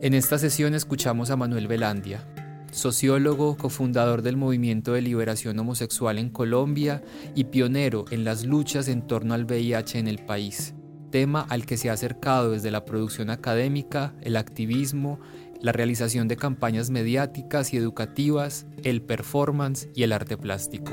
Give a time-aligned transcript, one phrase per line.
[0.00, 2.24] En esta sesión escuchamos a Manuel Velandia,
[2.70, 7.02] sociólogo, cofundador del Movimiento de Liberación Homosexual en Colombia
[7.34, 10.74] y pionero en las luchas en torno al VIH en el país,
[11.10, 15.18] tema al que se ha acercado desde la producción académica, el activismo,
[15.60, 20.92] la realización de campañas mediáticas y educativas, el performance y el arte plástico.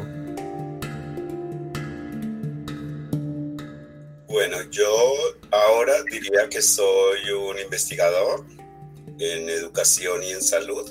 [4.28, 4.90] Bueno, yo
[5.52, 8.55] ahora diría que soy un investigador
[9.20, 10.90] en educación y en salud.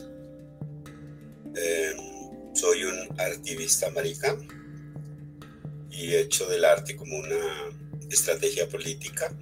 [1.56, 4.36] Em, soy un artivista marica
[5.91, 7.70] y he hecho del arte como una
[8.11, 9.36] estrategia política,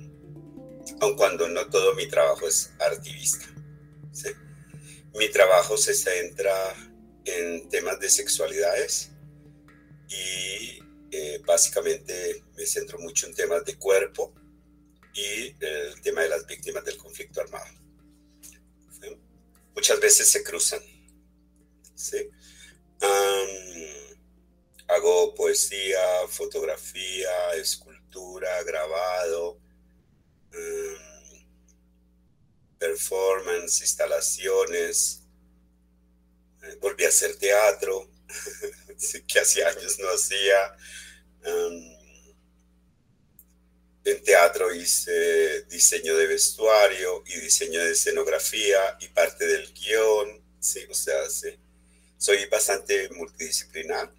[1.00, 3.46] aun cuando no todo mi trabajo es artivista.
[5.14, 6.54] Mi trabajo se centra
[7.26, 9.10] en temas de sexualidades
[10.08, 14.34] y eh, básicamente me centro mucho en temas de cuerpo
[15.14, 17.81] y el tema de las víctimas del conflicto armado
[19.74, 20.80] muchas veces se cruzan.
[24.88, 29.58] hago poesía, fotografía, escultura, grabado,
[32.78, 35.22] performance, instalaciones.
[36.62, 38.10] Eh, volví a hacer teatro,
[39.26, 40.76] que hace años no hacía.
[44.04, 50.42] En teatro hice diseño de vestuario y diseño de escenografía y parte del guion.
[50.58, 51.16] Sí, o sea,
[52.18, 54.12] soy bastante multidisciplinar.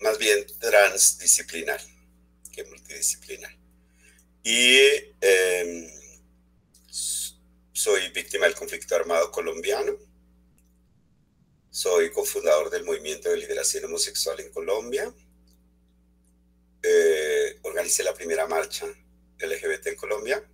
[0.00, 1.80] más bien transdisciplinar
[2.52, 3.56] que multidisciplinar.
[4.42, 4.78] Y
[5.20, 5.88] em,
[7.72, 9.96] soy víctima del conflicto armado colombiano.
[11.70, 15.12] Soy cofundador del Movimiento de Liberación Homosexual en Colombia
[16.82, 18.86] eh, organicé la primera marcha
[19.38, 20.44] LGBT en Colombia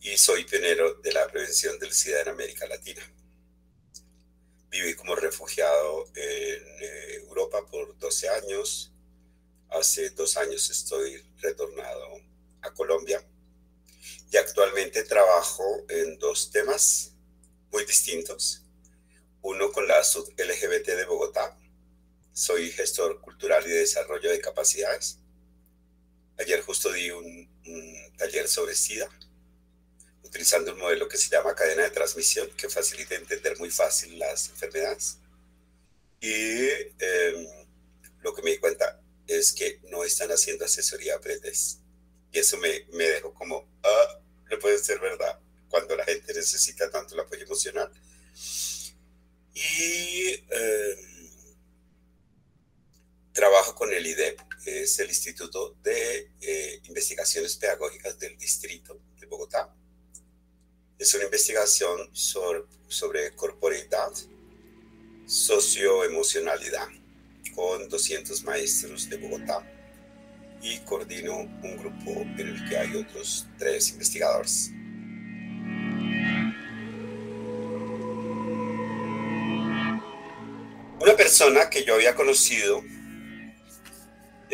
[0.00, 3.02] y soy pionero de la prevención del SIDA en América Latina.
[4.68, 8.92] Viví como refugiado en eh, Europa por 12 años.
[9.70, 12.20] Hace dos años estoy retornado
[12.62, 13.24] a Colombia
[14.30, 17.12] y actualmente trabajo en dos temas
[17.70, 18.62] muy distintos.
[19.40, 21.56] Uno con la sub LGBT de Bogotá,
[22.32, 25.18] soy gestor cultural y de desarrollo de capacidades.
[26.38, 27.50] Ayer justo di un,
[28.16, 29.08] taller sobre SIDA,
[30.22, 34.48] utilizando un modelo que se llama cadena de transmisión, que facilita entender muy fácil las
[34.48, 35.18] enfermedades.
[36.20, 37.46] Y em,
[38.20, 41.78] lo que me di cuenta es que no están haciendo asesoría predes.
[42.32, 44.20] Y eso me, me dejó como, ah,
[44.50, 45.38] no puede ser verdad,
[45.68, 47.92] cuando la gente necesita tanto el apoyo emocional.
[49.54, 50.44] Y...
[50.50, 51.11] Em,
[53.32, 59.74] Trabajo con el IDEP, es el Instituto de eh, Investigaciones Pedagógicas del Distrito de Bogotá.
[60.98, 64.12] Es una investigación sobre, sobre corporeidad,
[65.26, 66.88] socioemocionalidad,
[67.54, 69.66] con 200 maestros de Bogotá
[70.60, 74.70] y coordino un grupo en el que hay otros tres investigadores.
[81.00, 82.84] Una persona que yo había conocido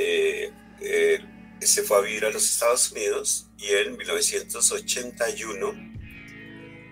[0.00, 1.18] eh, eh,
[1.60, 5.74] se fue a vivir a los Estados Unidos y en 1981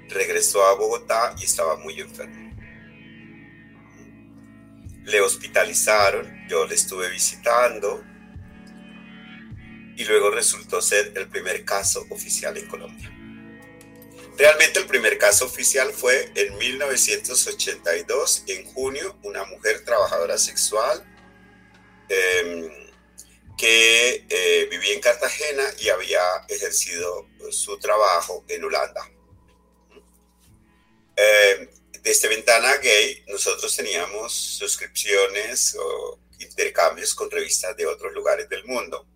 [0.08, 2.52] regresó a Bogotá y estaba muy enfermo.
[5.04, 8.02] Le hospitalizaron, yo le estuve visitando
[9.96, 13.12] y luego resultó ser el primer caso oficial en Colombia.
[14.36, 21.04] Realmente el primer caso oficial fue en 1982, en junio, una mujer trabajadora sexual
[22.08, 22.85] eh,
[23.56, 29.10] que eh, vivía en Cartagena y había ejercido su trabajo en Holanda.
[31.16, 31.70] Eh,
[32.02, 39.06] desde Ventana Gay nosotros teníamos suscripciones o intercambios con revistas de otros lugares del mundo.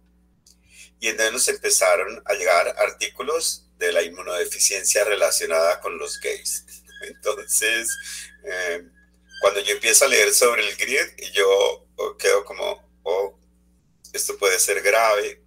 [0.99, 6.67] Y entonces nos empezaron a llegar artículos de la inmunodeficiencia relacionada con los gays.
[7.03, 7.89] Entonces,
[8.45, 8.83] eh,
[9.41, 11.87] cuando yo empiezo a leer sobre el GRID, yo
[12.19, 12.91] quedo como,
[14.13, 15.43] esto puede ser grave.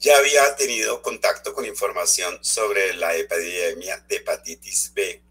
[0.00, 5.22] ya había tenido contacto con información sobre la epidemia de hepatitis B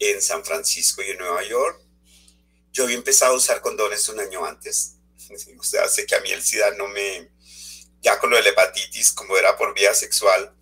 [0.00, 1.80] en San Francisco y en Nueva York.
[2.72, 4.94] Yo había empezado a usar condones un año antes.
[5.58, 7.30] O sea, que a mí el SIDA no me...
[8.00, 10.54] Ya con lo de la hepatitis, como era por vía sexual,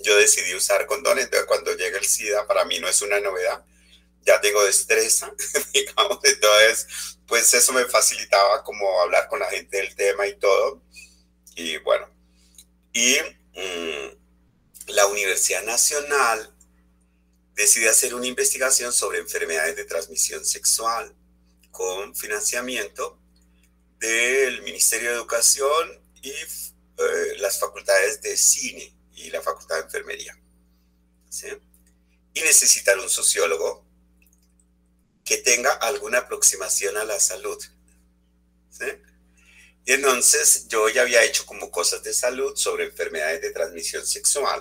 [0.00, 1.24] yo decidí usar condones.
[1.24, 3.64] Entonces, cuando llega el SIDA, para mí no es una novedad.
[4.26, 5.32] Ya tengo destreza,
[5.72, 6.18] digamos.
[6.24, 10.82] Entonces, pues eso me facilitaba como hablar con la gente del tema y todo.
[11.54, 12.08] Y bueno,
[12.92, 13.16] y
[13.54, 16.52] mm, la Universidad Nacional
[17.54, 21.14] decide hacer una investigación sobre enfermedades de transmisión sexual
[21.70, 23.20] con financiamiento
[24.00, 30.36] del Ministerio de Educación y eh, las facultades de cine y la facultad de enfermería.
[32.34, 33.86] Y necesitan un sociólogo
[35.30, 37.56] que tenga alguna aproximación a la salud.
[39.84, 44.60] Y entonces yo ya había hecho como cosas de salud sobre enfermedades de transmisión sexual.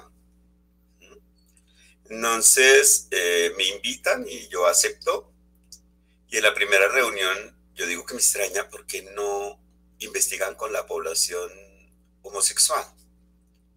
[2.08, 5.34] Entonces eh, me invitan y yo acepto.
[6.28, 9.60] Y en la primera reunión yo digo que me extraña porque no
[9.98, 11.50] investigan con la población
[12.22, 12.86] homosexual.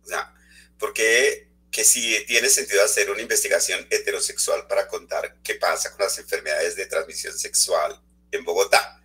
[0.02, 0.34] O sea,
[0.78, 6.16] porque que si tiene sentido hacer una investigación heterosexual para contar qué pasa con las
[6.18, 9.02] enfermedades de transmisión sexual en Bogotá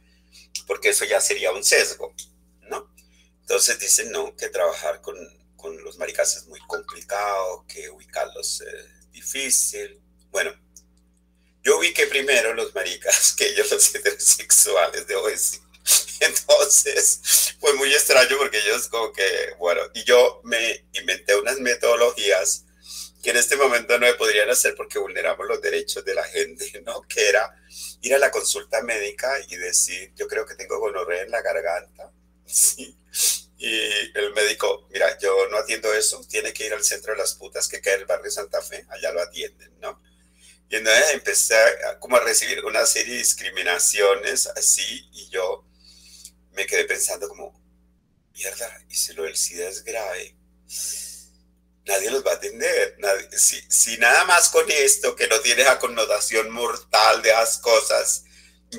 [0.67, 2.13] porque eso ya sería un sesgo,
[2.69, 2.93] ¿no?
[3.41, 5.15] Entonces dicen, no, que trabajar con,
[5.55, 9.99] con los maricas es muy complicado, que ubicarlos es difícil.
[10.29, 10.53] Bueno,
[11.63, 15.61] yo ubiqué primero los maricas que ellos los heterosexuales, debo decir.
[16.19, 22.65] Entonces, fue muy extraño porque ellos como que, bueno, y yo me inventé unas metodologías
[23.23, 26.81] que en este momento no me podrían hacer porque vulneramos los derechos de la gente,
[26.85, 27.01] ¿no?
[27.03, 27.53] Que era
[28.01, 32.11] ir a la consulta médica y decir, yo creo que tengo gonorrea en la garganta,
[32.45, 32.97] ¿sí?
[33.59, 33.71] Y
[34.15, 37.67] el médico, mira, yo no atiendo eso, tiene que ir al centro de las putas
[37.67, 39.99] que queda en el barrio Santa Fe, allá lo atienden, ¿no?
[40.69, 45.66] Y entonces empecé a, como a recibir una serie de discriminaciones así y yo
[46.57, 47.53] me quedé pensando como,
[48.33, 50.35] mierda, y si lo del SIDA es grave,
[51.85, 52.97] nadie los va a atender.
[53.69, 58.23] si, nada más con esto, que no tiene esa connotación mortal de las cosas,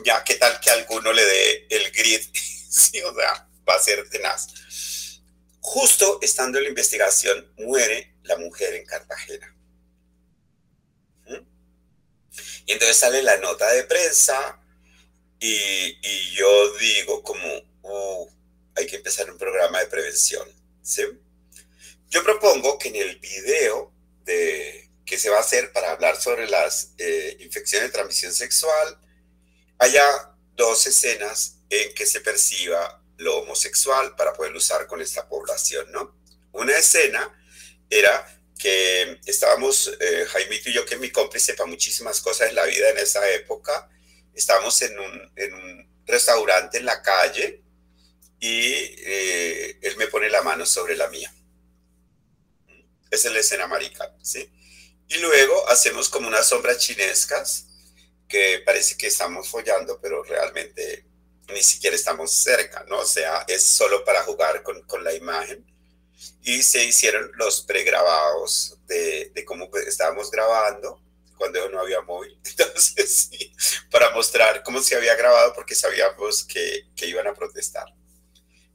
[0.05, 4.09] ya que tal que alguno le dé el grit, sí, o sea, va a ser
[4.11, 4.49] tenaz.
[5.61, 9.57] Justo estando en la investigación, muere la mujer en Cartagena.
[11.27, 11.47] ¿Mm?
[12.67, 14.61] Y entonces sale la nota de prensa
[15.39, 17.68] y, y yo digo como,
[18.75, 20.49] hay que empezar un programa de prevención.
[20.83, 21.03] ¿sí?
[22.09, 23.93] Yo propongo que en el video
[24.25, 29.01] de, que se va a hacer para hablar sobre las eh, infecciones de transmisión sexual
[29.79, 35.91] haya dos escenas en que se perciba lo homosexual para poder usar con esta población,
[35.93, 36.17] ¿no?
[36.53, 37.35] Una escena
[37.91, 38.27] era
[38.59, 42.65] que estábamos, eh, Jaimito y yo, que es mi cómplice para muchísimas cosas en la
[42.65, 43.89] vida en esa época,
[44.35, 47.63] estábamos en un restaurante en la calle
[48.41, 51.33] y eh, él me pone la mano sobre la mía.
[53.11, 54.51] Esa es la escena marica, ¿sí?
[55.09, 57.67] Y luego hacemos como unas sombras chinescas
[58.29, 61.07] que parece que estamos follando, pero realmente
[61.49, 62.99] ni siquiera estamos cerca, ¿no?
[62.99, 65.67] O sea, es solo para jugar con, con la imagen.
[66.43, 71.03] Y se hicieron los pregrabados de, de cómo estábamos grabando
[71.37, 72.39] cuando no había móvil.
[72.45, 73.53] Entonces, sí,
[73.91, 77.87] para mostrar cómo se había grabado porque sabíamos que, que iban a protestar.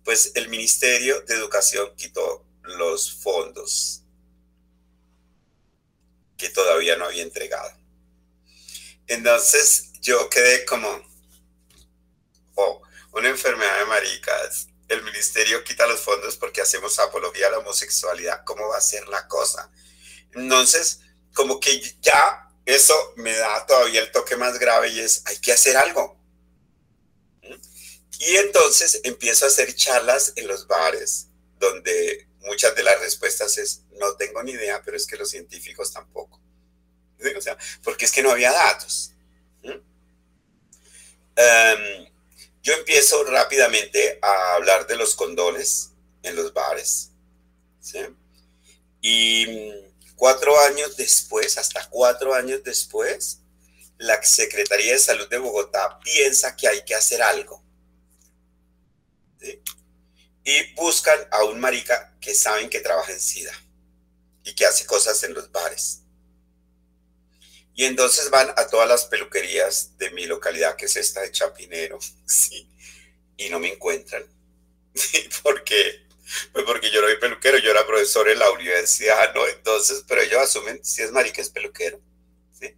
[0.03, 4.03] Pues el Ministerio de Educación quitó los fondos
[6.37, 7.71] que todavía no había entregado.
[9.07, 11.01] Entonces yo quedé como,
[12.55, 12.81] oh,
[13.13, 14.67] una enfermedad de maricas.
[14.89, 18.43] El ministerio quita los fondos porque hacemos apología a la homosexualidad.
[18.43, 19.71] ¿Cómo va a ser la cosa?
[20.33, 20.99] Entonces,
[21.33, 25.53] como que ya eso me da todavía el toque más grave y es, hay que
[25.53, 26.17] hacer algo.
[28.25, 31.27] Y entonces empiezo a hacer charlas en los bares,
[31.59, 35.91] donde muchas de las respuestas es, no tengo ni idea, pero es que los científicos
[35.91, 36.39] tampoco.
[37.37, 39.11] O sea, porque es que no había datos.
[41.35, 42.07] Em,
[42.61, 47.09] yo empiezo rápidamente a hablar de los condones en los bares.
[49.01, 49.71] Y
[50.15, 53.39] cuatro años después, hasta cuatro años después,
[53.97, 57.63] la Secretaría de Salud de Bogotá piensa que hay que hacer algo.
[60.43, 63.53] Y buscan a un marica que saben que trabaja en SIDA
[64.43, 66.01] y que hace cosas en los bares.
[67.75, 71.99] Y entonces van a todas las peluquerías de mi localidad, que es esta de Chapinero,
[72.25, 72.69] sí,
[73.37, 74.23] y no me encuentran.
[75.43, 76.03] Porque
[76.51, 79.47] Pues porque yo no soy peluquero, yo era profesor en la universidad, ¿no?
[79.47, 82.01] Entonces, pero ellos asumen si es marica es peluquero,
[82.51, 82.75] ¿sí?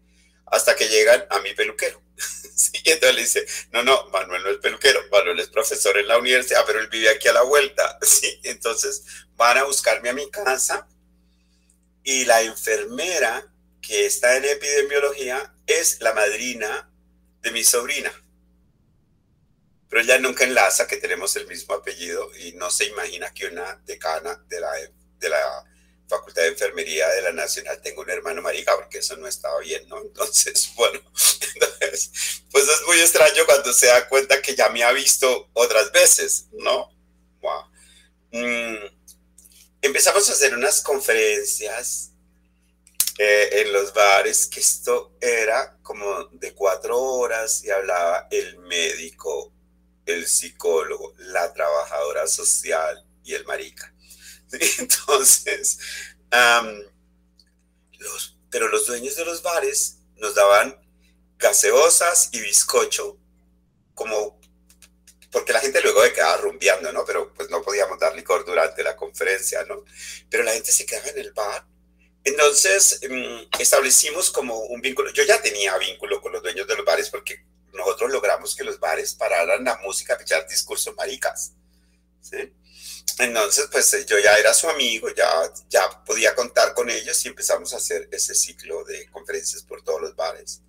[0.47, 2.01] Hasta que llegan a mi peluquero.
[2.55, 2.71] ¿sí?
[2.85, 6.63] Entonces le dice, no, no, Manuel no es peluquero, Manuel es profesor en la universidad,
[6.65, 8.39] pero él vive aquí a la vuelta, ¿sí?
[8.43, 9.03] Entonces
[9.35, 10.87] van a buscarme a mi casa
[12.03, 16.89] y la enfermera que está en epidemiología es la madrina
[17.41, 18.11] de mi sobrina
[19.95, 23.81] pero ella nunca enlaza que tenemos el mismo apellido y no se imagina que una
[23.85, 24.69] decana de la,
[25.19, 25.63] de la
[26.07, 29.87] Facultad de Enfermería de la Nacional tenga un hermano marica, porque eso no estaba bien,
[29.89, 30.01] ¿no?
[30.01, 31.01] Entonces, bueno,
[32.51, 36.47] pues es muy extraño cuando se da cuenta que ya me ha visto otras veces,
[36.51, 36.91] ¿no?
[37.41, 37.65] Wow.
[38.31, 38.85] Mm,
[39.81, 42.11] empezamos a hacer unas conferencias
[43.17, 49.53] eh, en los bares, que esto era como de cuatro horas y hablaba el médico,
[50.05, 53.94] el psicólogo, la trabajadora social y el marica.
[54.79, 55.79] Entonces,
[57.99, 60.79] los, pero los dueños de los bares nos daban
[61.37, 63.17] gaseosas y bizcocho,
[63.93, 64.39] como
[65.35, 67.03] porque la gente luego se quedaba rumbeando, ¿no?
[67.03, 69.83] Pero pues no podíamos dar licor durante la conferencia, ¿no?
[70.29, 71.65] Pero la gente se quedaba en el bar.
[72.23, 75.11] Entonces em, establecimos como un vínculo.
[75.11, 78.79] Yo ya tenía vínculo con los dueños de los bares porque nosotros logramos que los
[78.79, 81.51] bares pararan la música a echar discursos maricas.
[82.21, 82.53] ¿sí?
[83.17, 85.29] Entonces, pues yo ya era su amigo, ya,
[85.69, 90.01] ya podía contar con ellos y empezamos a hacer ese ciclo de conferencias por todos
[90.01, 90.61] los bares.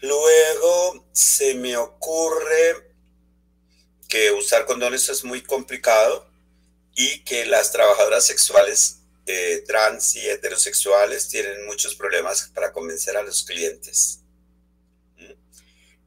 [0.00, 2.94] Luego se me ocurre
[4.08, 6.26] que usar condones es muy complicado
[6.94, 13.22] y que las trabajadoras sexuales eh, trans y heterosexuales tienen muchos problemas para convencer a
[13.22, 14.20] los clientes.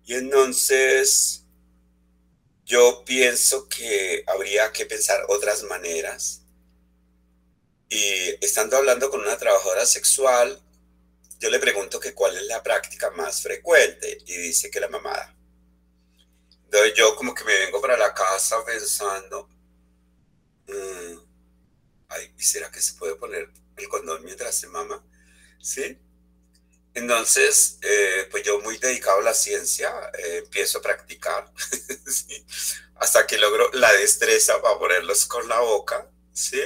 [0.05, 1.42] Y entonces
[2.73, 6.41] yo pienso que habría que pensar otras maneras.
[7.87, 10.59] Y estando hablando con una trabajadora sexual,
[11.39, 15.35] yo le pregunto que cuál es la práctica más frecuente y dice que la mamada.
[16.63, 19.47] Entonces yo como que me vengo para la casa pensando,
[20.65, 21.17] mm,
[22.09, 25.05] ay, ¿y será que se puede poner el condón mientras se mama?
[25.61, 25.95] ¿Sí?
[26.93, 31.51] Entonces, eh, pues yo muy dedicado a la ciencia, eh, empiezo a practicar
[32.95, 36.61] hasta que logro la destreza para ponerlos con la boca, ¿sí?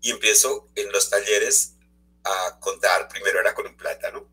[0.00, 1.74] Y empiezo en los talleres
[2.24, 4.26] a contar, primero era con un plátano,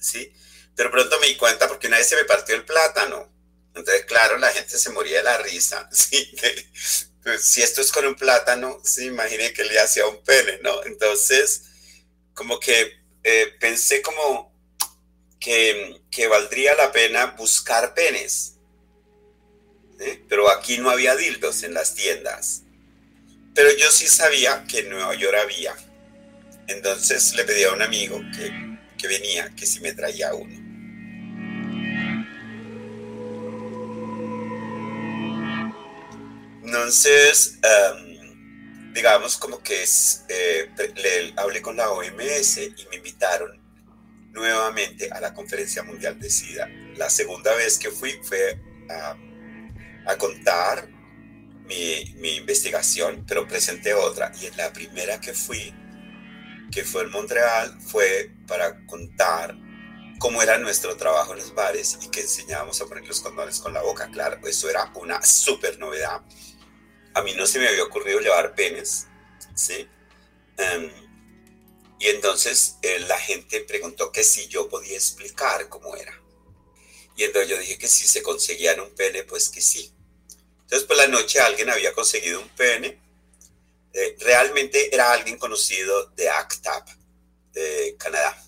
[0.00, 0.32] ¿sí?
[0.74, 3.32] Pero pronto me di cuenta porque una vez se me partió el plátano.
[3.74, 6.34] Entonces, claro, la gente se moría de la risa, ¿sí?
[7.22, 9.06] Pues, si esto es con un plátano, ¿sí?
[9.06, 10.84] Imagine que le hacía un pene, ¿no?
[10.84, 11.62] Entonces,
[12.34, 14.52] como que eh, pensé como
[15.40, 18.56] que, valdría la pena buscar penes.
[20.28, 22.62] Pero aquí no había dildos en las tiendas.
[23.54, 25.74] Pero yo sí sabía que en Nueva York había.
[26.66, 30.64] Entonces le pedí a un amigo que, que venía, que si me traía uno.
[36.64, 38.03] Entonces, um,
[38.94, 43.60] digamos, como que es, eh, le hablé con la OMS y me invitaron
[44.30, 46.68] nuevamente a la Conferencia Mundial de SIDA.
[46.96, 49.16] La segunda vez que fui fue a,
[50.06, 50.88] a contar
[51.66, 54.30] mi, mi, investigación, pero presenté otra.
[54.40, 55.74] Y en la primera que fui,
[56.70, 59.56] que fue en Montreal, fue para contar
[60.20, 63.74] cómo era nuestro trabajo en los bares y que enseñábamos a poner los condones con
[63.74, 64.08] la boca.
[64.12, 66.22] Claro, eso era una súper novedad
[67.14, 69.06] a mí no se me había ocurrido llevar penes,
[69.54, 69.88] ¿sí?
[70.56, 70.90] Em,
[71.98, 76.20] y entonces eh, la gente preguntó que si yo podía explicar cómo era.
[77.16, 79.94] Y entonces yo dije que si se conseguían un pene, pues que sí.
[80.62, 83.00] Entonces por la noche alguien había conseguido un pene.
[83.92, 86.88] Eh, realmente era alguien conocido de ACTAP,
[87.52, 88.44] de Canadá.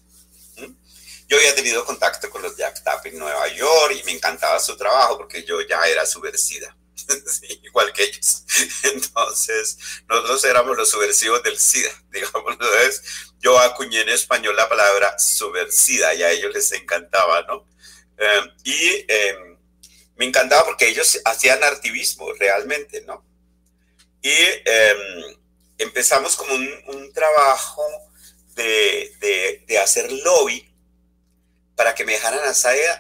[1.29, 4.77] Yo había tenido contacto con los de ACTAP en Nueva York y me encantaba su
[4.77, 6.77] trabajo porque yo ya era subversida.
[7.63, 8.45] igual que ellos.
[8.83, 12.53] Entonces, nosotros éramos los subversivos del SIDA, digamos.
[12.53, 13.03] Entonces,
[13.39, 17.67] yo acuñé en español la palabra subversida y a ellos les encantaba, ¿no?
[18.19, 19.59] Em, y em,
[20.17, 23.25] me encantaba porque ellos hacían activismo realmente, ¿no?
[24.23, 24.33] Y
[24.65, 25.37] em,
[25.79, 27.83] empezamos como un, trabajo
[28.55, 30.69] de, de, hacer lobby
[31.75, 32.41] para que me dejaran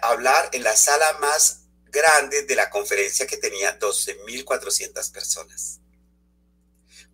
[0.03, 1.65] hablar en la sala más
[1.97, 5.81] grande de la conferencia que tenía 12.400 personas.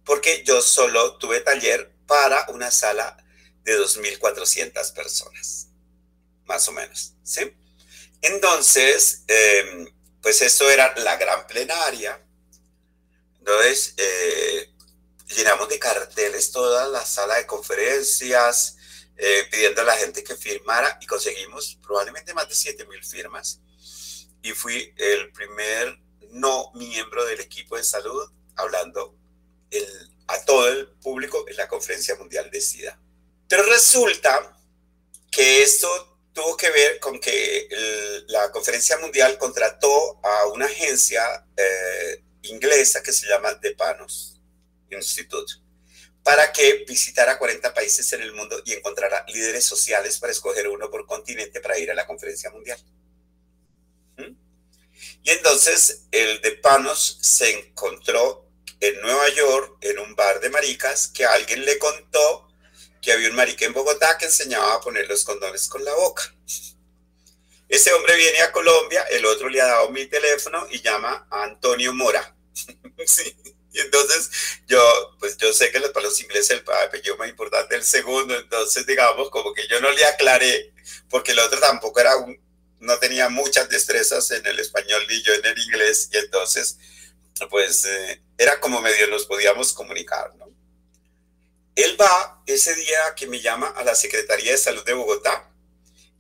[0.04, 3.16] Porque yo solo tuve taller para una sala
[3.64, 5.68] de 2.400 personas,
[6.44, 7.14] más o menos.
[7.22, 7.54] ¿sí?
[8.20, 9.88] Entonces, em,
[10.20, 12.20] pues eso era la gran plenaria,
[13.38, 14.70] Entonces, eh,
[15.34, 18.76] llenamos de carteles toda la sala de conferencias,
[19.16, 23.60] eh, pidiendo a la gente que firmara y conseguimos probablemente más de 7 mil firmas.
[24.42, 25.98] Y fui el primer
[26.30, 29.16] no miembro del equipo de salud hablando
[30.26, 32.98] a todo el público en la conferencia mundial de SIDA.
[33.48, 34.58] Pero resulta
[35.30, 37.68] que esto tuvo que ver con que
[38.28, 44.40] la conferencia mundial contrató a una agencia eh, inglesa que se llama The Panos
[44.90, 45.54] Institute
[46.22, 50.90] para que visitara 40 países en el mundo y encontrara líderes sociales para escoger uno
[50.90, 52.78] por continente para ir a la conferencia mundial.
[55.22, 58.48] Y entonces el de Panos se encontró
[58.80, 62.48] en Nueva York, en un bar de maricas, que alguien le contó
[63.00, 66.22] que había un marica en Bogotá que enseñaba a poner los condones con la boca.
[67.68, 71.44] Ese hombre viene a Colombia, el otro le ha dado mi teléfono y llama a
[71.44, 72.36] Antonio Mora.
[73.74, 74.30] Y entonces
[74.66, 78.36] yo, pues yo sé que para los ingleses el apellido más importante es el segundo,
[78.36, 80.74] entonces digamos como que yo no le aclaré,
[81.08, 82.38] porque el otro tampoco era un,
[82.82, 86.78] no tenía muchas destrezas en el español ni yo en el inglés, y entonces
[87.50, 90.46] pues eh, era como medio nos podíamos comunicar, ¿no?
[91.74, 95.50] Él va ese día que me llama a la Secretaría de Salud de Bogotá,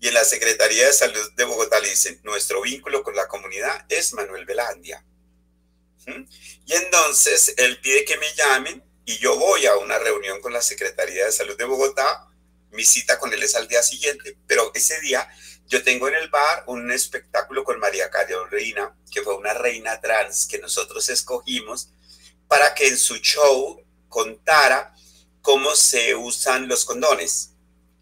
[0.00, 3.86] y en la Secretaría de Salud de Bogotá le dicen, nuestro vínculo con la comunidad
[3.88, 5.04] es Manuel Velandia.
[6.66, 10.60] Y entonces él pide que me llamen y yo voy a una reunión con la
[10.60, 12.26] Secretaría de Salud de Bogotá.
[12.72, 15.28] Mi cita con él es al día siguiente, pero ese día
[15.66, 20.46] yo tengo en el bar un espectáculo con María Carolina, que fue una reina trans
[20.46, 21.90] que nosotros escogimos
[22.48, 24.94] para que en su show contara
[25.40, 27.52] cómo se usan los condones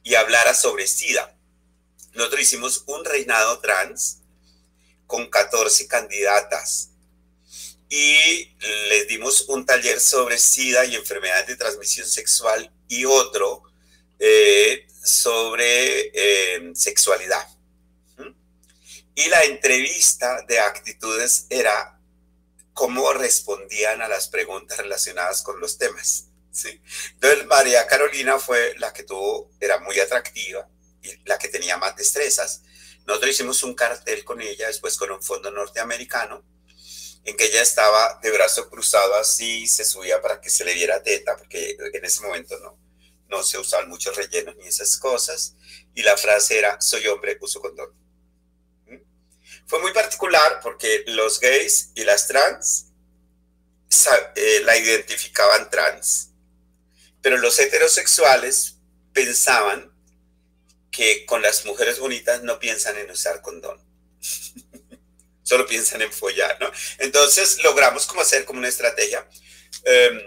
[0.03, 1.37] y hablara sobre SIDA.
[2.13, 4.23] Nosotros hicimos un reinado trans
[5.07, 6.91] con 14 candidatas
[7.89, 8.57] y
[8.89, 13.70] les dimos un taller sobre SIDA y enfermedades de transmisión sexual y otro
[14.23, 17.49] eh, sobre eh, sexualidad.
[19.15, 21.99] Y la entrevista de actitudes era
[22.75, 26.27] cómo respondían a las preguntas relacionadas con los temas.
[26.53, 26.81] ¿sí?
[27.15, 30.69] Entonces, María Carolina fue la que tuvo, era muy atractiva
[31.03, 32.63] y la que tenía más destrezas.
[33.07, 36.45] Nosotros hicimos un cartel con ella, después con un fondo norteamericano,
[37.25, 41.03] en que ella estaba de brazo cruzado así, se subía para que se le viera
[41.03, 42.79] teta, porque en ese momento no,
[43.31, 45.57] no se usaban muchos rellenos ni esas cosas,
[45.95, 47.93] y la frase era, soy hombre, uso condón.
[48.87, 48.97] ¿Mm?
[49.67, 52.87] Fue muy particular porque los gays y las trans
[54.37, 56.31] eh, la identificaban trans,
[57.23, 58.77] pero los heterosexuales
[59.13, 59.93] pensaban
[60.91, 63.81] que con las mujeres bonitas no piensan en usar condón.
[65.51, 66.71] solo piensan en follar, ¿no?
[66.99, 69.29] Entonces logramos como hacer como una estrategia.
[69.83, 70.21] Em,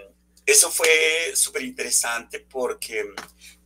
[0.46, 3.06] eso fue súper interesante porque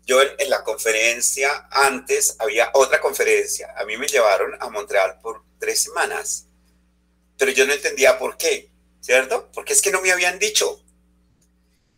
[0.06, 5.42] yo en, la conferencia, antes había otra conferencia, a mí me llevaron a Montreal por
[5.58, 6.46] tres semanas,
[7.36, 9.50] pero yo no entendía por qué, ¿cierto?
[9.52, 10.82] Porque es que no me habían dicho.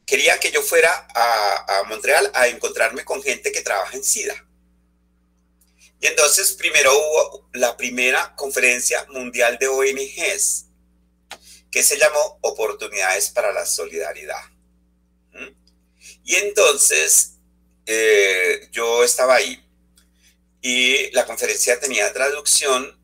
[0.06, 4.46] Quería que yo fuera a, a Montreal a encontrarme con gente que trabaja en SIDA
[6.00, 10.66] y entonces primero hubo la primera conferencia mundial de ONGs,
[11.70, 14.40] que se llamó Oportunidades para la Solidaridad.
[16.24, 17.38] Y entonces
[17.86, 19.64] eh, yo estaba ahí
[20.62, 22.98] y la conferencia tenía traducción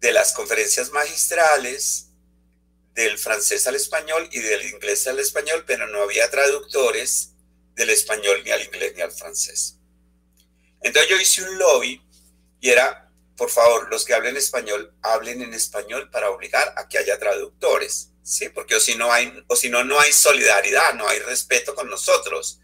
[0.00, 2.08] de las conferencias magistrales
[2.94, 7.32] del francés al español y del inglés al español, pero no había traductores
[7.74, 9.78] del español ni al inglés ni al francés.
[10.80, 12.02] Entonces yo hice un lobby
[12.60, 13.05] y era,
[13.36, 18.12] por favor, los que hablen español, hablen en español para obligar a que haya traductores,
[18.22, 18.48] ¿sí?
[18.48, 21.90] Porque o si no hay, o si no, no hay solidaridad, no hay respeto con
[21.90, 22.60] nosotros.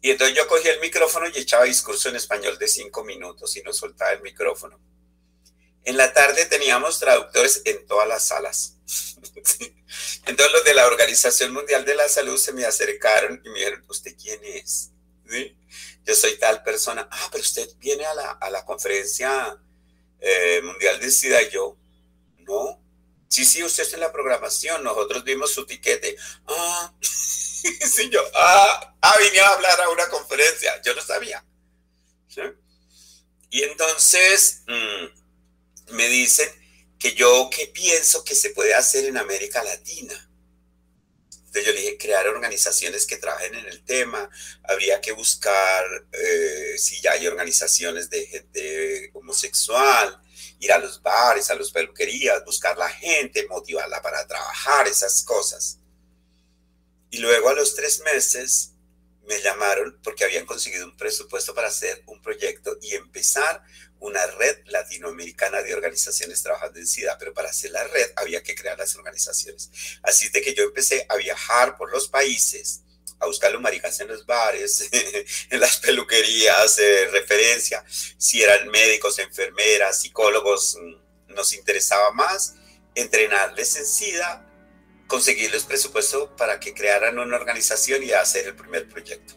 [0.00, 3.62] Y entonces yo cogí el micrófono y echaba discurso en español de cinco minutos y
[3.62, 4.78] no soltaba el micrófono.
[5.84, 8.76] En la tarde teníamos traductores en todas las salas.
[10.26, 13.84] Entonces los de la Organización Mundial de la Salud se me acercaron y me dijeron,
[13.88, 14.90] ¿usted quién es?
[16.06, 17.08] Yo soy tal persona.
[17.10, 19.58] Ah, pero usted viene a la, a la conferencia
[20.20, 21.42] eh, mundial de SIDA.
[21.42, 21.76] Y yo,
[22.38, 22.80] no.
[23.28, 24.84] Sí, sí, usted está en la programación.
[24.84, 26.16] Nosotros vimos su tiquete.
[26.46, 30.80] Ah, sí, yo, ah, ah, vine a hablar a una conferencia.
[30.82, 31.44] Yo no sabía.
[33.50, 36.48] Y entonces mm, me dicen
[36.98, 40.25] que yo qué pienso que se puede hacer en América Latina
[41.60, 44.28] yo le dije, crear organizaciones que trabajen en el tema,
[44.64, 50.20] habría que buscar eh, si ya hay organizaciones de gente homosexual,
[50.60, 55.78] ir a los bares, a las peluquerías, buscar la gente, motivarla para trabajar, esas cosas.
[57.10, 58.72] Y luego a los tres meses
[59.26, 63.62] me llamaron porque habían conseguido un presupuesto para hacer un proyecto y empezar
[63.98, 68.54] una red latinoamericana de organizaciones trabajando en SIDA, pero para hacer la red había que
[68.54, 69.70] crear las organizaciones.
[70.02, 72.82] Así de que yo empecé a viajar por los países,
[73.18, 74.88] a buscar los maricas en los bares,
[75.50, 82.54] en las peluquerías, eh, referencia, si eran médicos, enfermeras, psicólogos, mm, nos interesaba más
[82.94, 84.45] entrenarles en SIDA
[85.06, 89.34] conseguirles presupuesto para que crearan una organización y hacer el primer proyecto.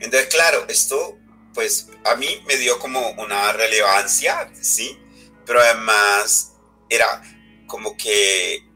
[0.00, 1.18] Entonces, claro, esto
[1.54, 4.98] pues a mí me dio como una relevancia, ¿sí?
[5.46, 6.52] Pero además
[6.90, 7.22] era
[7.66, 8.68] como que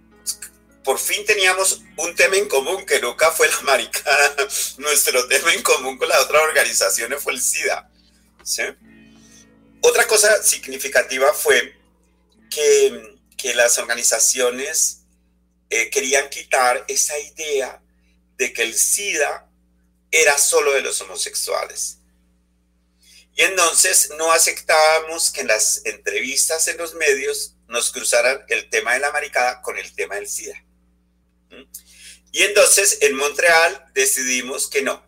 [0.84, 4.36] por fin teníamos un tema en común que nunca fue la maricada.
[4.78, 7.90] Nuestro tema en común con las otras organizaciones fue el SIDA,
[8.42, 8.62] ¿sí?
[9.80, 11.76] Otra cosa significativa fue
[12.50, 13.14] que,
[13.54, 15.02] las organizaciones
[15.70, 17.80] eh, querían quitar esa idea
[18.36, 19.48] de que el SIDA
[20.10, 21.98] era solo de los homosexuales.
[23.34, 28.94] Y entonces no aceptábamos que en las entrevistas en los medios nos cruzaran el tema
[28.94, 30.64] de la maricada con el tema del SIDA.
[31.50, 31.62] ¿Mm?
[32.32, 35.06] Y entonces en Montreal decidimos que no.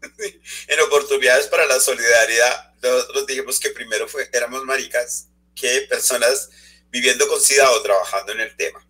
[0.66, 6.50] en oportunidades para la solidaridad nosotros dijimos que primero fue, éramos maricas que personas
[6.90, 8.86] viviendo con SIDA o trabajando en el tema.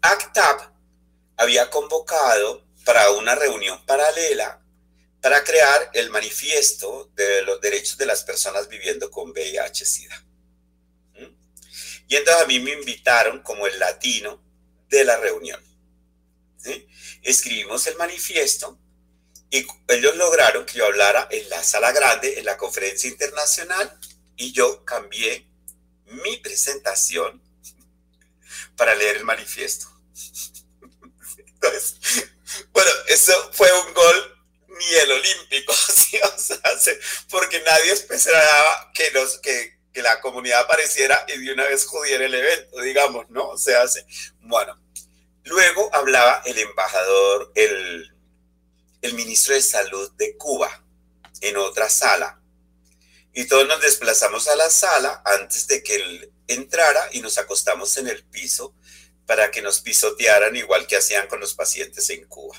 [0.00, 0.72] ACTAP
[1.36, 4.62] había convocado para una reunión paralela
[5.20, 10.24] para crear el manifiesto de los derechos de las personas viviendo con VIH-Sida.
[11.14, 11.34] ¿Mm?
[12.08, 14.42] Y entonces a mí me invitaron como el latino
[14.88, 15.62] de la reunión.
[17.22, 18.78] Escribimos el manifiesto
[19.50, 23.98] y ellos lograron que yo hablara en la sala grande, en la conferencia internacional,
[24.36, 25.48] y yo cambié
[26.06, 27.42] mi presentación
[28.76, 29.86] para leer el manifiesto.
[31.38, 31.96] Entonces,
[32.72, 34.36] bueno, eso fue un gol
[34.68, 35.74] ni el olímpico,
[37.30, 42.26] porque nadie esperaba que, los, que, que la comunidad apareciera y de una vez jodiera
[42.26, 43.48] el evento, digamos, ¿no?
[43.48, 43.84] O sea,
[44.40, 44.78] bueno,
[45.44, 48.15] luego hablaba el embajador, el
[49.06, 50.84] el ministro de Salud de Cuba
[51.40, 52.40] en otra sala.
[53.32, 57.96] Y todos nos desplazamos a la sala antes de que él entrara y nos acostamos
[57.96, 58.74] en el piso
[59.26, 62.56] para que nos pisotearan igual que hacían con los pacientes en Cuba.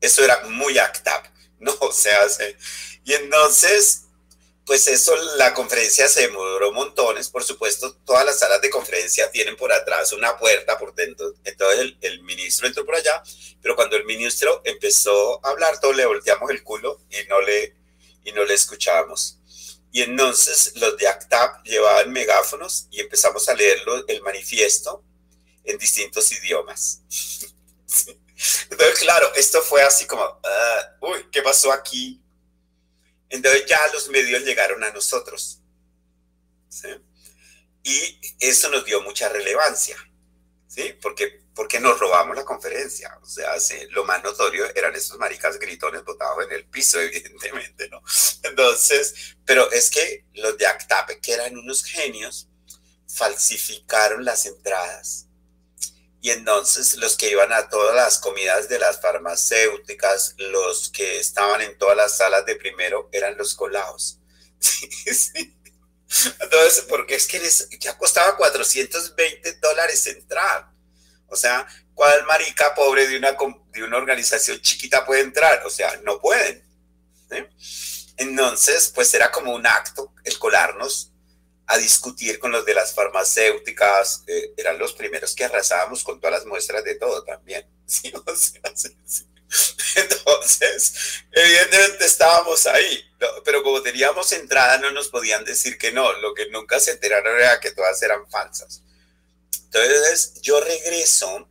[0.00, 1.26] Eso era muy ACTAP,
[1.58, 1.76] ¿no?
[1.80, 2.20] O sea,
[3.04, 4.05] y entonces
[4.66, 9.56] pues eso, la conferencia se demoró montones, por supuesto, todas las salas de conferencia tienen
[9.56, 13.22] por atrás una puerta por dentro, entonces el, ministro entró por allá,
[13.62, 17.76] pero cuando el ministro empezó a hablar, todos le volteamos el culo y no le,
[18.24, 19.38] y no le escuchábamos.
[19.92, 25.04] Y entonces los de ACTAP llevaban megáfonos y empezamos a leerlo, el manifiesto
[25.64, 27.02] en distintos idiomas.
[28.70, 32.22] Entonces, claro, esto fue así como, ah, uy, ¿qué pasó aquí?
[33.28, 35.60] Entonces ya los medios llegaron a nosotros.
[37.82, 39.96] Y eso nos dio mucha relevancia,
[40.66, 40.92] ¿sí?
[41.00, 43.16] Porque, porque nos robamos la conferencia.
[43.22, 43.52] O sea,
[43.90, 48.02] lo más notorio eran esos maricas gritones botados en el piso, evidentemente, ¿no?
[48.42, 52.48] Entonces, pero es que los de Actape, que eran unos genios,
[53.06, 55.25] falsificaron las entradas
[56.26, 61.60] y entonces los que iban a todas las comidas de las farmacéuticas, los que estaban
[61.60, 64.18] en todas las salas de primero, eran los colados.
[66.40, 67.40] Entonces, porque es que
[67.78, 70.68] ya costaba 420 dólares entrar.
[71.28, 73.36] O sea, ¿cuál marica pobre de una,
[73.70, 75.64] de una organización chiquita puede entrar?
[75.64, 76.60] O sea, no pueden.
[78.16, 81.12] Entonces, pues era como un acto el colarnos
[81.66, 84.24] a discutir con los de las farmacéuticas,
[84.56, 87.66] eran los primeros que arrasábamos con todas las muestras de todo también.
[89.96, 93.04] Entonces, evidentemente estábamos ahí,
[93.44, 97.38] pero como teníamos entrada no nos podían decir que no, lo que nunca se enteraron
[97.38, 98.82] era que todas eran falsas.
[99.64, 101.48] Entonces, yo regreso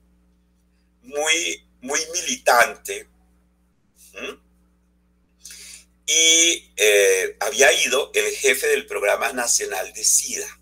[1.02, 3.08] muy, muy militante
[6.06, 10.62] y eh, había ido el jefe del programa nacional de SIDA.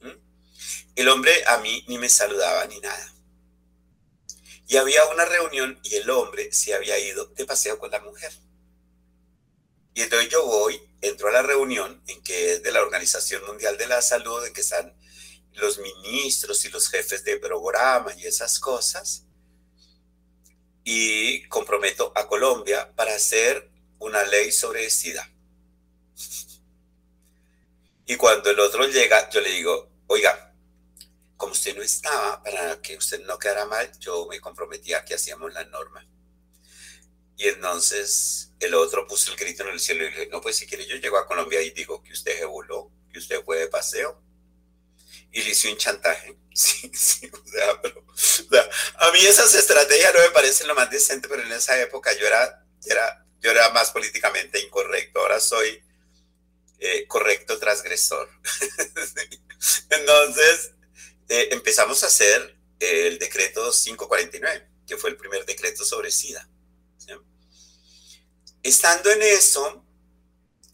[0.00, 0.18] ¿Mm?
[0.96, 3.14] El hombre a mí ni me saludaba ni nada.
[4.66, 8.32] Y había una reunión y el hombre se había ido de paseo con la mujer.
[9.94, 13.76] Y entonces yo voy, entro a la reunión en que es de la Organización Mundial
[13.78, 14.96] de la Salud, en que están
[15.52, 19.20] los ministros y los jefes de programa y esas cosas.
[20.86, 25.30] y comprometo a Colombia para hacer una ley sobre SIDA.
[28.06, 30.54] Y cuando el otro llega, yo le digo, oiga,
[31.36, 35.52] como usted no estaba, para que usted no quedara mal, yo me comprometía que hacíamos
[35.52, 36.06] la norma.
[37.36, 40.56] Y entonces el otro puso el grito en el cielo y le dije, no, pues
[40.56, 43.58] si quiere yo llego a Colombia y digo que usted se voló, que usted fue
[43.58, 44.22] de paseo.
[45.32, 46.38] Y le hice un chantaje.
[46.56, 48.04] Sí, sí, o sea, pero,
[49.00, 52.28] a mí esas estrategias no me parecen lo más decente, pero en esa época yo
[52.28, 55.20] era, era, yo era más políticamente incorrecto.
[55.20, 55.78] Ahora soy
[56.78, 58.28] eh, correcto transgresor.
[59.90, 60.72] Entonces,
[61.28, 66.48] eh, empezamos a hacer el decreto 549, que fue el primer decreto sobre SIDA.
[68.62, 69.84] Estando en eso,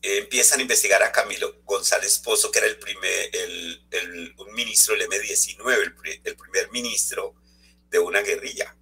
[0.00, 4.96] eh, empiezan a investigar a Camilo González Pozo, que era el primer, el, un ministro
[4.96, 7.34] del M19, el, primer ministro
[7.88, 8.76] de una guerrilla,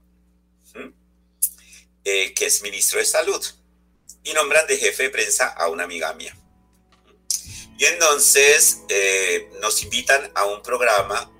[2.04, 3.42] que es ministro de salud.
[4.28, 6.36] Y nombran de jefe de prensa a una amiga mía.
[7.78, 11.30] Y entonces eh, nos invitan a un programa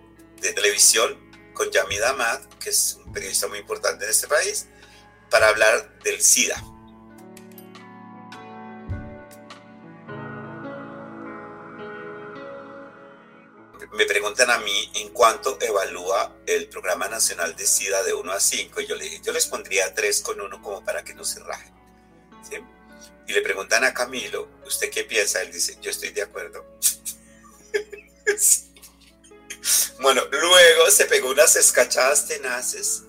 [0.40, 1.18] de televisión
[1.52, 4.66] con Yamid Ahmad, que es un periodista muy importante en este país,
[5.30, 6.62] para hablar del SIDA.
[13.92, 18.38] Me preguntan a mí en cuánto evalúa el Programa Nacional de SIDA de 1 a
[18.38, 18.80] 5.
[18.80, 21.74] Y yo, le, yo les pondría 3 con 1 como para que no se rajen.
[22.48, 22.58] ¿sí?
[23.28, 25.42] Y le preguntan a Camilo, ¿usted qué piensa?
[25.42, 26.66] Él dice, yo estoy de acuerdo.
[30.00, 33.02] Bueno, luego se pegó unas escachadas tenaces,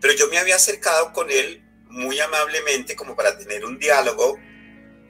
[0.00, 4.38] pero yo me había acercado con él muy amablemente como para tener un diálogo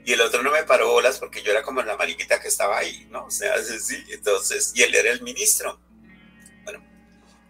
[0.04, 2.78] y el otro no me paró bolas porque yo era como la mariquita que estaba
[2.78, 3.26] ahí, ¿no?
[3.26, 5.80] O sea, sí, entonces, y él era el ministro.
[6.64, 6.84] Bueno,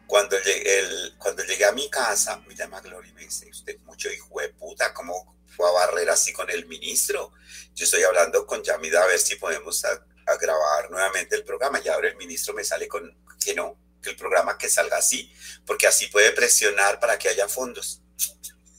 [0.07, 0.83] cuando llegué,
[1.19, 4.49] cuando llegué a mi casa, me llama Gloria y me dice, usted mucho hijo de
[4.51, 7.33] puta, ¿cómo, fue a barrer así con el ministro.
[7.75, 10.05] Yo estoy hablando con Yamida a ver si podemos a,
[10.41, 13.15] grabar nuevamente el programa y ahora el ministro me sale con
[13.45, 15.31] que no, que el programa que salga así,
[15.67, 18.01] porque así puede presionar para que haya fondos.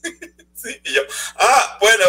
[0.54, 1.02] sí, y yo,
[1.36, 2.04] ah, bueno,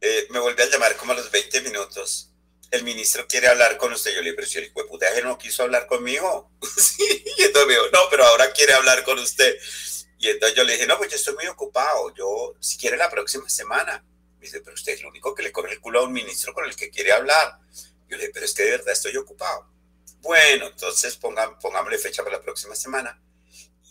[0.00, 2.30] eh, me vuelve a llamar como a los 20 minutos.
[2.70, 4.10] El ministro quiere hablar con usted.
[4.10, 6.50] Yo le dije, pero si el no quiso hablar conmigo.
[6.76, 9.58] sí, y entonces me dijo, no, pero ahora quiere hablar con usted.
[10.18, 13.08] Y entonces yo le dije, no, pues yo estoy muy ocupado, yo, si quiere la
[13.08, 14.04] próxima semana.
[14.38, 16.52] Me dice, pero usted es lo único que le corre el culo a un ministro
[16.52, 17.58] con el que quiere hablar.
[18.08, 19.68] Yo le dije, pero es que de verdad estoy ocupado.
[20.20, 23.20] Bueno, entonces pongámosle fecha para la próxima semana.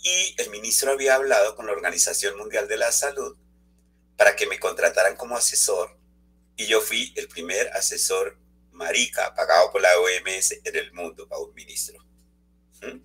[0.03, 3.37] Y el ministro había hablado con la Organización Mundial de la Salud
[4.17, 5.97] para que me contrataran como asesor.
[6.55, 8.37] Y yo fui el primer asesor
[8.71, 12.03] marica pagado por la OMS en el mundo para un ministro.
[12.81, 12.99] ¿Mm?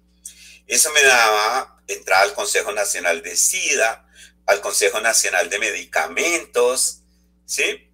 [0.66, 4.06] Eso me daba entrada al Consejo Nacional de SIDA,
[4.46, 7.02] al Consejo Nacional de Medicamentos,
[7.46, 7.88] ¿sí?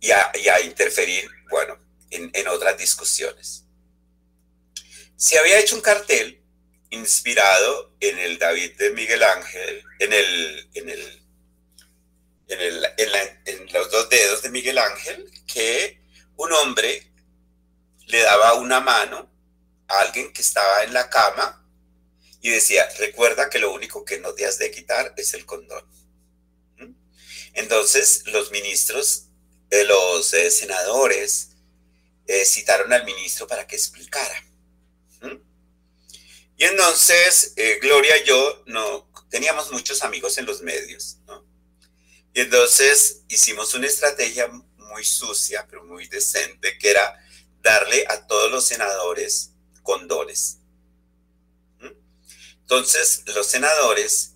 [0.00, 1.78] Y a, interferir, bueno,
[2.10, 3.64] en, otras discusiones.
[5.16, 6.40] Se había hecho un cartel
[6.90, 11.22] inspirado en el David de Miguel Ángel, en el, en el,
[12.48, 16.00] en los dos dedos de Miguel Ángel, que
[16.36, 17.10] un hombre
[18.06, 19.30] le daba una mano
[19.88, 21.57] a alguien que estaba en la cama
[22.40, 25.84] y decía, recuerda que lo único que no te has de quitar es el condón.
[26.76, 26.92] ¿Mm?
[27.54, 29.26] Entonces los ministros,
[29.70, 31.50] los eh, senadores,
[32.26, 34.44] eh, citaron al ministro para que explicara.
[35.20, 35.36] ¿Mm?
[36.56, 41.18] Y entonces eh, Gloria y yo no teníamos muchos amigos en los medios,
[42.34, 47.18] Y entonces hicimos una estrategia muy sucia, pero muy decente, que era
[47.62, 50.57] darle a todos los senadores condones.
[52.70, 54.32] Entonces, los senadores,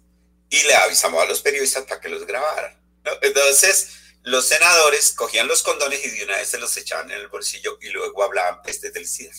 [0.49, 2.81] y le avisamos a los periodistas para que los grabaran.
[3.21, 3.89] Entonces,
[4.23, 7.77] los senadores cogían los condones y de una vez se los echaban en el bolsillo
[7.83, 9.35] y luego hablaban peste del SIDA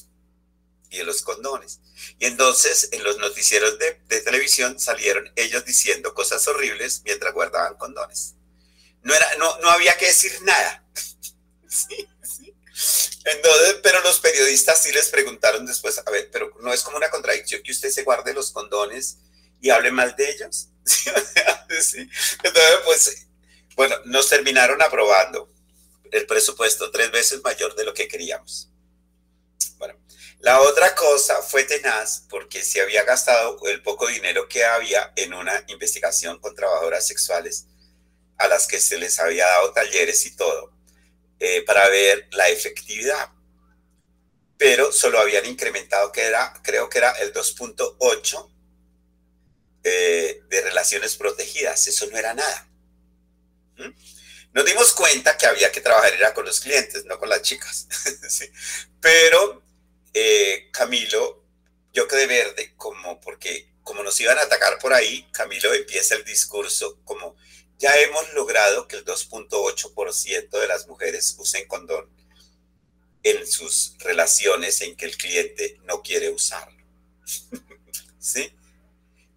[0.92, 1.80] y de los condones.
[2.20, 8.36] Y entonces en los noticieros de, televisión salieron ellos diciendo cosas horribles mientras guardaban condones.
[9.02, 10.86] No, era, no, no había que decir nada.
[11.68, 12.54] sí, sí.
[13.26, 17.10] Entonces, pero los periodistas sí les preguntaron después, a ver, pero no es como una
[17.10, 19.20] contradicción que usted se guarde los condones
[19.62, 20.70] y hable mal de ellos.
[20.86, 22.10] sí.
[22.44, 23.28] Entonces, pues,
[23.76, 25.50] bueno, nos terminaron aprobando
[26.12, 28.70] el presupuesto tres veces mayor de lo que queríamos.
[29.78, 29.96] Bueno,
[30.40, 35.34] la otra cosa fue tenaz porque se había gastado el poco dinero que había en
[35.34, 37.68] una investigación con trabajadoras sexuales
[38.38, 40.74] a las que se les había dado talleres y todo
[41.46, 43.30] eh, para ver la efectividad.
[44.58, 48.50] Pero solo habían incrementado, que era, creo que era el 2.8
[49.84, 51.86] eh, de relaciones protegidas.
[51.86, 52.70] Eso no era nada.
[53.76, 53.90] ¿Mm?
[54.54, 57.90] Nos dimos cuenta que había que trabajar era con los clientes, no con las chicas.
[59.02, 59.62] Pero
[60.14, 61.44] eh, Camilo,
[61.92, 66.24] yo quedé verde, como porque como nos iban a atacar por ahí, Camilo empieza el
[66.24, 67.36] discurso como
[67.84, 72.10] ya hemos logrado que el 2.8% de las mujeres usen condón
[73.24, 76.82] en sus relaciones en que el cliente no quiere usarlo.
[78.20, 78.56] ¿Sí?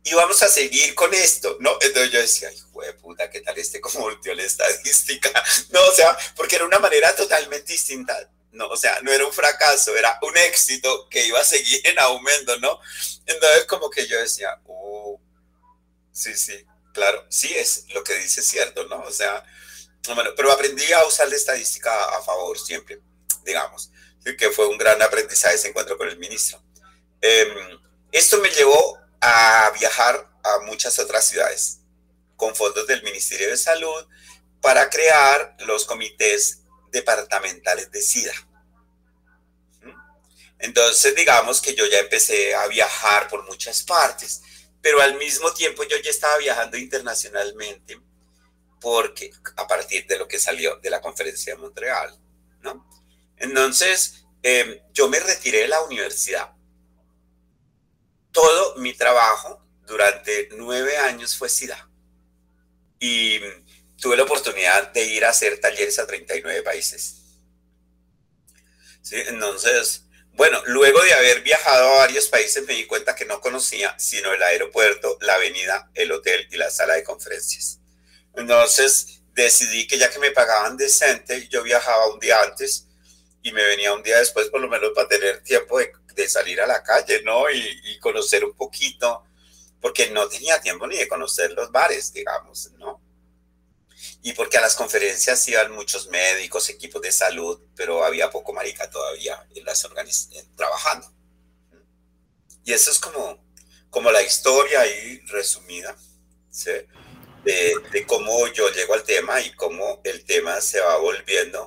[0.04, 1.72] Y vamos a seguir con esto, ¿no?
[1.80, 5.28] Entonces yo decía, de puta, ¿qué tal este como volteó la estadística?
[5.70, 8.30] No, o sea, porque era una manera totalmente distinta.
[8.52, 11.98] No, o sea, no era un fracaso, era un éxito que iba a seguir en
[11.98, 12.78] aumento, ¿no?
[13.26, 15.18] Entonces como que yo decía, uh,
[16.12, 16.64] sí, sí,
[16.96, 19.00] claro, sí es lo que dice cierto, ¿no?
[19.02, 19.44] O sea,
[20.14, 23.02] bueno, pero aprendí a usar la estadística a favor siempre,
[23.44, 23.90] digamos,
[24.38, 26.62] que fue un gran aprendizaje ese encuentro con el ministro.
[27.20, 27.78] Em,
[28.10, 31.80] esto me llevó a viajar a muchas otras ciudades
[32.34, 34.06] con fondos del Ministerio de Salud
[34.62, 38.34] para crear los comités departamentales de SIDA.
[40.58, 44.40] Entonces, digamos que yo ya empecé a viajar por muchas partes,
[44.80, 48.00] pero al mismo tiempo yo ya estaba viajando internacionalmente
[48.80, 52.16] porque a partir de lo que salió de la conferencia de Montreal,
[52.60, 52.88] ¿no?
[53.36, 56.56] Entonces, em, yo me retiré de la universidad
[58.36, 61.88] todo mi trabajo durante nueve años fue SIDA.
[63.00, 63.40] Y
[63.98, 67.22] tuve la oportunidad de ir a hacer talleres a 39 países.
[69.00, 69.16] ¿Sí?
[69.16, 70.04] Entonces,
[70.36, 74.32] bueno, luego de haber viajado a varios países me di cuenta que no conocía sino
[74.32, 77.80] el aeropuerto, la avenida, el hotel y la sala de conferencias.
[78.34, 82.86] Entonces decidí que ya que me pagaban decente, yo viajaba un día antes
[83.42, 86.66] y me venía un día después por lo menos para tener tiempo de salir a
[86.66, 87.50] la calle, ¿no?
[87.50, 89.24] Y, conocer un poquito,
[89.80, 93.00] porque no tenía tiempo ni de conocer los bares, digamos, ¿no?
[94.26, 98.90] Y porque a las conferencias iban muchos médicos, equipos de salud, pero había poco marica
[98.90, 99.88] todavía en las
[100.56, 101.08] trabajando.
[102.64, 103.40] Y eso es como,
[103.88, 105.96] como la historia ahí resumida,
[106.50, 106.72] ¿sí?
[107.44, 111.64] de, de cómo yo llego al tema y cómo el tema se va volviendo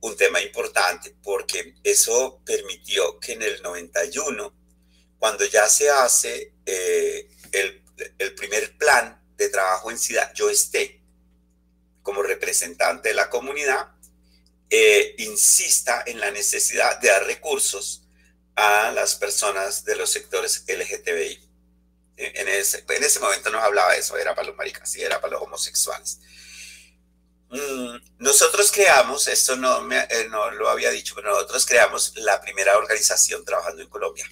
[0.00, 4.54] un tema importante porque eso permitió que en el 91,
[5.18, 7.82] cuando ya se hace eh, el,
[8.16, 10.97] el, primer plan de trabajo en SIDA, yo esté
[12.08, 13.88] como representante de la comunidad,
[14.70, 18.02] eh, insista en la necesidad de dar recursos
[18.56, 21.38] a las personas de los sectores LGTBI.
[22.16, 25.20] En ese, en ese momento no hablaba de eso, era para los maricas, y era
[25.20, 26.20] para los homosexuales.
[27.50, 32.40] Mm, nosotros creamos, esto no, me, eh, no lo había dicho, pero nosotros creamos la
[32.40, 34.26] primera organización trabajando en Colombia.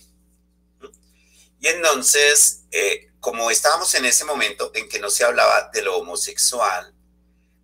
[1.61, 5.99] Y entonces, eh, como estábamos en ese momento en que no se hablaba de lo
[5.99, 6.96] homosexual,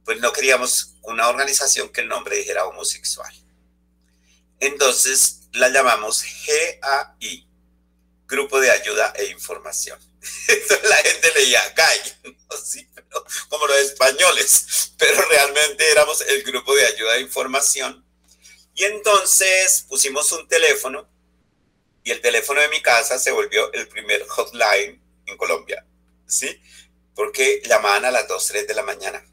[0.05, 3.33] pues no queríamos una organización que el nombre dijera homosexual.
[4.61, 7.49] Entonces la llamamos GAI,
[8.27, 9.99] Grupo de Ayuda e Información.
[10.49, 12.01] Entonces la gente leía GAI,
[13.49, 18.05] como los españoles, pero realmente éramos el grupo de ayuda de información.
[18.75, 21.09] Y entonces pusimos un teléfono
[22.05, 25.85] y el teléfono de mi casa se volvió el primer hotline en Colombia,
[26.27, 26.61] ¿sí?
[27.15, 29.25] Porque llamaban a las 2, 3 de la mañana.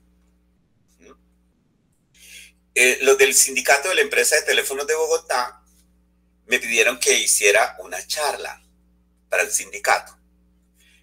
[2.81, 5.61] Eh, los del sindicato de la empresa de teléfonos de Bogotá
[6.45, 8.63] me pidieron que hiciera una charla
[9.27, 10.17] para el sindicato.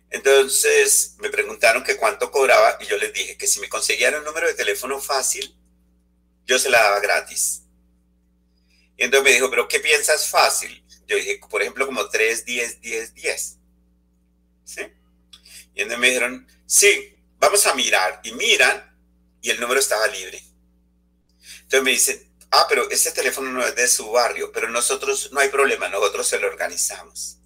[0.09, 4.25] Entonces me preguntaron que cuánto cobraba y yo les dije que si me conseguían un
[4.25, 5.55] número de teléfono fácil,
[6.47, 7.65] yo se la daba gratis.
[8.97, 10.83] Y entonces me dijo, pero ¿qué piensas fácil?
[11.07, 13.59] Yo dije, por ejemplo, como 3, 10, 10, 10.
[14.65, 14.81] ¿Sí?
[15.75, 18.23] Y entonces me dijeron, sí, vamos a mirar.
[18.25, 18.99] Y miran
[19.43, 20.46] y el número estaba libre.
[21.67, 25.41] Entonces me dicen, ah, pero ese teléfono no es de su barrio, pero nosotros no
[25.41, 27.39] hay problema, nosotros se lo organizamos.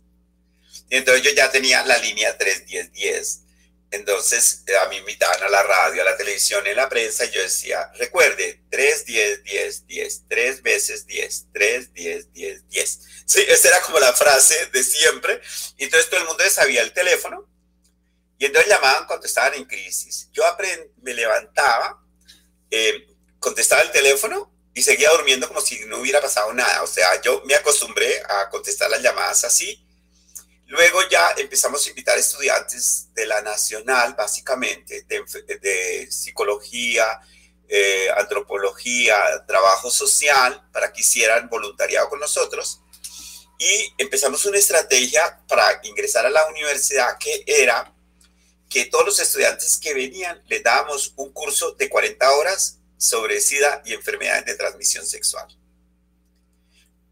[0.91, 3.45] Y entonces yo ya tenía la línea 31010.
[3.93, 7.31] Entonces a mí me invitaban a la radio, a la televisión, en la prensa, y
[7.31, 13.01] yo decía, recuerde, 3, 10, 10, 10, 3 veces 10, 3, 10, 10, 10.
[13.25, 15.41] Sí, esa era como la frase de siempre.
[15.79, 17.49] Y entonces todo el mundo sabía el teléfono.
[18.39, 20.29] Y entonces llamaban cuando estaban en crisis.
[20.33, 20.45] Yo
[21.03, 22.03] me levantaba,
[22.71, 23.07] eh,
[23.41, 26.83] contestaba el teléfono y seguía durmiendo como si no hubiera pasado nada.
[26.85, 29.85] O sea, yo me acostumbré a contestar las llamadas así
[30.71, 37.21] Luego ya empezamos a invitar estudiantes de la nacional, básicamente, de, psicología,
[37.69, 42.83] eh, antropología, trabajo social, para que hicieran voluntariado con nosotros.
[43.59, 47.93] Y empezamos una estrategia para ingresar a la universidad que era
[48.69, 53.83] que todos los estudiantes que venían les dábamos un curso de 40 horas sobre SIDA
[53.87, 55.49] y enfermedades de transmisión sexual.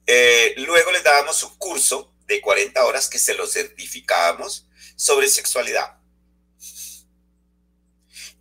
[0.07, 4.67] Eh, luego les dábamos un curso de 40 horas que se lo certificábamos
[4.97, 5.97] sobre sexualidad.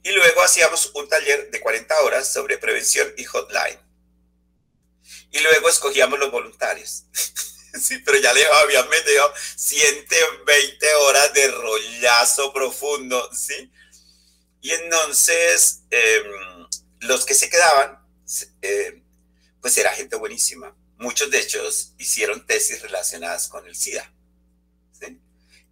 [0.04, 3.80] Y luego hacíamos un taller de 40 horas sobre prevención y hotline.
[5.32, 7.06] Y luego escogíamos los voluntarios.
[7.82, 13.72] sí, pero ya le habían metido 120 horas de rollazo profundo, ¿sí?
[14.62, 16.57] Y entonces, em,
[17.00, 18.00] los que se quedaban,
[18.62, 19.04] eh,
[19.62, 20.76] pues era gente buenísima.
[20.98, 24.12] Muchos de ellos hicieron tesis relacionadas con el SIDA.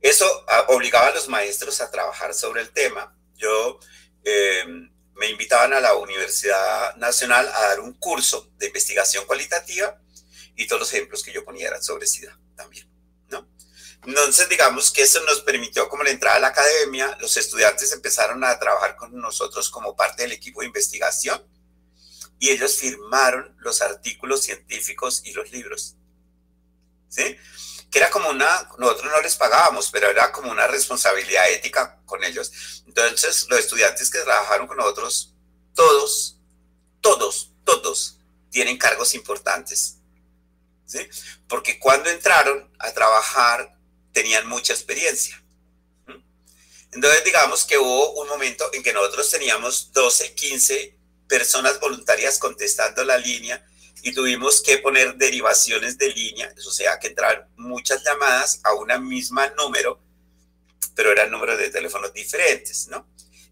[0.02, 3.18] Eso ah, obligaba a los maestros a trabajar sobre el tema.
[3.36, 3.80] Yo
[4.24, 10.00] em, me invitaban a la Universidad Nacional a dar un curso de investigación cualitativa
[10.56, 12.88] y todos los ejemplos que yo ponía eran sobre SIDA también.
[14.06, 18.43] Entonces, digamos que eso nos permitió como la entrada a la academia, los estudiantes empezaron
[18.43, 21.43] a trabajar con nosotros como parte del equipo de investigación
[22.39, 25.95] y ellos firmaron los artículos científicos y los libros,
[27.08, 27.38] ¿sí?
[27.89, 32.24] Que era como una, nosotros no les pagábamos, pero era como una responsabilidad ética con
[32.24, 32.84] ellos.
[32.86, 35.34] Entonces, los estudiantes que trabajaron con nosotros,
[35.74, 36.39] todos,
[37.01, 39.99] todos, todos tienen cargos importantes
[41.47, 43.75] porque cuando entraron a trabajar
[44.16, 45.39] tenían mucha experiencia.
[46.93, 50.97] Entonces, digamos que hubo un momento en que nosotros teníamos 12, 15
[51.28, 53.63] personas voluntarias contestando la línea
[54.01, 58.97] y tuvimos que poner derivaciones de línea, o sea, que entraron muchas llamadas a una
[58.97, 60.01] misma número,
[60.95, 63.05] pero eran números de teléfonos diferentes, ¿no?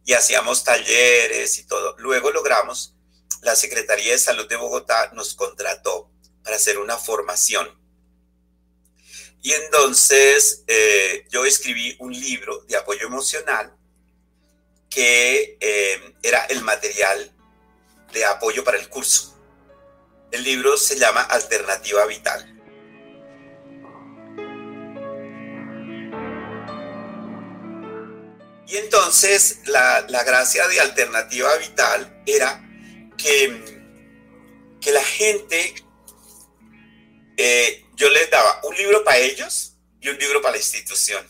[0.05, 1.95] Y hacíamos talleres y todo.
[1.97, 2.95] Luego logramos,
[3.41, 6.09] la Secretaría de Salud de Bogotá nos contrató
[6.41, 7.67] para hacer una formación.
[9.45, 13.75] Y entonces eh, yo escribí un libro de apoyo emocional
[14.89, 17.29] que eh, era el material
[18.13, 19.37] de apoyo para el curso.
[20.31, 22.49] El libro se llama Alternativa Vital.
[28.65, 32.65] Y entonces la, la, gracia de Alternativa Vital era
[33.17, 33.81] que,
[34.79, 35.75] que la gente
[37.35, 41.27] eh, yo les daba un libro para ellos y un libro para la institución.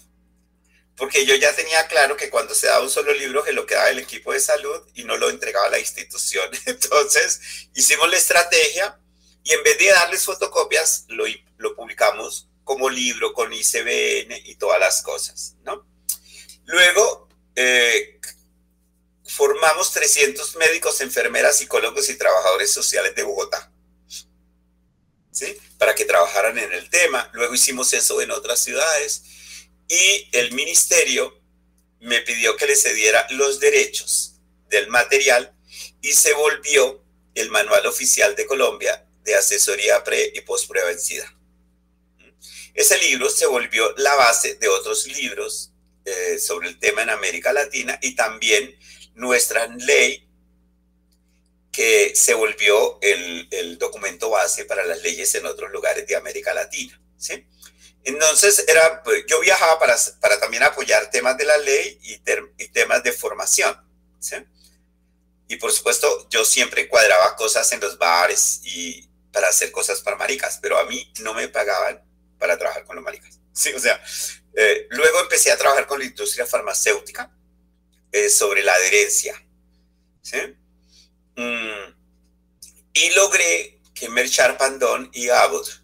[0.96, 3.90] Porque yo ya tenía claro que cuando se daba un solo libro, que lo quedaba
[3.90, 6.50] el equipo de salud y no lo entregaba a la institución.
[6.66, 7.42] Entonces,
[7.74, 9.00] hicimos la estrategia
[9.44, 11.26] y en vez de darles fotocopias, lo,
[11.58, 15.86] lo publicamos como libro con ICBN y todas las cosas, ¿no?
[16.66, 18.20] Luego, eh,
[19.26, 23.73] formamos 300 médicos, enfermeras, psicólogos y trabajadores sociales de Bogotá.
[25.78, 27.30] Para que trabajaran en el tema.
[27.34, 29.24] Luego hicimos eso en otras ciudades.
[29.88, 31.42] Y el ministerio
[32.00, 34.36] me pidió que le cediera los derechos
[34.70, 35.54] del material
[36.02, 37.04] y se volvió
[37.36, 40.92] el manual oficial de Colombia de asesoría pre y post-prueba
[42.74, 45.72] Ese libro se volvió la base de otros libros
[46.06, 48.78] eh, sobre el tema en América Latina y también
[49.16, 50.23] nuestra ley
[51.74, 57.02] que se volvió el, documento base para las leyes en otros lugares de América Latina.
[57.18, 57.46] ¿sí?
[58.04, 62.20] Entonces, era, pues, yo viajaba para, para también apoyar temas de la ley y,
[62.70, 63.76] temas de formación.
[64.20, 64.36] ¿sí?
[65.48, 70.16] Y por supuesto, yo siempre cuadraba cosas en los bares y para hacer cosas para
[70.16, 72.04] maricas, pero a mí no me pagaban
[72.38, 73.40] para trabajar con los maricas.
[73.56, 74.04] Sí, o sea,
[74.56, 77.32] eh, luego empecé a trabajar con la industria farmacéutica
[78.12, 79.36] eh, sobre la adherencia.
[80.24, 80.40] ¿sí?
[81.36, 81.96] Mm.
[82.94, 85.84] y logré que Merchar Pandón y Abbott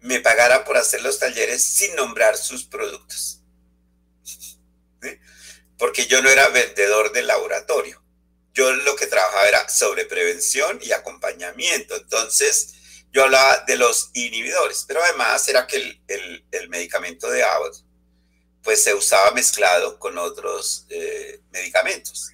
[0.00, 3.42] me pagaran por hacer los talleres sin nombrar sus productos.
[5.78, 8.02] Porque yo no era vendedor del laboratorio.
[8.52, 11.96] Yo lo que trabajaba era sobre prevención y acompañamiento.
[11.96, 12.74] Entonces,
[13.12, 17.84] yo hablaba de los inhibidores, pero además era que el, medicamento de Abbott
[18.62, 22.30] pues se usaba mezclado con otros eh, medicamentos.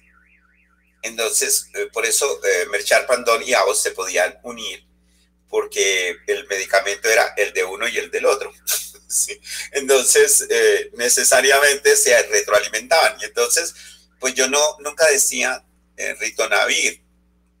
[1.01, 4.85] Entonces, eh, por eso eh, Merchar Pandón y Avos se podían unir,
[5.49, 8.51] porque el medicamento era el de uno y el del otro.
[9.71, 13.17] Entonces, eh, necesariamente se retroalimentaban.
[13.21, 13.73] Y entonces,
[14.19, 15.63] pues yo no, nunca decía
[16.19, 17.01] ritonavir,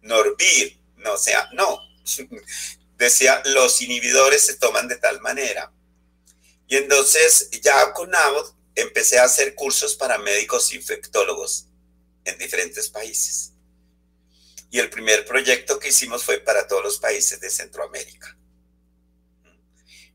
[0.01, 1.79] norbir, no, o sea, no.
[2.97, 5.71] decía, los inhibidores se toman de tal manera.
[6.67, 11.66] Y entonces, ya con Avot empecé a hacer cursos para médicos infectólogos
[12.27, 13.53] en diferentes países.
[14.69, 18.37] Y el primer proyecto que hicimos fue para todos los países de Centroamérica.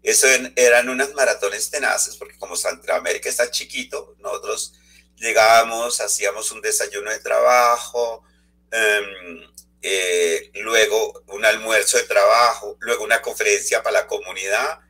[0.02, 4.74] Eso eran unas maratones tenaces, porque como Centroamérica está chiquito, nosotros
[5.16, 8.24] llegábamos, hacíamos un desayuno de trabajo,
[8.72, 14.80] em, eh, luego un almuerzo de trabajo, luego una conferencia para la comunidad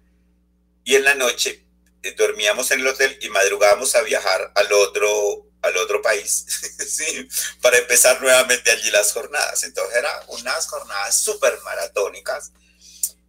[0.84, 1.64] y en la noche
[2.02, 6.44] eh, dormíamos en el hotel y madrugábamos a viajar al otro, al otro país,
[6.88, 7.28] ¿sí?
[7.60, 9.62] para empezar nuevamente allí las jornadas.
[9.62, 12.52] Entonces eran unas jornadas súper maratónicas,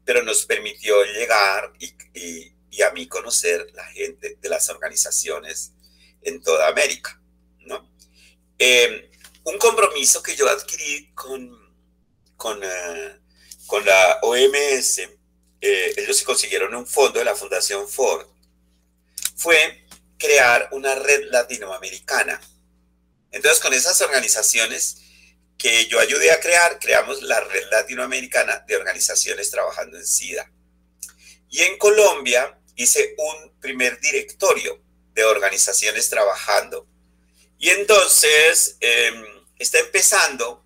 [0.04, 5.74] pero nos permitió llegar y, y, a mí conocer la gente de las organizaciones
[6.24, 7.22] en toda América.
[7.60, 7.88] ¿no?
[8.58, 9.12] Eh,
[9.44, 11.56] un compromiso que yo adquirí con,
[12.36, 13.20] con, eh,
[13.68, 15.00] con la OMS,
[15.62, 18.28] eh, ellos consiguieron un fondo de la Fundación Ford,
[19.36, 19.83] fue
[20.24, 22.40] crear una red latinoamericana.
[23.30, 25.02] Entonces, con esas organizaciones
[25.58, 30.50] que yo ayudé a crear, creamos la red latinoamericana de organizaciones trabajando en SIDA.
[31.50, 34.82] Y en Colombia hice un primer directorio
[35.14, 36.88] de organizaciones trabajando.
[37.60, 39.26] Y entonces em,
[39.60, 40.66] está empezando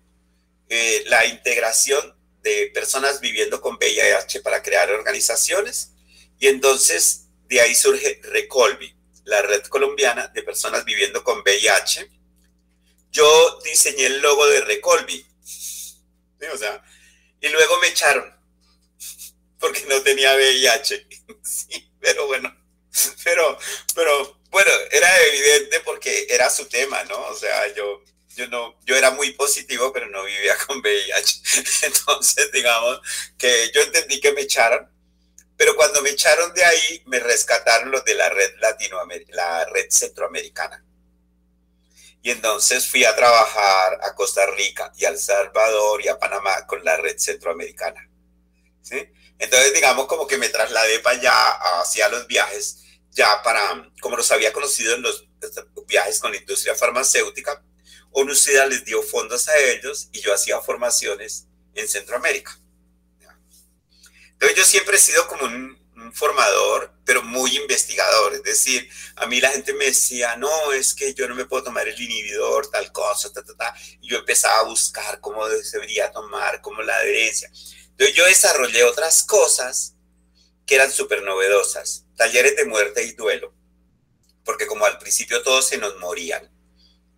[0.68, 5.94] eh, la integración de personas viviendo con VIH para crear organizaciones.
[6.38, 8.97] Y entonces de ahí surge Recolvi,
[9.28, 12.10] la red colombiana de personas viviendo con VIH.
[13.10, 15.24] Yo diseñé el logo de Recolvi.
[17.40, 18.38] Y luego me echaron
[19.58, 21.06] porque no tenía VIH.
[21.42, 22.54] Sí, pero bueno,
[23.24, 23.58] pero,
[23.94, 27.18] pero bueno, era evidente porque era su tema, ¿no?
[27.26, 28.02] O sea, yo,
[28.36, 31.40] yo no, yo era muy positivo, pero no vivía con VIH.
[31.86, 33.00] Entonces, digamos
[33.38, 34.90] que yo entendí que me echaron,
[35.58, 39.88] pero cuando me echaron de ahí, me rescataron los de la red latinoamericana, la red
[39.90, 40.84] centroamericana.
[42.22, 46.64] Y entonces fui a trabajar a Costa Rica y a El Salvador y a Panamá
[46.66, 48.08] con la red centroamericana.
[48.82, 49.04] ¿Sí?
[49.40, 54.30] Entonces, digamos, como que me trasladé para allá, hacia los viajes, ya para, como los
[54.30, 55.28] había conocido en los
[55.88, 57.64] viajes con la industria farmacéutica,
[58.12, 62.60] ONUCIDA les dio fondos a ellos y yo hacía formaciones en Centroamérica.
[64.40, 65.78] Entonces yo siempre he sido como un,
[66.12, 68.32] formador, pero muy investigador.
[68.34, 71.64] Es decir, a mí la gente me decía, no, es que yo no me puedo
[71.64, 73.74] tomar el inhibidor, tal cosa, ta, ta, ta.
[74.00, 77.50] Y yo empezaba a buscar cómo debería tomar, cómo la adherencia.
[77.90, 79.96] Entonces yo desarrollé otras cosas
[80.64, 82.06] que eran súper novedosas.
[82.16, 83.52] Talleres de muerte y duelo.
[84.44, 86.48] Porque como al principio todos se nos morían.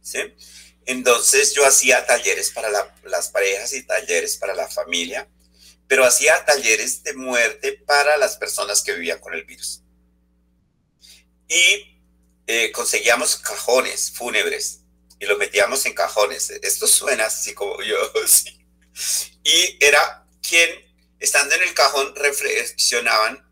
[0.01, 0.21] ¿sí?
[0.87, 2.71] Entonces yo hacía talleres para
[3.05, 5.29] las parejas y talleres para la familia,
[5.91, 9.83] pero hacía talleres de muerte para las personas que vivían con el virus.
[11.49, 12.01] Y
[12.47, 14.83] eh, conseguíamos cajones fúnebres
[15.19, 16.49] y los metíamos en cajones.
[16.51, 17.97] Esto suena así como yo,
[18.29, 18.65] sí.
[19.43, 20.71] Y era quien,
[21.19, 23.45] estando en el cajón, reflexionaban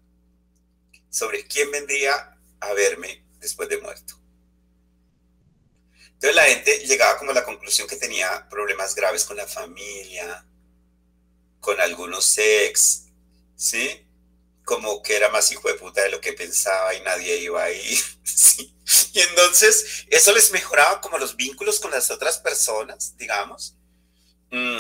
[1.11, 4.15] sobre quién vendría a verme después de muerto.
[6.05, 10.47] Entonces la gente llegaba como a la conclusión que tenía problemas graves con la familia,
[11.61, 13.07] con algunos ex,
[13.57, 14.07] ¿sí?
[14.65, 17.99] Como que era más hijo de puta de lo que pensaba y nadie iba ahí,
[18.25, 18.75] ¿sí?
[19.13, 23.77] Y entonces eso les mejoraba como los vínculos con las otras personas, digamos.
[24.51, 24.79] Mm,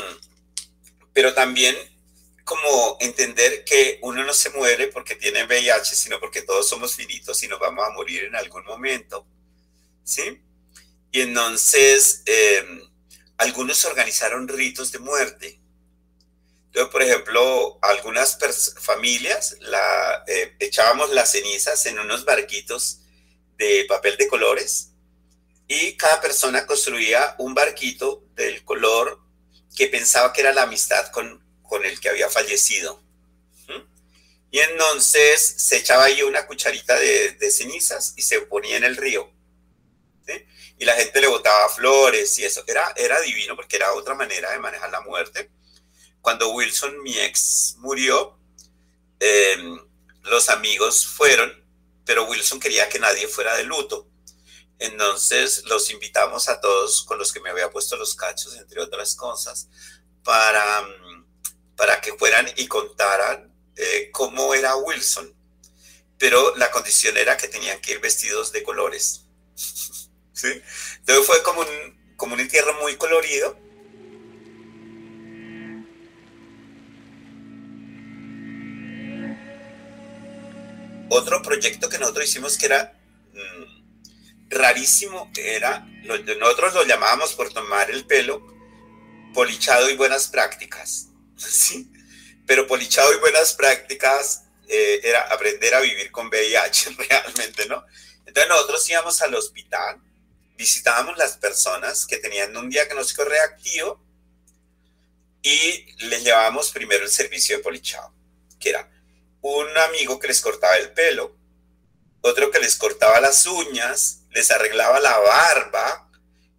[1.13, 1.77] pero también
[2.45, 7.43] como entender que uno no se muere porque tiene VIH, sino porque todos somos finitos
[7.43, 9.27] y nos vamos a morir en algún momento,
[10.03, 10.43] ¿sí?
[11.13, 12.89] Y entonces em,
[13.37, 15.58] algunos organizaron ritos de muerte.
[16.69, 18.39] Entonces, por ejemplo, algunas
[18.81, 23.01] familias la, eh, echábamos las cenizas en unos barquitos
[23.57, 24.93] de papel de colores
[25.67, 29.21] y cada persona construía un barquito del color
[29.77, 33.03] que pensaba que era la amistad con, con el que había fallecido.
[34.51, 38.97] Y entonces se echaba ahí una cucharita de, de cenizas y se ponía en el
[38.97, 39.31] río
[40.79, 42.63] y la gente le botaba flores y eso.
[42.67, 45.51] Era, era divino porque era otra manera de manejar la muerte.
[46.21, 48.39] Cuando Wilson, mi ex, murió,
[49.21, 49.79] em,
[50.23, 51.53] los amigos fueron,
[52.05, 54.09] pero Wilson quería que nadie fuera de luto.
[54.79, 59.17] Entonces los invitamos a todos con los que me había puesto los cachos, entre otras
[59.17, 59.69] cosas,
[60.23, 60.87] para,
[61.77, 65.35] para que fueran y contaran eh, cómo era Wilson.
[66.17, 69.27] Pero la condición era que tenían que ir vestidos de colores.
[70.43, 73.59] Entonces fue como un, como un entierro muy colorido.
[81.11, 82.99] Otro proyecto que nosotros hicimos que era
[83.33, 85.87] mm, rarísimo, era,
[86.39, 88.47] nosotros lo llamábamos por tomar el pelo,
[89.35, 91.91] polichado y buenas prácticas, ¿sí?
[92.47, 97.85] Pero polichado y buenas prácticas eh, era aprender a vivir con VIH realmente, ¿no?
[98.27, 100.01] Entonces nosotros íbamos al hospital
[100.59, 104.05] visitábamos las personas que tenían un diagnóstico reactivo
[105.41, 108.13] y les llevábamos primero el servicio de polichado,
[108.59, 108.91] que era
[109.41, 111.37] un amigo que les cortaba el pelo,
[112.21, 116.11] otro que les cortaba las uñas, les arreglaba la barba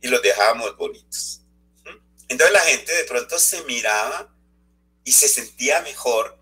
[0.02, 1.42] y los dejábamos bonitos.
[2.28, 4.34] Entonces la gente de pronto se miraba
[5.04, 6.38] y se sentía mejor,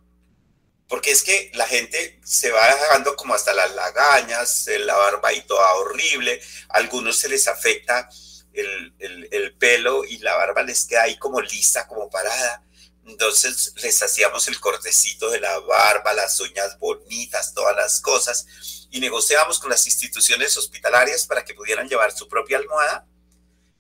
[0.88, 5.42] porque es que la gente se va dejando como hasta las lagañas, la barba y
[5.42, 8.10] toda horrible, a algunos se les afecta
[8.54, 8.94] el,
[9.32, 12.64] el, pelo y la barba les queda ahí como lisa, como parada.
[13.08, 18.46] Entonces les hacíamos el cortecito de la barba, las uñas bonitas, todas las cosas,
[18.92, 23.08] y negociábamos con las instituciones hospitalarias para que pudieran llevar su propia almohada,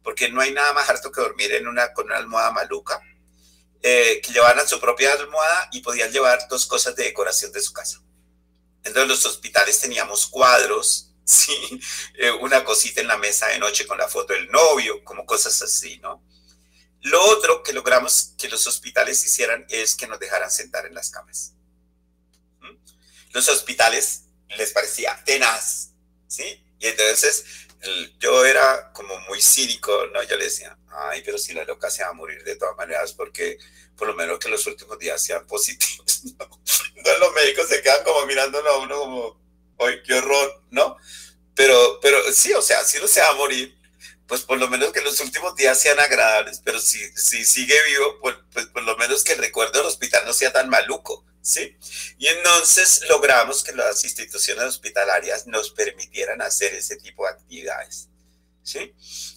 [0.01, 3.01] porque no hay nada más harto que dormir en una, con una almohada maluca,
[3.81, 7.73] eh, que llevaran su propia almohada y podían llevar dos cosas de decoración de su
[7.73, 8.01] casa.
[8.85, 11.81] Entonces los hospitales teníamos cuadros, ¿sí?
[12.13, 15.61] Eh, una cosita en la mesa de noche con la foto del novio, como cosas
[15.61, 16.23] así, ¿no?
[17.01, 21.09] Lo otro que logramos que los hospitales hicieran es que nos dejaran sentar en las
[21.09, 21.53] camas.
[22.59, 22.75] ¿Mm?
[23.31, 24.23] Los hospitales
[24.57, 25.91] les parecía tenaz,
[26.27, 26.63] ¿sí?
[26.79, 27.45] Y entonces
[28.19, 30.23] yo era como muy cínico, ¿no?
[30.23, 33.13] Yo le decía, ay, pero si la loca se va a morir de todas maneras,
[33.13, 33.57] porque
[33.95, 36.61] por lo menos que los últimos días sean positivos, ¿no?
[36.95, 39.41] Entonces los médicos se quedan como mirándolo a uno como,
[39.79, 40.97] ay, qué horror, ¿no?
[41.55, 43.76] Pero, pero sí, o sea, si no se va a morir,
[44.27, 48.19] pues por lo menos que los últimos días sean agradables, pero si, si sigue vivo,
[48.21, 51.77] pues, pues por lo menos que el recuerdo del hospital no sea tan maluco, ¿sí?
[52.17, 58.09] Y entonces logramos que las instituciones hospitalarias nos permitieran hacer ese tipo de actividades,
[58.63, 58.93] ¿sí?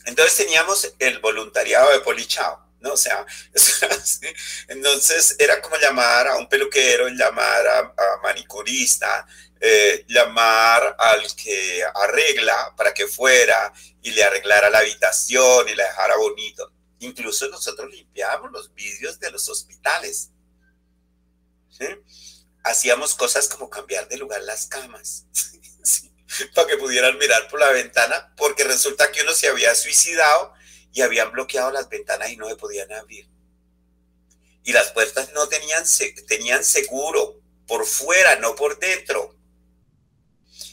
[0.07, 2.93] Entonces teníamos el voluntariado de Polichao, ¿no?
[2.95, 3.25] O sea,
[4.69, 9.27] entonces era como llamar a un peluquero, llamar a, manicurista,
[9.61, 13.73] eh, llamar al que arregla para que fuera
[14.03, 16.73] y le arreglara la habitación y la dejara bonito.
[17.01, 20.31] Incluso nosotros limpiábamos los vidrios de los hospitales.
[22.63, 25.27] Hacíamos cosas como cambiar de lugar las camas.
[26.55, 30.55] Para que pudieran mirar por la ventana, porque resulta que uno se había suicidado
[30.93, 33.29] y habían bloqueado las ventanas y no se podían abrir.
[34.65, 35.85] Y las puertas no tenían,
[36.27, 39.37] tenían seguro por fuera, no por dentro.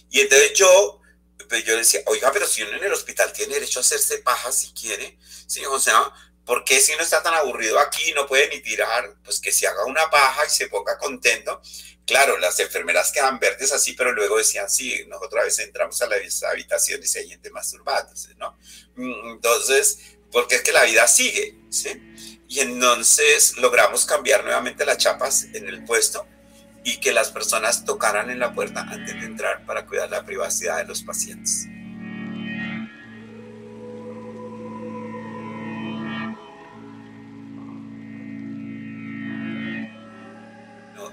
[0.10, 1.02] Y entonces yo,
[1.48, 4.52] pues yo decía, oiga, pero si uno en el hospital tiene derecho a hacerse paja
[4.52, 5.66] si quiere, ¿sí?
[5.66, 6.12] O sea,
[6.48, 9.16] ¿por qué si uno está tan aburrido aquí no puede ni tirar?
[9.24, 11.62] Pues que se haga una paja y se ponga contento.
[12.06, 16.08] Claro, las enfermeras quedan verdes así, pero luego decían, sí, nosotros a veces entramos a
[16.08, 16.16] la
[16.50, 18.58] habitación y se hay gente masturbándose, ¿no?
[18.96, 20.00] Mm, entonces,
[20.32, 21.90] porque es que la vida sigue, ¿sí?
[22.48, 26.26] Y entonces logramos cambiar nuevamente las chapas en el puesto
[26.86, 30.78] y que las personas tocaran en la puerta antes de entrar para cuidar la privacidad
[30.78, 31.66] de los pacientes.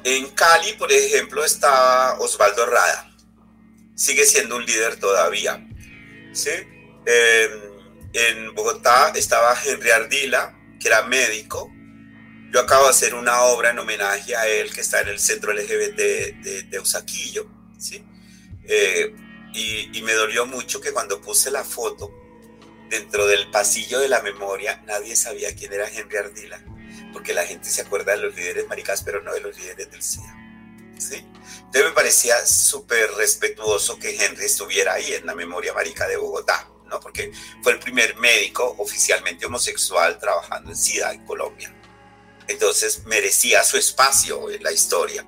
[0.04, 3.10] En Cali, por ejemplo, está Osvaldo Rada.
[3.94, 5.66] Sigue siendo un líder todavía.
[6.32, 6.50] ¿sí?
[8.14, 11.70] en Bogotá estaba Henry Ardila, que era médico,
[12.54, 15.52] yo acabo de hacer una obra en homenaje a él que está en el centro
[15.52, 18.04] LGBT de, de Usaquillo, ¿sí?
[18.68, 19.12] Eh,
[19.52, 22.12] y, me dolió mucho que cuando puse la foto
[22.90, 26.64] dentro del pasillo de la memoria, nadie sabía quién era Henry Ardila,
[27.14, 30.02] porque la gente se acuerda de los líderes maricas, pero no de los líderes del
[30.02, 30.36] SIDA.
[30.98, 31.24] ¿sí?
[31.56, 36.68] Entonces me parecía súper respetuoso que Henry estuviera ahí en la memoria marica de Bogotá,
[36.90, 37.00] ¿no?
[37.00, 41.74] porque fue el primer médico oficialmente homosexual trabajando en SIDA en Colombia
[42.48, 45.26] entonces merecía su espacio en la historia.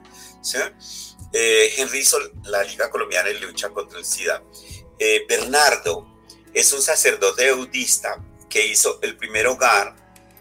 [1.32, 4.42] Eh, Henry hizo la Liga Colombiana en lucha contra el SIDA.
[4.98, 6.06] Eh, Bernardo
[6.52, 9.96] es un sacerdote eudista que hizo el primer hogar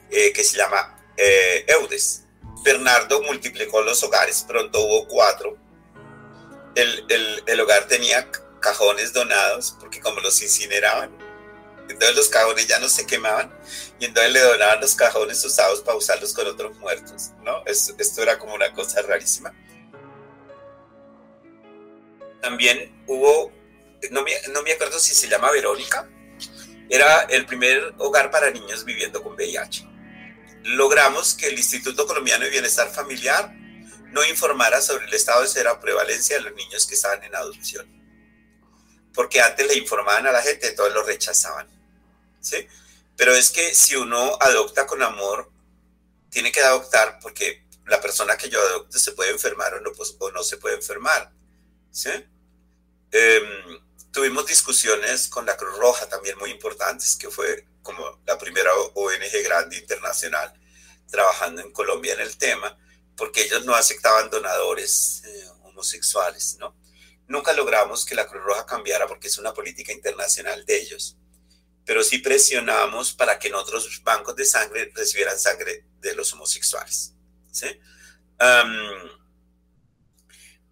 [0.09, 2.23] eh, que se llama Eudes.
[2.63, 5.57] Bernardo multiplicó los hogares, pronto hubo cuatro.
[6.75, 11.15] El, el hogar tenía cajones donados porque como los incineraban,
[11.89, 13.53] entonces los cajones ya no se quemaban
[13.99, 17.63] y entonces le donaban los cajones usados para usarlos con otros muertos, ¿no?
[17.65, 19.53] Esto, era como una cosa rarísima.
[22.41, 23.51] También hubo,
[24.11, 26.09] no me, no me acuerdo si se llama Verónica,
[26.89, 29.87] era el primer hogar para niños viviendo con VIH.
[30.65, 33.53] Logramos que el Instituto Colombiano de Bienestar Familiar
[34.11, 37.85] no informara sobre el estado de cero prevalencia de los niños que estaban en adopción.
[39.13, 41.67] Porque antes le informaban a la gente, todos lo rechazaban.
[42.41, 42.67] ¿sí?
[43.15, 45.51] Pero es que si uno adopta con amor,
[46.31, 50.15] tiene que adoptar porque la persona que yo adopte se puede enfermar o no, pues,
[50.17, 51.31] o no se puede enfermar,
[51.91, 52.09] ¿sí?
[53.11, 53.79] Em,
[54.11, 59.43] tuvimos discusiones con la Cruz Roja también muy importantes, que fue como la primera ONG
[59.43, 60.51] grande internacional
[61.07, 62.75] trabajando en Colombia en el tema,
[63.15, 66.75] porque ellos no aceptaban donadores eh, homosexuales, ¿no?
[67.27, 71.15] Nunca logramos que la Cruz Roja cambiara porque es una política internacional de ellos,
[71.85, 77.13] pero sí presionamos para que en otros bancos de sangre recibieran sangre de los homosexuales,
[77.51, 77.67] ¿sí?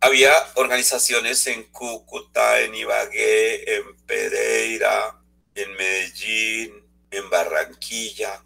[0.01, 5.17] había organizaciones en Cúcuta, en Ibagué, en Pereira,
[5.55, 6.82] en Medellín,
[7.13, 8.43] en Barranquilla,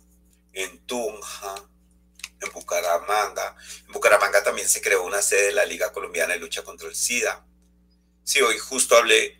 [0.53, 1.55] en Tunja,
[2.41, 3.55] en Bucaramanga.
[3.85, 6.95] En Bucaramanga también se creó una sede de la Liga Colombiana de Lucha contra el
[6.95, 7.45] SIDA.
[8.23, 9.39] Sí, hoy justo hablé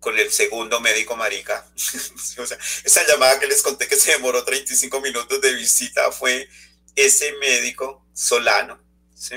[0.00, 1.66] con el segundo médico marica.
[2.84, 6.48] esa llamada que les conté que se demoró 35 minutos de visita fue
[6.94, 8.80] ese médico Solano,
[9.14, 9.36] ¿sí?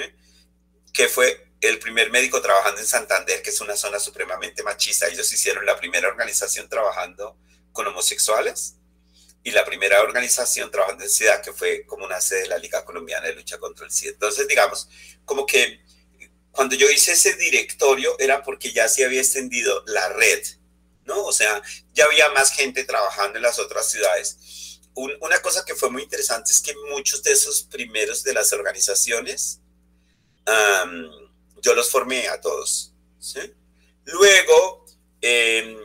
[0.94, 5.08] que fue el primer médico trabajando en Santander, que es una zona supremamente machista.
[5.08, 7.38] Ellos hicieron la primera organización trabajando
[7.72, 8.76] con homosexuales
[9.44, 12.86] y la primera organización trabajando en SIDA, que fue como una sede de la Liga
[12.86, 14.12] Colombiana de Lucha contra el SIDA.
[14.12, 14.88] Entonces, digamos,
[15.26, 15.82] como que
[16.52, 20.44] cuando yo hice ese directorio era porque ya se había extendido la red,
[21.06, 21.24] ¿no?
[21.24, 21.62] O sea,
[21.94, 24.38] ya había más gente trabajando en las otras ciudades.
[24.94, 29.62] una cosa que fue muy interesante es que muchos de esos primeros de las organizaciones,
[31.62, 32.94] yo los formé a todos.
[34.04, 34.86] Luego,
[35.22, 35.78] em,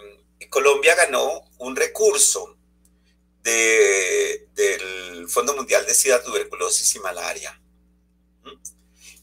[0.51, 2.56] Colombia ganó un recurso
[3.53, 7.61] del Fondo Mundial de SIDA, Tuberculosis y Malaria.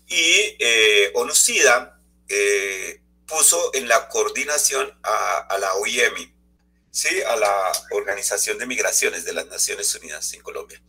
[0.08, 6.34] Y eh, ONU-SIDA eh, puso en la coordinación a, la OIM,
[6.92, 7.22] ¿sí?
[7.24, 10.82] a la Organización de Migraciones de las Naciones Unidas en Colombia.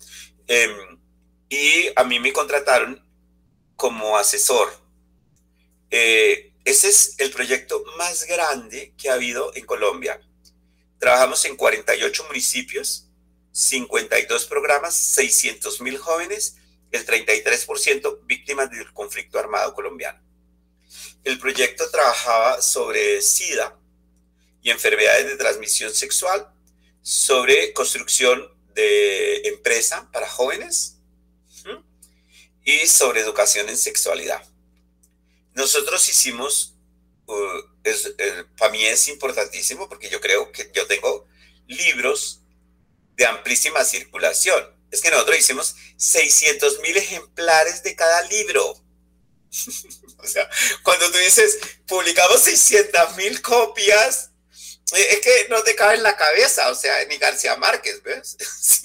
[0.47, 1.01] Em,
[1.49, 3.03] y a mí me contrataron
[3.77, 4.85] como asesor
[5.97, 10.21] eh, ese es el proyecto más grande que ha habido en Colombia.
[10.99, 13.04] Trabajamos en 48 municipios,
[13.55, 16.57] 52 programas, 600 mil jóvenes,
[16.91, 20.21] el 33% víctimas del conflicto armado colombiano.
[21.23, 23.79] El proyecto trabajaba sobre SIDA
[24.61, 26.53] y enfermedades de transmisión sexual,
[27.01, 30.99] sobre construcción de empresa para jóvenes
[32.65, 34.43] y sobre educación en sexualidad.
[35.53, 36.75] Nosotros hicimos,
[37.27, 37.61] uh,
[38.59, 41.29] para mí es importantísimo porque yo creo que yo tengo
[41.69, 42.44] libros
[43.17, 44.65] de amplísima circulación.
[44.91, 48.63] Es que nosotros hicimos 600 mil ejemplares de cada libro.
[50.19, 50.49] o sea,
[50.83, 54.31] cuando tú dices, publicamos 600 mil copias,
[54.93, 58.37] eh, es que no te cabe en la cabeza, o sea, ni García Márquez, ¿ves?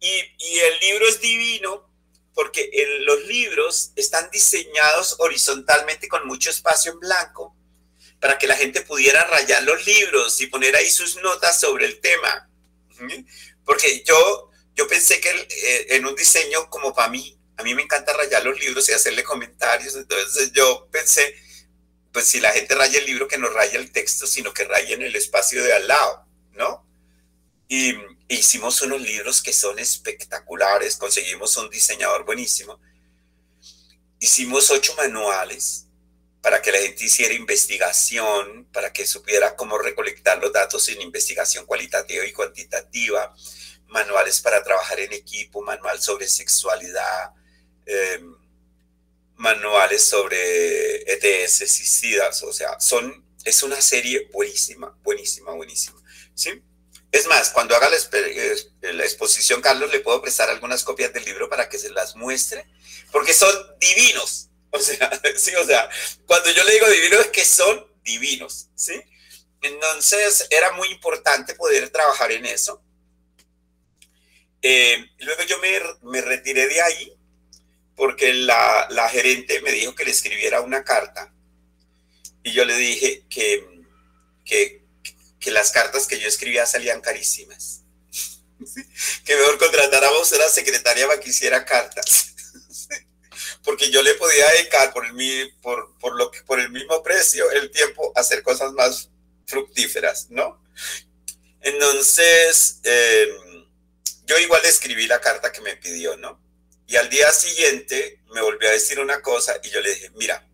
[0.00, 0.08] y,
[0.38, 1.90] y el libro es divino
[2.34, 2.70] porque
[3.00, 7.56] los libros están diseñados horizontalmente con mucho espacio en blanco
[8.20, 12.00] para que la gente pudiera rayar los libros y poner ahí sus notas sobre el
[12.00, 12.50] tema.
[13.64, 17.82] Porque yo, yo pensé que eh, en un diseño como para mí, a mí me
[17.82, 21.34] encanta rayar los libros y hacerle comentarios, entonces yo pensé,
[22.12, 24.94] pues si la gente raya el libro, que no raya el texto, sino que raya
[24.94, 26.86] en el espacio de al lado, ¿no?
[27.68, 27.94] Y
[28.28, 32.78] hicimos unos libros que son espectaculares, conseguimos un diseñador buenísimo.
[34.18, 35.83] Hicimos ocho manuales
[36.44, 41.64] para que la gente hiciera investigación, para que supiera cómo recolectar los datos en investigación
[41.64, 43.34] cualitativa y cuantitativa,
[43.86, 47.30] manuales para trabajar en equipo, manual sobre sexualidad,
[47.86, 48.36] em,
[49.36, 55.98] manuales sobre ETS y o sea, son, es una serie buenísima, buenísima, buenísima,
[56.34, 56.62] ¿sí?
[57.10, 58.56] Es más, cuando haga eh,
[58.92, 62.66] la, exposición, Carlos, le puedo prestar algunas copias del libro para que se las muestre,
[63.10, 64.50] porque son divinos.
[64.78, 65.88] O sea, sí, o sea,
[66.26, 69.00] cuando yo le digo divinos es que son divinos, ¿sí?
[69.62, 72.82] Entonces, era muy importante poder trabajar en eso.
[74.60, 75.58] Eh, luego yo
[76.02, 77.12] me, retiré de ahí
[77.94, 81.32] porque la, gerente me dijo que le escribiera una carta
[82.42, 83.64] y yo le dije que,
[84.44, 87.82] que las cartas que yo escribía salían carísimas.
[89.24, 92.33] Que mejor contratáramos una secretaria para que hiciera cartas.
[93.64, 95.14] Porque yo le podía dedicar por el,
[96.70, 99.10] mismo precio el tiempo a hacer cosas más
[99.46, 100.62] fructíferas, ¿no?
[101.60, 103.64] Entonces, em,
[104.26, 106.40] yo igual escribí la carta que me pidió, ¿no?
[106.86, 110.46] Y al día siguiente me volvió a decir una cosa y yo le dije, mira,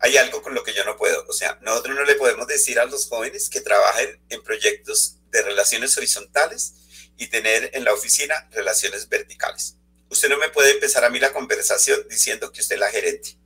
[0.00, 1.24] hay algo con lo que yo no puedo.
[1.28, 5.42] O sea, nosotros no le podemos decir a los jóvenes que trabajen en proyectos de
[5.42, 6.74] relaciones horizontales
[7.16, 9.77] y tener en la oficina relaciones verticales.
[10.10, 13.36] Usted no me puede empezar a mí la conversación diciendo que usted es la gerente.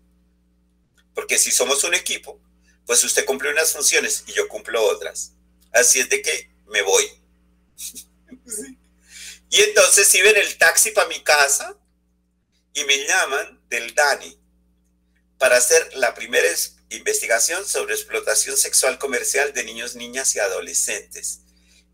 [1.14, 2.40] Porque si somos un equipo,
[2.86, 5.32] pues usted cumple unas funciones y yo cumplo otras.
[5.72, 7.04] Así es de que me voy.
[9.52, 11.78] Y entonces iba en el taxi para mi casa
[12.72, 14.40] y me llaman del DANI
[15.36, 16.48] para hacer la primera
[16.88, 21.42] investigación sobre explotación sexual comercial de niños, niñas y adolescentes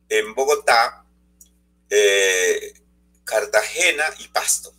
[0.08, 1.04] en Bogotá,
[1.90, 2.74] eh,
[3.28, 4.74] Cartagena y Pasto.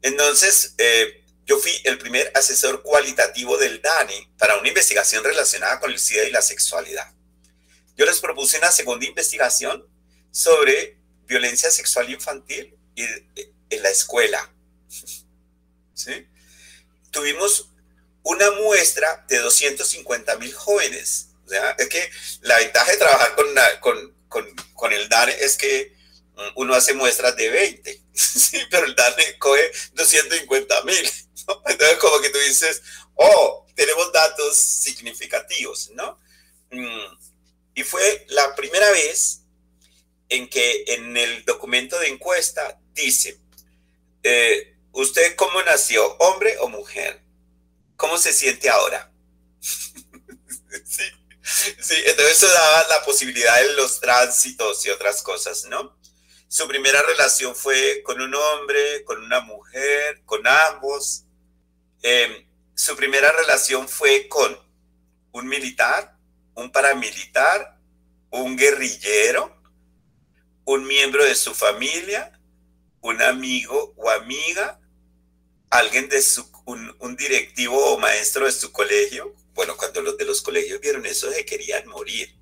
[0.00, 5.90] Entonces, eh, yo fui el primer asesor cualitativo del DANI para una investigación relacionada con
[5.90, 7.12] el SIDA y la sexualidad.
[7.96, 9.84] Yo les propuse una segunda investigación
[10.30, 14.54] sobre violencia sexual infantil en la escuela.
[15.94, 16.28] ¿Sí?
[17.10, 17.70] Tuvimos
[18.22, 21.30] una muestra de 250 mil jóvenes.
[21.78, 22.10] Es que
[22.42, 23.46] la ventaja de trabajar con,
[23.80, 25.97] con, con, con el DANE es que
[26.54, 28.58] uno hace muestras de 20, ¿sí?
[28.70, 31.10] pero el DANE coge 250 mil.
[31.66, 32.82] Entonces, como que tú dices,
[33.14, 36.18] oh, tenemos datos significativos, ¿no?
[36.70, 37.16] Mm,
[37.74, 39.42] y fue la primera vez
[40.28, 43.40] en que en el documento de encuesta dice,
[44.22, 47.22] eh, ¿usted cómo nació, hombre o mujer?
[47.96, 49.10] ¿Cómo se siente ahora?
[49.60, 51.04] sí,
[51.42, 55.97] sí, entonces eso daba la posibilidad de los tránsitos y otras cosas, ¿no?
[56.48, 61.24] Su primera relación fue con un hombre, con una mujer, con ambos.
[62.00, 64.58] Em, su primera relación fue con
[65.32, 66.16] un militar,
[66.54, 67.78] un paramilitar,
[68.30, 69.60] un guerrillero,
[70.64, 72.40] un miembro de su familia,
[73.02, 74.80] un amigo o amiga,
[75.68, 79.34] alguien de su, un, directivo o maestro de su colegio.
[79.52, 82.34] Bueno, cuando los de los colegios vieron eso, se querían morir.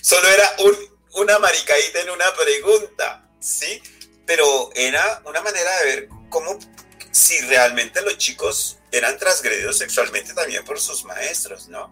[0.00, 3.82] Solo era un, una maricaíta en una pregunta, ¿sí?
[4.26, 6.58] Pero era una manera de ver cómo,
[7.10, 11.90] si realmente los chicos eran transgredidos sexualmente también por sus maestros, ¿no?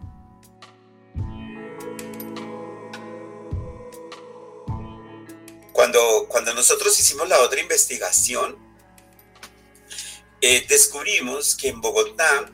[5.72, 8.58] Cuando, cuando nosotros hicimos la otra investigación,
[10.40, 12.52] eh, descubrimos que en Bogotá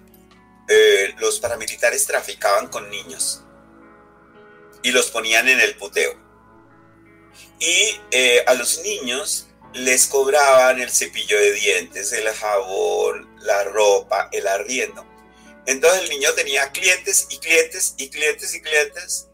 [0.69, 3.43] eh, los paramilitares traficaban con niños
[4.83, 6.30] y los ponían en el puteo
[7.59, 14.29] y eh, a los niños les cobraban el cepillo de dientes, el jabón, la ropa,
[14.33, 15.07] el arriendo.
[15.67, 19.29] Entonces el niño tenía clientes y clientes y clientes y clientes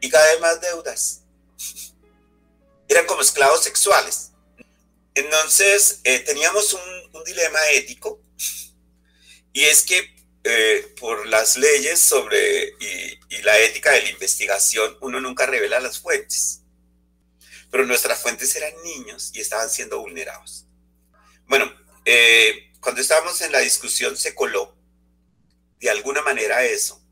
[0.00, 1.22] y cada vez más deudas.
[2.88, 4.32] Eran como esclavos sexuales.
[5.14, 6.80] Entonces eh, teníamos un,
[7.24, 8.20] dilema ético
[9.52, 15.18] y es que eh, por las leyes sobre y la ética de la investigación uno
[15.18, 16.62] nunca revela las fuentes
[17.70, 20.66] pero nuestras fuentes eran niños y estaban siendo vulnerados.
[21.46, 21.72] Bueno,
[22.04, 24.76] eh, cuando estábamos en la discusión se coló
[25.80, 27.02] de alguna manera eso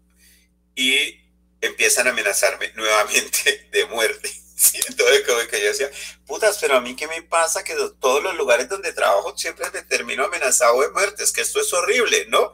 [0.75, 1.21] y
[1.61, 4.31] empiezan a amenazarme nuevamente de muerte.
[4.89, 5.91] Entonces, como que yo decía,
[6.27, 9.83] putas, pero a mí qué me pasa que todos los lugares donde trabajo siempre me
[9.83, 12.53] termino amenazado de muerte, es que esto es horrible, ¿no?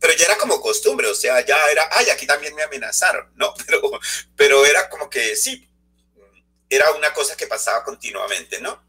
[0.00, 3.54] Pero ya era como costumbre, o sea, ya era, ay, aquí también me amenazaron, ¿no?
[3.66, 3.80] Pero,
[4.36, 5.68] pero era como que sí,
[6.72, 8.82] era una cosa que pasaba continuamente, ¿no?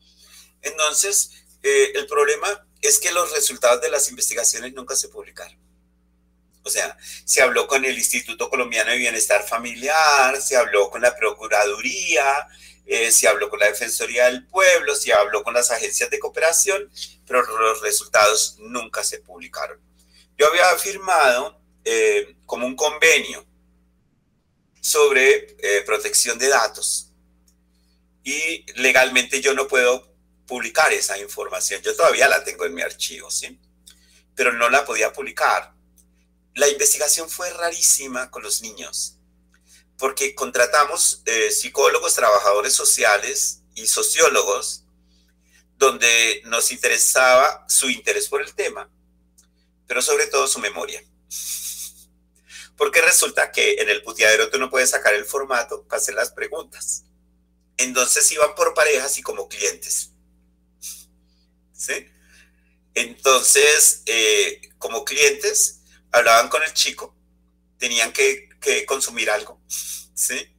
[0.62, 1.32] Entonces,
[1.62, 5.58] eh, el problema es que los resultados de las investigaciones nunca se publicaron.
[6.64, 11.14] O sea, se habló con el Instituto Colombiano de Bienestar Familiar, se habló con la
[11.14, 12.48] Procuraduría,
[12.86, 16.90] eh, se habló con la Defensoría del Pueblo, se habló con las agencias de cooperación,
[17.28, 19.78] pero los resultados nunca se publicaron.
[20.38, 23.46] Yo había firmado eh, como un convenio
[24.80, 27.13] sobre protección de datos
[28.24, 30.14] y legalmente yo no puedo
[30.48, 31.82] publicar esa información.
[31.82, 33.60] Yo todavía la tengo en mi archivo, ¿sí?
[34.36, 35.74] Pero no la podía publicar.
[36.56, 39.18] La investigación fue rarísima con los niños,
[39.98, 44.86] porque contratamos eh, psicólogos, trabajadores sociales y sociólogos,
[45.78, 48.90] donde nos interesaba su interés por el tema,
[49.88, 51.04] pero sobre todo su memoria.
[52.78, 56.32] Porque resulta que en el puteadero tú no puedes sacar el formato para hacer las
[56.32, 57.06] preguntas.
[57.84, 60.12] Entonces iban por parejas y como clientes.
[61.74, 62.08] ¿Sí?
[62.94, 65.82] Entonces, eh, como clientes,
[66.12, 67.16] hablaban con el chico,
[67.78, 68.50] tenían que,
[68.88, 70.56] consumir algo, ¿sí?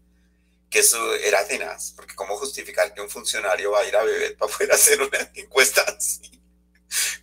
[0.68, 4.36] Que eso era tenaz, porque cómo justificar que un funcionario va a ir a beber
[4.36, 6.20] para poder hacer una encuesta así.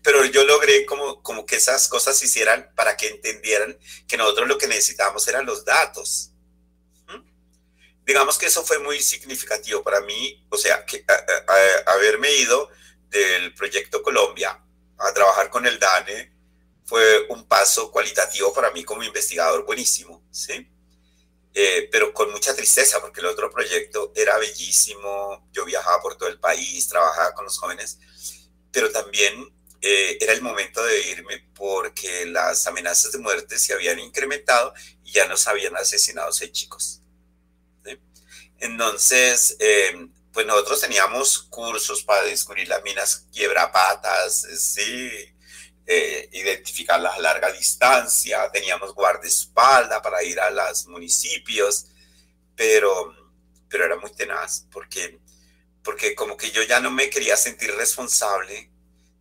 [0.02, 3.78] Pero yo logré como, como que esas cosas se hicieran para que entendieran
[4.08, 6.31] que nosotros lo que necesitábamos eran los datos,
[8.06, 11.06] digamos que eso fue muy significativo para mí, o sea, que
[11.86, 12.70] haberme ido
[13.10, 14.60] del proyecto Colombia
[14.98, 16.32] a trabajar con el DANE
[16.86, 20.68] fue un paso cualitativo para mí como investigador buenísimo, ¿sí?
[21.54, 26.30] Eh, pero con mucha tristeza, porque el otro proyecto era bellísimo, yo viajaba por todo
[26.30, 28.00] el país, trabajaba con los jóvenes,
[28.72, 34.00] pero también eh, era el momento de irme porque las amenazas de muerte se habían
[34.00, 34.74] incrementado
[35.04, 37.01] y ya nos habían asesinado seis chicos.
[38.62, 45.10] Entonces, eh, pues nosotros teníamos cursos para descubrir las minas quiebrapatas, sí,
[45.88, 51.88] eh, identificarlas a larga distancia, teníamos guardaespaldas para ir a los municipios,
[52.56, 53.16] pero,
[53.68, 55.20] pero era muy tenaz porque,
[55.84, 58.70] porque como que yo ya no me quería sentir responsable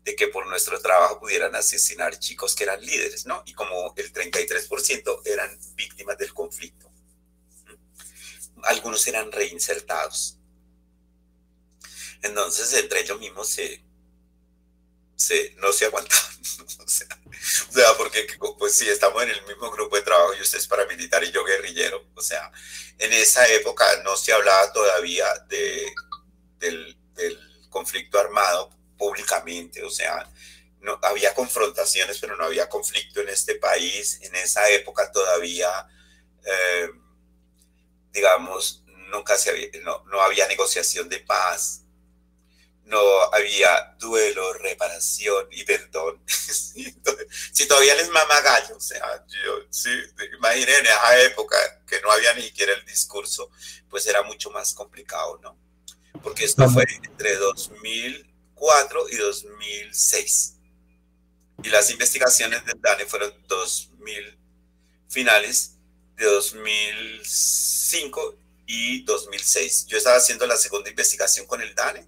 [0.04, 3.42] de que por nuestro trabajo pudieran asesinar chicos que eran líderes, ¿no?
[3.46, 6.89] Y como el 33% eran víctimas del conflicto.
[8.64, 10.36] Algunos eran reinsertados.
[12.22, 13.82] Entonces, entre ellos mismos se,
[15.56, 16.34] no se aguantaban.
[16.78, 18.26] o, sea, porque
[18.58, 21.44] pues si estamos en el mismo grupo de trabajo y usted es paramilitar y yo
[21.44, 22.50] guerrillero, o sea,
[22.98, 25.92] en esa época no se hablaba todavía de,
[26.58, 26.96] del,
[27.70, 30.28] conflicto armado públicamente, o sea,
[30.80, 34.18] no, había confrontaciones, pero no había conflicto en este país.
[34.22, 35.86] En esa época todavía,
[36.44, 36.90] eh,
[38.12, 41.82] digamos, nunca se había, no, no había negociación de paz
[42.90, 42.98] no
[43.32, 46.20] había duelo, reparación y perdón.
[46.26, 49.90] si todavía les mama gallo, o sea, yo, sí,
[50.36, 51.56] imaginen en esa época
[51.86, 53.50] que no había ni siquiera el discurso,
[53.88, 55.56] pues era mucho más complicado, ¿no?
[56.22, 60.56] Porque esto fue entre 2004 y 2006.
[61.62, 64.38] Y las investigaciones del DANE fueron 2000
[65.08, 65.76] finales
[66.20, 69.86] de 2005 y 2006.
[69.86, 72.06] Yo estaba haciendo la segunda investigación con el DANE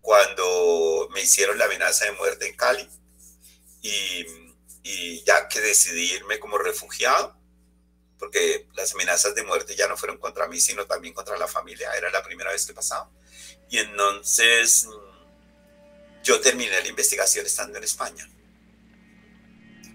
[0.00, 2.88] cuando me hicieron la amenaza de muerte en Cali
[3.82, 4.24] y,
[4.84, 7.36] y, ya que decidí irme como refugiado,
[8.18, 11.92] porque las amenazas de muerte ya no fueron contra mí, sino también contra la familia,
[11.94, 13.10] era la primera vez que pasaba.
[13.68, 14.86] Y entonces
[16.22, 18.30] yo terminé la investigación estando en España.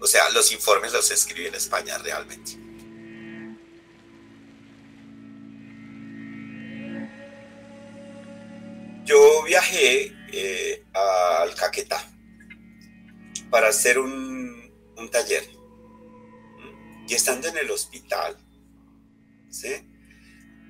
[0.00, 2.73] O sea, los informes los escribí en España realmente.
[9.04, 12.10] Yo viajé eh, al Caquetá
[13.50, 14.54] para hacer un,
[15.12, 15.48] taller.
[17.06, 18.36] Y estando en el hospital,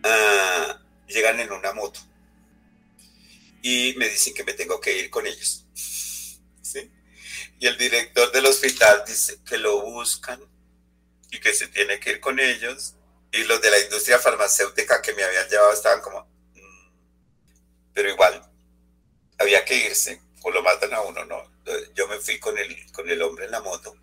[0.03, 2.01] ah, llegan en una moto
[3.63, 5.65] y me dicen que me tengo que ir con ellos.
[7.59, 10.39] Y el director del hospital dice que lo buscan
[11.31, 12.97] y que se tiene que ir con ellos.
[13.33, 16.29] Y los de la industria farmacéutica que me habían llevado estaban como,
[17.95, 18.43] pero igual
[19.39, 21.51] había que irse, o lo matan a uno, ¿no?
[21.95, 23.97] Yo me fui con el, con el hombre en la moto.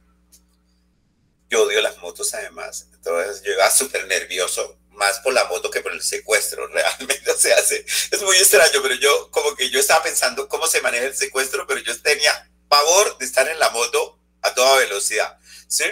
[1.50, 5.82] Yo odio las motos además, entonces yo iba súper nervioso, más por la moto que
[5.82, 10.04] por el secuestro, realmente, o sea, es muy extraño, pero yo como que yo estaba
[10.04, 14.18] pensando cómo se maneja el secuestro, pero yo tenía pavor de estar en la moto
[14.42, 15.38] a toda velocidad,
[15.68, 15.84] ¿sí?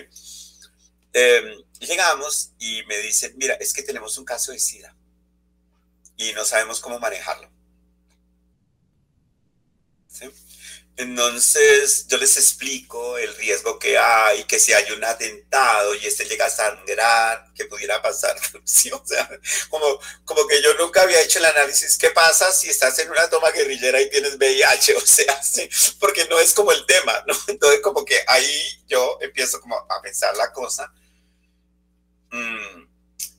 [1.12, 4.96] Em, llegamos y me dicen, mira, es que tenemos un caso de SIDA
[6.16, 7.50] y no sabemos cómo manejarlo.
[11.00, 16.26] Entonces yo les explico el riesgo que hay, que si hay un atentado y este
[16.26, 18.36] llega a sangrar, que pudiera pasar.
[18.92, 19.30] O sea,
[19.70, 23.30] como, como que yo nunca había hecho el análisis, ¿qué pasa si estás en una
[23.30, 24.96] toma guerrillera y tienes VIH?
[24.98, 25.70] O sea, sí,
[26.02, 27.34] porque no es como el tema, ¿no?
[27.48, 30.92] Entonces como que ahí yo empiezo como a pensar la cosa.
[32.32, 32.88] Mm,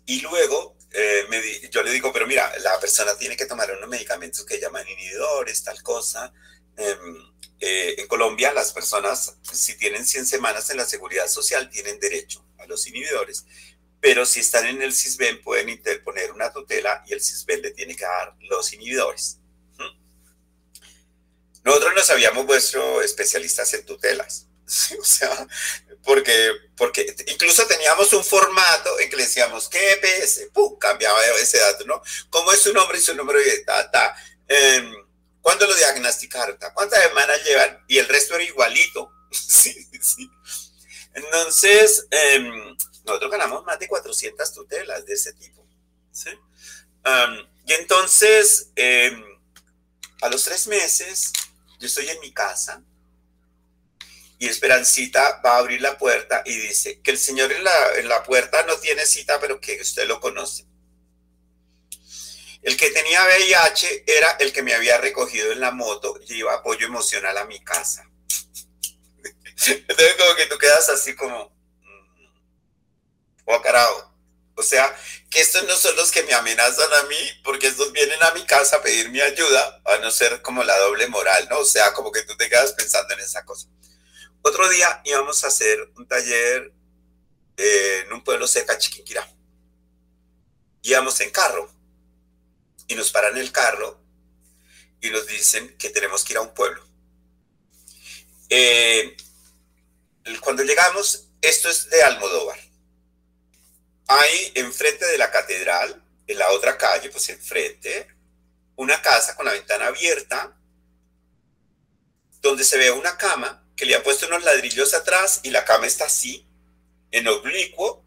[0.07, 4.47] y luego eh, yo le digo, pero mira, la persona tiene que tomar unos medicamentos
[4.47, 6.33] que llaman inhibidores, tal cosa
[6.77, 12.01] Em, eh, en Colombia las personas, si tienen 100 semanas en la seguridad social, tienen
[12.01, 13.45] derecho a los inhibidores,
[14.01, 17.95] pero si están en el CISBEN pueden interponer una tutela y el CISBEN le tiene
[17.95, 19.39] que dar los inhibidores.
[21.62, 24.47] Nosotros nos habíamos vuestro especialistas en tutelas,
[24.99, 25.47] o sea,
[26.03, 30.49] porque, porque incluso teníamos un formato en que le decíamos, ¿qué EPS?
[30.55, 30.79] ¡Pum!
[30.79, 32.03] Cambiaba ese dato, ¿no?
[32.31, 34.16] ¿Cómo es su nombre y su número de data?
[34.49, 34.91] Eh,
[35.41, 36.59] ¿Cuándo lo diagnosticaron?
[36.74, 37.84] ¿Cuántas semanas llevan?
[37.88, 39.12] Y el resto era igualito.
[39.30, 40.30] sí, sí.
[41.14, 45.66] Entonces, em, nosotros ganamos más de 400 tutelas de ese tipo.
[46.12, 46.30] ¿sí?
[47.66, 49.24] y entonces, em,
[50.20, 51.32] a los tres meses,
[51.78, 52.82] yo estoy en mi casa
[54.38, 58.09] y Esperancita va a abrir la puerta y dice que el señor en la, en
[58.09, 60.66] la puerta no tiene cita, pero que usted lo conoce.
[62.63, 66.53] El que tenía VIH era el que me había recogido en la moto y iba
[66.55, 68.05] apoyo emocional a mi casa.
[69.67, 71.55] Entonces como que tú quedas así como,
[73.47, 74.11] oh carajo.
[74.57, 74.95] O sea,
[75.31, 78.45] que estos no son los que me amenazan a mí, porque estos vienen a mi
[78.45, 81.61] casa a pedir mi ayuda, a no ser como la doble moral, ¿no?
[81.61, 83.69] O sea, como que tú te quedas pensando en esa cosa.
[84.43, 86.73] Otro día íbamos a hacer un taller
[87.57, 89.27] en un pueblo cerca de Chiquinquirá.
[90.83, 91.80] Íbamos en carro
[92.91, 94.01] y nos paran el carro
[95.01, 96.84] y nos dicen que tenemos que ir a un pueblo.
[98.49, 99.16] Eh,
[100.41, 102.59] cuando llegamos, esto es de Almodóvar.
[104.09, 108.09] Hay enfrente de la catedral, en la otra calle, pues enfrente,
[108.74, 110.59] una casa con la ventana abierta,
[112.43, 115.86] donde se ve una cama que le ha puesto unos ladrillos atrás y la cama
[115.86, 116.45] está así,
[117.12, 118.05] en oblicuo,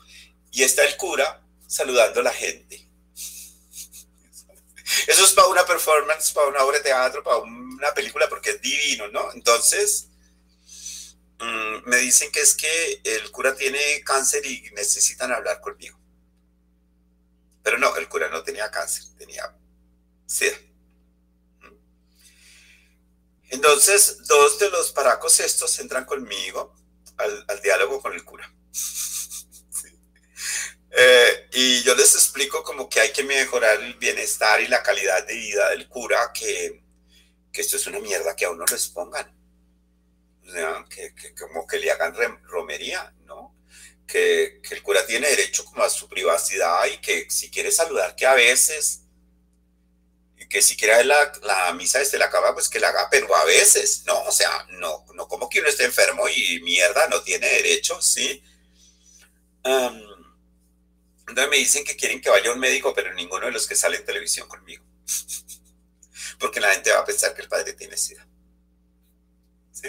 [0.52, 2.83] y está el cura saludando a la gente.
[5.08, 8.62] Eso es para una performance, para una obra de teatro, para una película, porque es
[8.62, 9.32] divino, ¿no?
[9.34, 10.08] Entonces,
[11.40, 16.00] mm, me dicen que es que el cura tiene cáncer y necesitan hablar conmigo.
[17.64, 19.56] Pero no, el cura no tenía cáncer, tenía
[20.26, 20.58] sida.
[23.50, 26.76] Entonces, dos de los paracos estos entran conmigo
[27.18, 28.52] al, diálogo con el cura.
[30.96, 35.26] Eh, y yo les explico como que hay que mejorar el bienestar y la calidad
[35.26, 36.84] de vida del cura, que,
[37.54, 39.32] esto es una mierda que a uno les pongan.
[40.90, 42.14] que, como que le hagan
[42.44, 43.56] romería, ¿no?
[44.06, 48.16] Que, que, el cura tiene derecho como a su privacidad y que si quiere saludar,
[48.16, 49.04] que a veces
[50.54, 53.44] que si quiere la, la misa desde la cama, pues que la haga, pero a
[53.44, 57.48] veces, no, o sea, no, no como que uno esté enfermo y mierda, no tiene
[57.48, 58.44] derecho, ¿sí?
[61.34, 63.98] Entonces me dicen que quieren que vaya un médico, pero ninguno de los que sale
[63.98, 64.84] en televisión conmigo.
[66.40, 68.28] Porque la gente va a pensar que el padre tiene sida.
[69.72, 69.88] ¿Sí?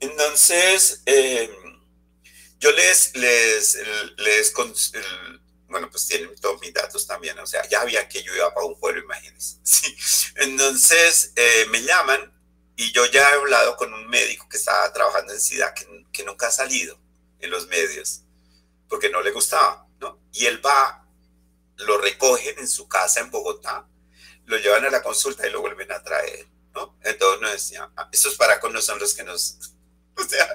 [0.00, 1.80] Entonces, em,
[2.58, 3.78] yo les, les,
[4.18, 4.52] les,
[5.66, 8.66] bueno, pues tienen todos mis datos también, o sea, ya había que yo iba para
[8.66, 9.56] un pueblo, imagínense.
[9.64, 9.96] Sí.
[10.36, 12.38] Entonces eh, me llaman
[12.76, 16.24] y yo ya he hablado con un médico que estaba trabajando en SIDA, que, que
[16.24, 17.00] nunca ha salido
[17.38, 18.24] en los medios,
[18.90, 20.20] porque no le gustaba, ¿no?
[20.32, 21.06] Y él va,
[21.76, 23.86] lo recogen en su casa en Bogotá,
[24.46, 26.98] lo llevan a la consulta y lo vuelven a traer, ¿no?
[27.02, 29.58] Entonces nos decían, ah, estos paracos son los que nos...
[30.16, 30.46] O sea,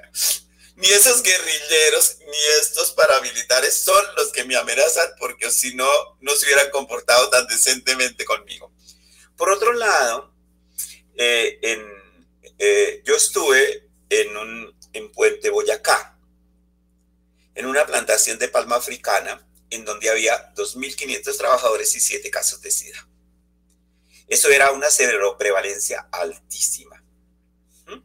[0.76, 5.90] ni esos guerrilleros ni estos paramilitares son los que me amenazan porque si no,
[6.20, 8.72] no se hubieran comportado tan decentemente conmigo.
[9.38, 10.34] Por otro lado,
[11.16, 11.60] eh,
[12.60, 16.15] eh, yo estuve en, un, en Puente Boyacá,
[17.56, 22.72] en una plantación de palma africana en donde había 2.500 trabajadores y 7 casos de
[22.72, 23.08] SIDA.
[24.28, 24.88] Eso era una
[25.38, 27.04] prevalencia altísima.
[27.88, 28.02] ¿Mm?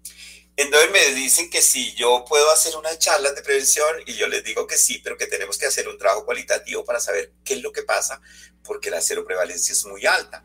[0.56, 4.44] Entonces me dicen que si yo puedo hacer una charla de prevención y yo les
[4.44, 7.62] digo que sí, pero que tenemos que hacer un trabajo cualitativo para saber qué es
[7.62, 8.20] lo que pasa,
[8.62, 10.44] porque la prevalencia es muy alta.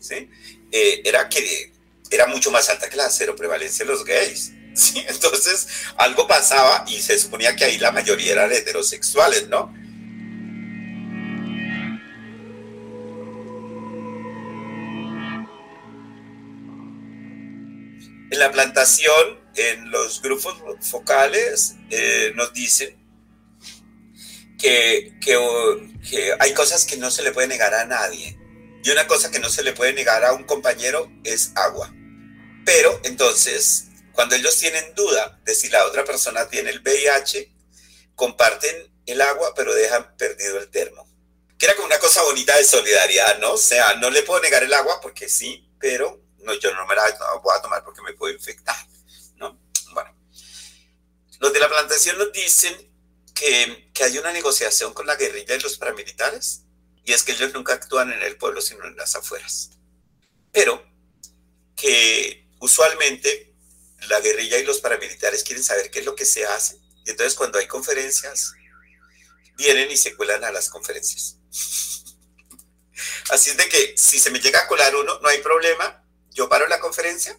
[0.00, 0.30] ¿sí?
[0.72, 1.72] Eh, era que
[2.10, 4.52] era mucho más alta que la prevalencia de los gays.
[5.08, 9.72] Entonces algo pasaba y se suponía que ahí la mayoría eran heterosexuales, ¿no?
[18.28, 22.96] En la plantación, en los grupos focales, eh, nos dicen
[24.58, 28.36] que, que, hay cosas que no se le puede negar a nadie.
[28.82, 31.92] Y una cosa que no se le puede negar a un compañero es agua.
[32.64, 33.86] Pero entonces,
[34.16, 37.52] cuando ellos tienen duda de si la otra persona tiene el VIH,
[38.14, 41.06] comparten el agua, pero dejan perdido el termo.
[41.58, 43.52] Que era como una cosa bonita de solidaridad, ¿no?
[43.52, 46.94] O sea, no le puedo negar el agua porque sí, pero no, yo no me
[46.94, 47.04] la
[47.42, 48.76] voy a tomar porque me puedo infectar,
[49.36, 49.60] ¿no?
[49.92, 50.16] Bueno,
[51.38, 52.74] los de la plantación nos dicen
[53.34, 56.62] que, que hay una negociación con la guerrilla y los paramilitares,
[57.04, 59.72] y es que ellos nunca actúan en el pueblo, sino en las afueras.
[60.52, 60.82] Pero
[61.76, 63.55] que usualmente
[64.08, 67.34] la guerrilla y los paramilitares quieren saber qué es lo que se hace, y entonces
[67.34, 68.52] cuando hay conferencias,
[69.56, 71.38] vienen y se cuelan a las conferencias.
[73.30, 76.48] Así es de que si se me llega a colar uno, no hay problema, yo
[76.48, 77.38] paro la conferencia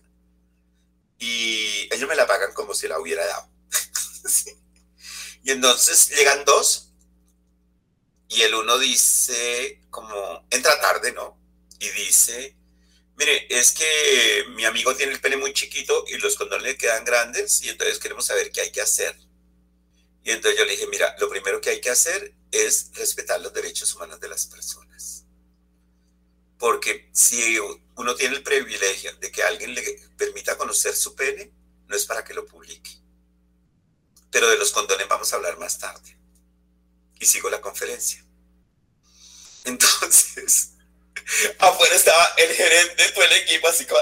[1.19, 3.49] y ellos me la pagan como si la hubiera dado.
[5.43, 6.91] Y entonces llegan dos
[8.27, 11.39] y el uno dice como, entra tarde, ¿no?
[11.79, 12.57] Y dice,
[13.17, 17.03] mire, es que mi amigo tiene el pene muy chiquito y los condones le quedan
[17.03, 19.17] grandes y entonces queremos saber qué hay que hacer.
[20.23, 23.53] Y entonces yo le dije, mira, lo primero que hay que hacer es respetar los
[23.53, 25.25] derechos humanos de las personas.
[26.59, 27.57] Porque si
[27.95, 29.81] uno tiene el privilegio de que alguien le
[30.17, 31.51] permita conocer su pene,
[31.87, 32.91] no es para que lo publique,
[34.31, 36.17] pero de los condones vamos a hablar más tarde.
[37.19, 38.23] Y sigo la conferencia.
[39.65, 40.73] Entonces,
[41.59, 44.01] afuera estaba el gerente de todo el equipo, así como,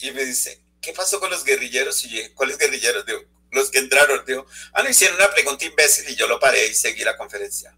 [0.00, 2.04] y me dice, ¿qué pasó con los guerrilleros?
[2.04, 3.04] Y yo, ¿cuáles guerrilleros?
[3.06, 6.66] Digo, los que entraron, digo, ah, no hicieron una pregunta imbécil y yo lo paré
[6.66, 7.76] y seguí la conferencia.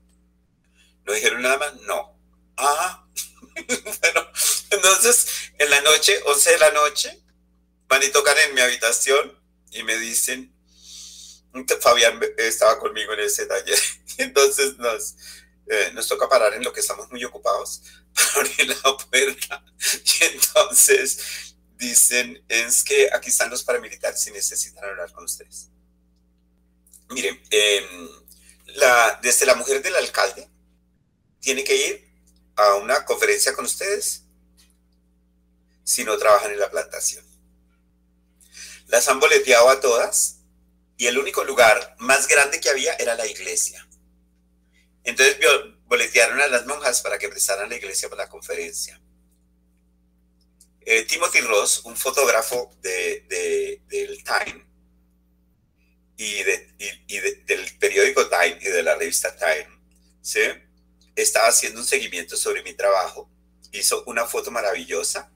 [1.05, 1.74] ¿No dijeron nada más?
[1.82, 2.18] No.
[2.56, 3.06] Ah,
[3.66, 4.32] bueno,
[4.70, 5.27] entonces
[5.59, 7.20] en la noche, 11 de la noche,
[7.86, 9.39] van y tocan en mi habitación
[9.72, 10.55] y me dicen,
[11.81, 13.78] Fabián estaba conmigo en ese taller,
[14.18, 15.16] entonces nos,
[15.72, 17.82] eh, nos toca parar en lo que estamos muy ocupados
[18.12, 19.64] para abrir la puerta.
[20.05, 25.68] Y entonces dicen, es que aquí están los paramilitares y necesitan hablar con ustedes.
[27.10, 28.09] Miren, em,
[29.22, 30.48] desde la mujer del alcalde
[31.38, 32.10] tiene que ir
[32.56, 34.24] a una conferencia con ustedes
[35.84, 37.24] si no trabajan en la plantación.
[38.88, 40.40] Las han boleteado a todas
[40.97, 43.86] y el único lugar más grande que había era la iglesia.
[45.05, 45.39] Entonces
[45.86, 49.01] boletearon a las monjas para que prestaran la iglesia para la conferencia.
[50.82, 54.66] Eh, Timothy Ross, un fotógrafo de, del Time
[56.16, 59.68] y, del periódico Time y de la revista Time,
[60.20, 60.40] ¿sí?
[61.14, 63.31] estaba haciendo un seguimiento sobre mi trabajo.
[63.72, 65.32] Hizo una foto maravillosa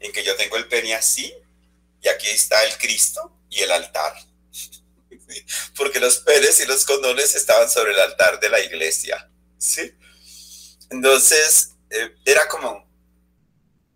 [0.00, 1.32] en que yo tengo el pene así
[2.02, 4.14] y aquí está el Cristo y el altar.
[5.76, 9.30] Porque los penes y los condones estaban sobre el altar de la iglesia.
[9.58, 9.92] ¿sí?
[10.90, 12.86] Entonces, eh, era como,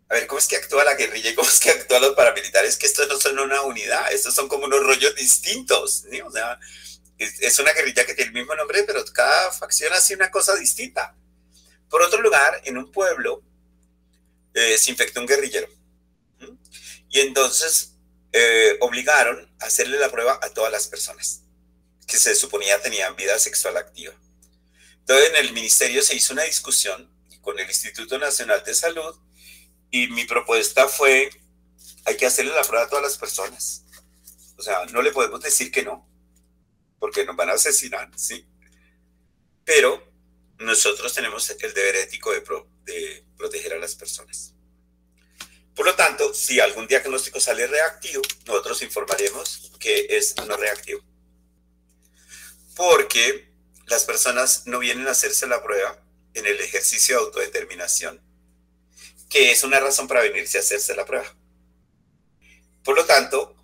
[0.09, 2.77] a ver, ¿cómo es que actúa la guerrilla y cómo es que actúan los paramilitares?
[2.77, 6.05] Que estos no son una unidad, estos son como unos rollos distintos.
[6.25, 6.59] O sea,
[7.19, 11.15] es, una guerrilla que tiene el mismo nombre, pero cada facción hace una cosa distinta.
[11.89, 13.43] Por otro lugar, en un pueblo
[14.55, 15.69] eh, se infectó un guerrillero.
[17.11, 17.97] Y entonces
[18.33, 21.43] eh, obligaron a hacerle la prueba a todas las personas
[22.11, 24.13] que se suponía tenían vida sexual activa.
[24.99, 27.09] Entonces en el ministerio se hizo una discusión
[27.41, 29.17] con el Instituto Nacional de Salud
[29.91, 31.31] y mi propuesta fue,
[32.05, 33.85] hay que hacerle la prueba a todas las personas.
[34.57, 36.07] O sea, no le podemos decir que no,
[36.99, 38.47] porque nos van a asesinar, ¿sí?
[39.65, 40.13] Pero
[40.59, 42.43] nosotros tenemos el deber ético de,
[42.85, 44.55] de proteger a las personas.
[45.75, 51.01] Por lo tanto, si algún diagnóstico sale reactivo, nosotros informaremos que es no reactivo.
[52.77, 53.51] Porque
[53.87, 56.03] las personas no vienen a hacerse la prueba
[56.35, 58.21] en el ejercicio de autodeterminación,
[59.29, 61.35] que es una razón para venirse a hacerse la prueba.
[62.85, 63.57] Por lo tanto,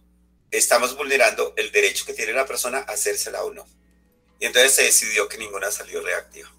[0.50, 3.66] estamos vulnerando el derecho que tiene la persona a hacérsela o no.
[4.38, 6.52] Y entonces se decidió que ninguna salió reactiva.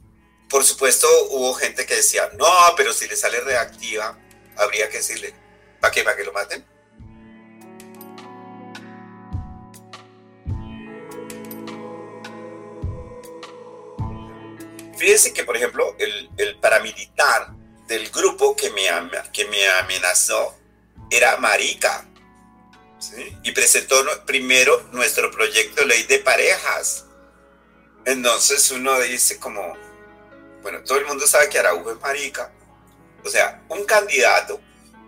[0.50, 4.18] Por supuesto, hubo gente que decía, no, pero si le sale reactiva,
[4.58, 5.34] habría que decirle,
[5.80, 6.04] ¿para qué?
[6.04, 6.66] ¿Para que lo maten?
[14.98, 17.54] Fíjense que, por ejemplo, el, paramilitar
[17.88, 18.88] del grupo que me,
[19.32, 20.58] que me amenazó
[21.12, 22.06] era Marica.
[23.44, 27.06] Y presentó primero nuestro proyecto ley de parejas.
[28.06, 29.78] Entonces uno dice como,
[30.64, 32.52] bueno, todo el mundo sabe que Araujo es marica.
[33.24, 34.62] O sea, un candidato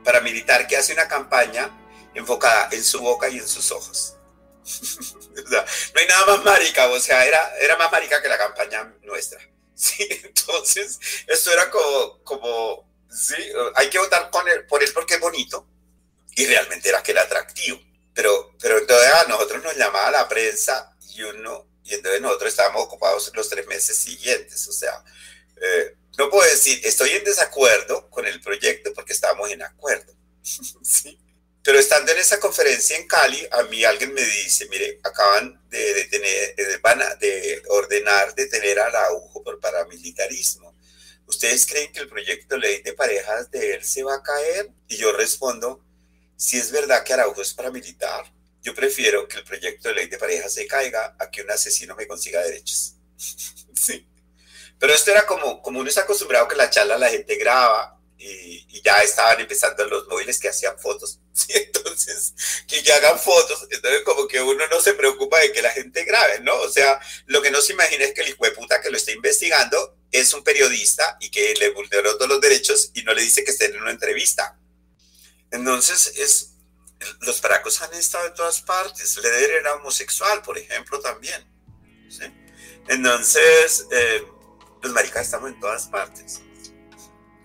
[0.03, 1.69] paramilitar que hace una campaña
[2.13, 4.15] enfocada en su boca y en sus ojos.
[5.37, 5.65] o no
[5.95, 9.39] hay nada más marica, o sea, era, era más marica que la campaña nuestra.
[9.79, 13.35] Sí, entonces, esto era como, como sí,
[13.75, 15.69] hay que votar con él, por él porque es bonito
[16.35, 17.79] y realmente era que era atractivo.
[18.13, 22.83] Pero, pero entonces a nosotros nos llamaba la prensa y uno, y entonces nosotros estábamos
[22.83, 25.01] ocupados los tres meses siguientes, o sea,
[25.61, 30.13] eh, no puedo decir, estoy en desacuerdo con el proyecto porque estamos en acuerdo.
[30.83, 31.17] ¿sí?
[31.63, 35.93] Pero estando en esa conferencia en Cali, a mí alguien me dice, mire, acaban de,
[35.93, 36.55] detener,
[37.19, 40.75] de ordenar detener a Araujo por paramilitarismo.
[41.25, 44.71] ¿Ustedes creen que el proyecto ley de parejas de él se va a caer?
[44.89, 45.85] Y yo respondo,
[46.35, 48.25] si es verdad que Araujo es paramilitar,
[48.61, 51.95] yo prefiero que el proyecto de ley de parejas se caiga a que un asesino
[51.95, 52.95] me consiga derechos.
[53.17, 54.08] sí.
[54.79, 58.81] Pero esto era como, como uno está acostumbrado que la charla la gente graba y,
[58.81, 61.19] ya estaban empezando los móviles que hacían fotos.
[61.49, 62.33] Entonces,
[62.67, 63.67] que ya hagan fotos.
[63.69, 66.55] Entonces, como que uno no se preocupa de que la gente grabe, ¿no?
[66.55, 68.97] O sea, lo que no se imagina es que el hijo de puta que lo
[68.97, 73.21] está investigando es un periodista y que le vulneró todos los derechos y no le
[73.21, 74.57] dice que esté en una entrevista.
[75.51, 76.53] Entonces, es,
[77.21, 79.17] los paracos han estado en todas partes.
[79.17, 81.45] Leder era homosexual, por ejemplo, también.
[82.09, 82.23] ¿sí?
[82.87, 84.23] Entonces, eh,
[84.79, 86.41] pues, Los maricas estamos en todas partes.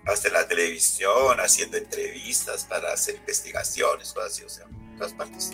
[0.05, 5.13] Hasta en la televisión, haciendo entrevistas para hacer investigaciones, cosas así, o sea, en todas
[5.13, 5.51] partes.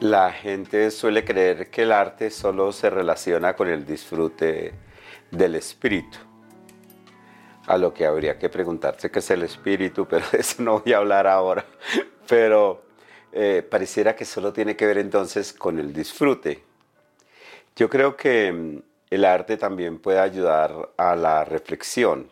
[0.00, 4.74] La gente suele creer que el arte solo se relaciona con el disfrute
[5.30, 6.18] del espíritu.
[7.66, 10.92] A lo que habría que preguntarse qué es el espíritu, pero de eso no voy
[10.92, 11.64] a hablar ahora.
[12.28, 12.83] Pero
[13.36, 16.62] eh, pareciera que solo tiene que ver entonces con el disfrute.
[17.74, 22.30] Yo creo que mm, el arte también puede ayudar a la reflexión,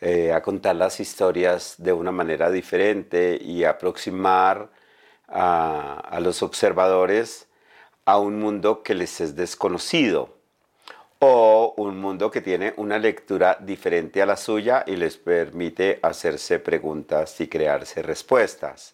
[0.00, 4.68] eh, a contar las historias de una manera diferente y aproximar
[5.28, 7.46] a, a los observadores
[8.04, 10.36] a un mundo que les es desconocido
[11.20, 16.58] o un mundo que tiene una lectura diferente a la suya y les permite hacerse
[16.58, 18.93] preguntas y crearse respuestas.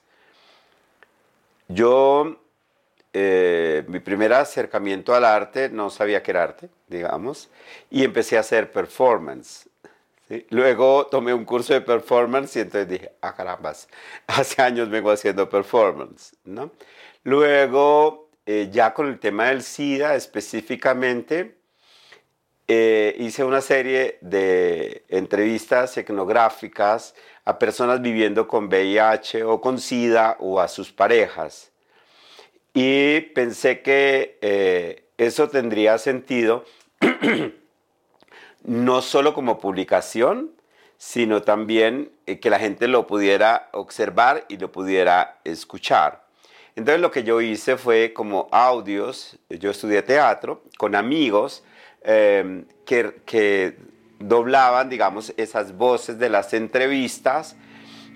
[1.73, 2.37] Yo,
[3.13, 7.49] eh, mi primer acercamiento al arte, no sabía que era arte, digamos,
[7.91, 9.69] y empecé a hacer performance.
[10.51, 13.89] Luego tomé un curso de performance y entonces dije, ah, carambas,
[14.27, 16.73] hace años vengo haciendo performance, ¿no?
[17.23, 21.60] Luego, eh, ya con el tema del SIDA específicamente,
[22.73, 30.37] eh, hice una serie de entrevistas etnográficas a personas viviendo con VIH o con SIDA
[30.39, 31.73] o a sus parejas.
[32.73, 36.65] Y pensé que eh, eso tendría sentido
[38.63, 40.53] no solo como publicación,
[40.97, 46.25] sino también eh, que la gente lo pudiera observar y lo pudiera escuchar.
[46.77, 51.65] Entonces lo que yo hice fue como audios, yo estudié teatro con amigos
[52.03, 53.77] que, que
[54.19, 57.57] doblaban, digamos, esas voces de las entrevistas,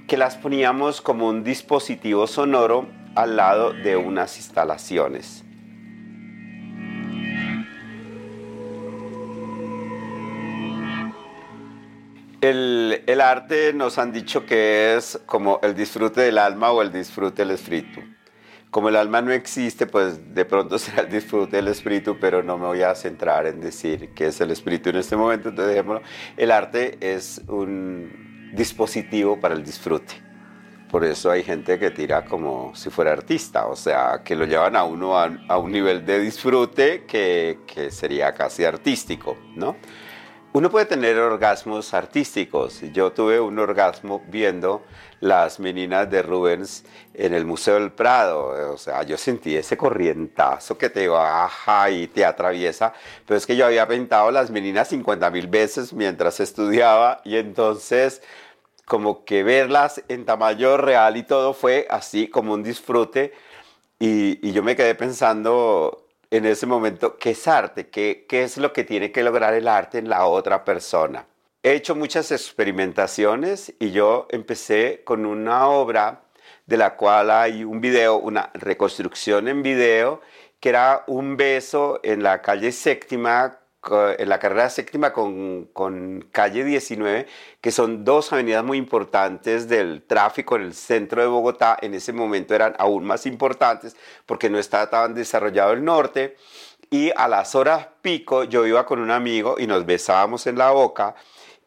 [0.06, 5.42] que las poníamos como un dispositivo sonoro al lado de unas instalaciones.
[12.42, 16.92] El, el, arte nos han dicho que es como el disfrute del alma o el
[16.92, 18.02] disfrute del espíritu
[18.74, 22.58] como el alma no existe, pues de pronto será el disfrute del espíritu, pero no
[22.58, 25.50] me voy a centrar en decir qué es el espíritu en este momento.
[25.50, 26.02] Entonces, dejémoslo.
[26.36, 30.14] El arte es un dispositivo para el disfrute.
[30.90, 34.74] Por eso hay gente que tira como si fuera artista, o sea, que lo llevan
[34.74, 39.76] a uno a, a un nivel de disfrute que, que sería casi artístico, ¿no?
[40.56, 42.80] Uno puede tener orgasmos artísticos.
[42.92, 44.84] Yo tuve un orgasmo viendo
[45.18, 48.72] las meninas de Rubens en el Museo del Prado.
[48.72, 52.92] O sea, yo sentí ese corrientazo que te baja y te atraviesa.
[53.26, 58.22] Pero es que yo había pintado las meninas 50 mil veces mientras estudiaba y entonces
[58.84, 63.32] como que verlas en tamaño real y todo fue así como un disfrute.
[63.98, 66.03] Y, y yo me quedé pensando
[66.36, 67.90] en ese momento, ¿qué es arte?
[67.90, 71.26] ¿Qué, ¿Qué es lo que tiene que lograr el arte en la otra persona?
[71.62, 76.22] He hecho muchas experimentaciones y yo empecé con una obra
[76.66, 80.22] de la cual hay un video, una reconstrucción en video,
[80.58, 83.60] que era un beso en la calle séptima
[84.18, 87.26] en la carrera séptima con, con, calle 19,
[87.60, 91.76] que son dos avenidas muy importantes del tráfico en el centro de Bogotá.
[91.80, 93.96] En ese momento eran aún más importantes
[94.26, 96.36] porque no estaba tan desarrollado el norte.
[96.90, 100.70] Y a las horas pico yo iba con un amigo y nos besábamos en la
[100.70, 101.14] boca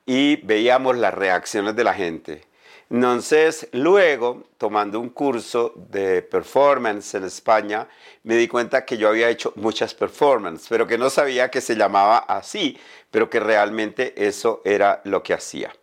[0.06, 2.48] y veíamos las reacciones de la gente.
[2.90, 7.88] Entonces, luego, tomando un curso de performance en España,
[8.24, 11.76] me di cuenta que yo había hecho muchas performances, pero que no sabía que se
[11.76, 12.78] llamaba así,
[13.12, 15.74] pero que realmente eso era lo que hacía.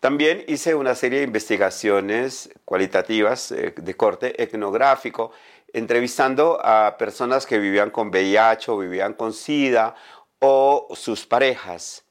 [0.00, 5.32] También hice una serie de investigaciones cualitativas eh, de corte etnográfico,
[5.72, 9.94] entrevistando a personas que vivían con VIH o vivían con SIDA
[10.40, 12.04] o sus parejas.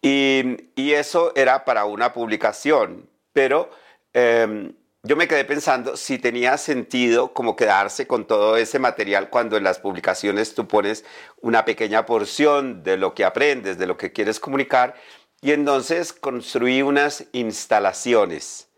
[0.00, 3.08] Y, y eso era para una publicación,
[3.38, 3.70] pero
[4.14, 4.72] em,
[5.04, 9.62] yo me quedé pensando si tenía sentido como quedarse con todo ese material cuando en
[9.62, 11.04] las publicaciones tú pones
[11.40, 14.96] una pequeña porción de lo que aprendes, de lo que quieres comunicar,
[15.40, 18.70] y entonces construí unas instalaciones.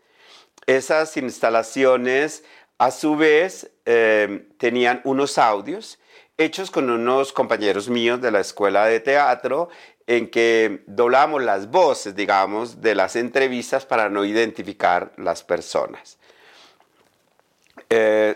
[0.67, 2.43] Esas instalaciones
[2.77, 5.97] a su vez em, tenían unos audios
[6.37, 9.69] hechos con unos compañeros míos de la escuela de teatro
[10.11, 16.17] en que doblamos las voces, digamos, de las entrevistas para no identificar las personas.
[17.89, 18.35] Eh,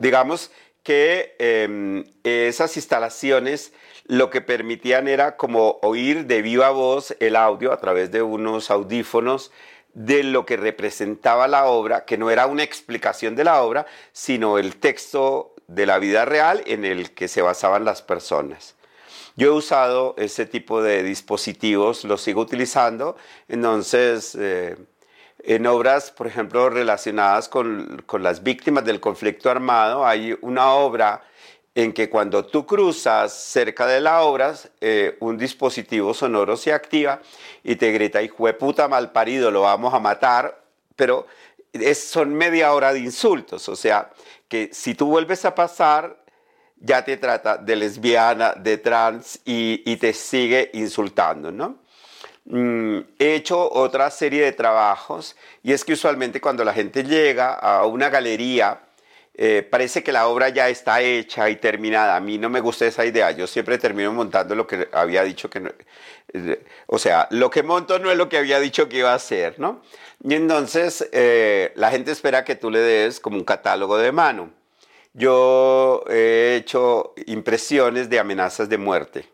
[0.00, 0.50] digamos
[0.82, 3.72] que em, esas instalaciones
[4.06, 8.68] lo que permitían era como oír de viva voz el audio a través de unos
[8.72, 9.52] audífonos
[9.94, 14.58] de lo que representaba la obra, que no era una explicación de la obra, sino
[14.58, 18.74] el texto de la vida real en el que se basaban las personas.
[19.36, 23.16] Yo he usado ese tipo de dispositivos, los sigo utilizando,
[23.48, 24.76] entonces eh,
[25.42, 31.22] en obras, por ejemplo, relacionadas con, con las víctimas del conflicto armado, hay una obra
[31.74, 37.20] en que cuando tú cruzas cerca de la obra, eh, un dispositivo sonoro se activa
[37.62, 40.62] y te grita, hijo de puta mal parido, lo vamos a matar,
[40.96, 41.26] pero
[41.72, 44.10] es, son media hora de insultos, o sea,
[44.48, 46.19] que si tú vuelves a pasar,
[46.80, 51.78] ya te trata de lesbiana, de trans y, y te sigue insultando, ¿no?
[52.46, 57.52] Mm, he hecho otra serie de trabajos y es que usualmente cuando la gente llega
[57.54, 58.80] a una galería,
[59.34, 62.16] eh, parece que la obra ya está hecha y terminada.
[62.16, 63.30] A mí no me gusta esa idea.
[63.30, 65.70] Yo siempre termino montando lo que había dicho que no,
[66.32, 69.14] eh, o sea, lo que monto no es lo que había dicho que iba a
[69.14, 69.82] hacer, ¿no?
[70.22, 74.50] Y entonces eh, la gente espera que tú le des como un catálogo de mano.
[75.12, 79.28] Yo he hecho impresiones de amenazas de muerte.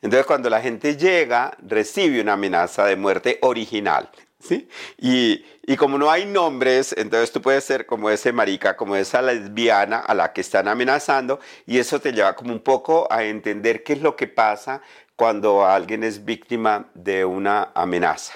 [0.00, 4.10] Entonces cuando la gente llega, recibe una amenaza de muerte original.
[4.38, 4.68] ¿sí?
[4.96, 9.20] Y, y, como no hay nombres, entonces tú puedes ser como ese marica, como esa
[9.20, 13.82] lesbiana a la que están amenazando y eso te lleva como un poco a entender
[13.82, 14.82] qué es lo que pasa
[15.16, 18.34] cuando alguien es víctima de una amenaza.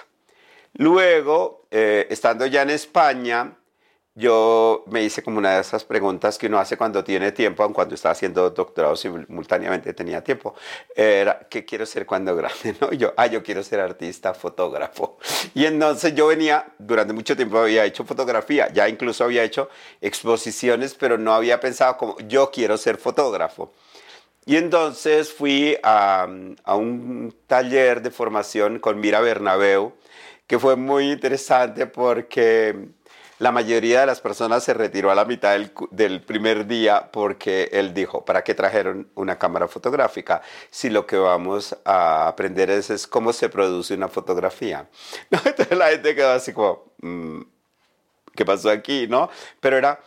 [0.74, 3.56] Luego, eh, estando ya en España,
[4.14, 7.72] yo me hice como una de esas preguntas que uno hace cuando tiene tiempo, aun
[7.72, 10.54] cuando está haciendo doctorado simultáneamente tenía tiempo.
[10.94, 12.76] Era, ¿qué quiero ser cuando grande?
[12.80, 12.92] ¿no?
[12.92, 15.16] yo, ah, yo quiero ser artista, fotógrafo.
[15.54, 19.70] Y entonces yo venía, durante mucho tiempo había hecho fotografía, ya incluso había hecho
[20.02, 23.72] exposiciones, pero no había pensado como, yo quiero ser fotógrafo.
[24.44, 26.28] Y entonces fui a,
[26.64, 29.94] a un taller de formación con Mira Bernabeu,
[30.46, 32.90] que fue muy interesante porque
[33.42, 35.58] la mayoría de las personas se retiró a la mitad
[35.90, 40.42] del, primer día porque él dijo, ¿para qué trajeron una cámara fotográfica?
[40.70, 44.88] Si lo que vamos a aprender es, cómo se produce una fotografía.
[45.44, 47.40] Entonces la gente quedó así como, mm,
[48.36, 49.08] ¿qué pasó aquí?
[49.08, 49.28] ¿no?
[49.58, 49.98] Pero era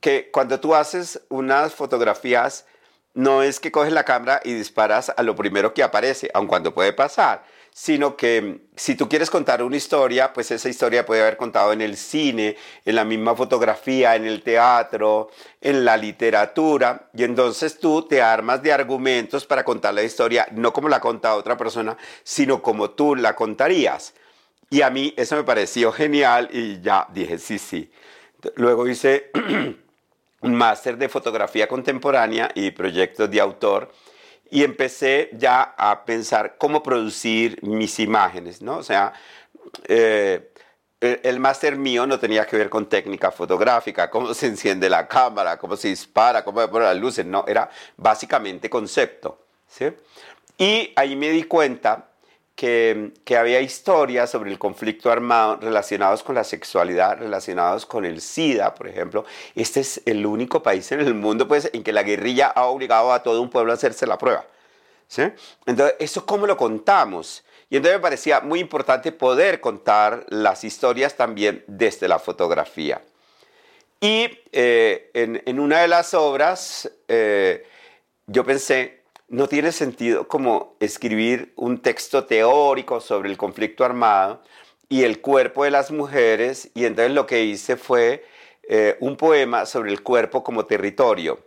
[0.00, 2.64] que cuando tú haces unas fotografías,
[3.12, 6.72] no es que coges la cámara y disparas a lo primero que aparece, aun cuando
[6.72, 7.44] puede pasar,
[7.74, 11.80] sino que si tú quieres contar una historia, pues esa historia puede haber contado en
[11.80, 15.30] el cine, en la misma fotografía, en el teatro,
[15.60, 20.72] en la literatura, y entonces tú te armas de argumentos para contar la historia, no
[20.72, 24.14] como la contado otra persona, sino como tú la contarías.
[24.68, 27.90] Y a mí eso me pareció genial y ya dije, sí, sí.
[28.56, 29.30] Luego hice
[30.40, 33.92] un máster de fotografía contemporánea y proyectos de autor
[34.52, 38.76] y empecé ya a pensar cómo producir mis imágenes, ¿no?
[38.76, 39.14] O sea,
[39.88, 40.52] eh,
[41.00, 45.56] el, máster mío no tenía que ver con técnica fotográfica, cómo se enciende la cámara,
[45.56, 49.86] cómo se dispara, cómo se ponen las luces, no, era básicamente concepto, ¿sí?
[50.58, 52.10] Y ahí me di cuenta
[52.54, 58.20] que, que, había historias sobre el conflicto armado relacionados con la sexualidad, relacionados con el
[58.20, 59.24] SIDA, por ejemplo.
[59.54, 63.12] Este es el único país en el mundo pues, en que la guerrilla ha obligado
[63.12, 64.44] a todo un pueblo a hacerse la prueba.
[65.08, 65.22] ¿sí?
[65.66, 67.44] Entonces, ¿eso cómo lo contamos?
[67.68, 73.00] Y entonces me parecía muy importante poder contar las historias también desde la fotografía.
[73.98, 77.64] Y eh, en, en, una de las obras, eh,
[78.26, 79.01] yo pensé,
[79.32, 84.42] no tiene sentido como escribir un texto teórico sobre el conflicto armado
[84.90, 88.26] y el cuerpo de las mujeres, y entonces lo que hice fue
[88.68, 91.40] eh, un poema sobre el cuerpo como territorio.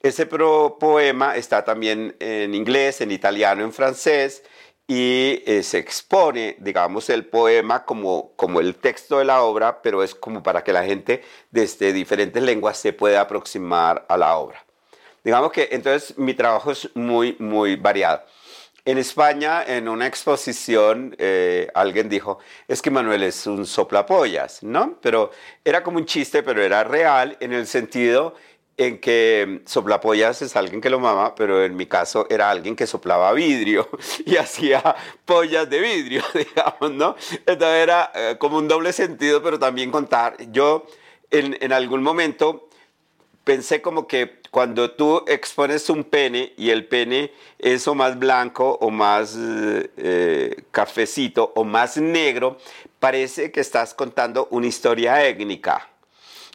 [0.00, 4.42] Ese poema está también en inglés, en italiano, en francés,
[4.86, 10.02] y eh, se expone, digamos, el poema como, como el texto de la obra, pero
[10.02, 14.64] es como para que la gente desde diferentes lenguas se pueda aproximar a la obra.
[15.24, 18.22] Digamos que entonces mi trabajo es muy, muy variado.
[18.84, 24.98] En España, en una exposición, eh, alguien dijo, es que Manuel es un soplapollas, ¿no?
[25.00, 25.30] Pero
[25.64, 28.34] era como un chiste, pero era real en el sentido
[28.76, 32.88] en que soplapollas es alguien que lo mama, pero en mi caso era alguien que
[32.88, 33.88] soplaba vidrio
[34.26, 37.14] y hacía pollas de vidrio, digamos, ¿no?
[37.46, 40.36] Entonces era eh, como un doble sentido, pero también contar.
[40.50, 40.86] Yo
[41.30, 42.68] en, en algún momento
[43.44, 48.78] pensé como que cuando tú expones un pene y el pene es o más blanco
[48.80, 52.58] o más eh, cafecito o más negro,
[52.98, 55.88] parece que estás contando una historia étnica.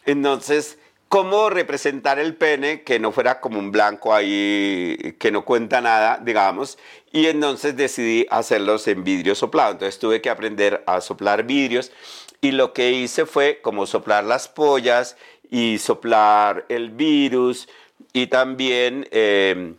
[0.05, 0.77] Entonces,
[1.09, 6.21] ¿cómo representar el pene que no fuera como un blanco ahí, que no cuenta nada,
[6.23, 6.77] digamos?
[7.11, 9.73] Y entonces decidí hacerlos en vidrio soplado.
[9.73, 11.91] Entonces tuve que aprender a soplar vidrios
[12.39, 15.17] y lo que hice fue como soplar las pollas
[15.49, 17.67] y soplar el virus
[18.13, 19.75] y también em,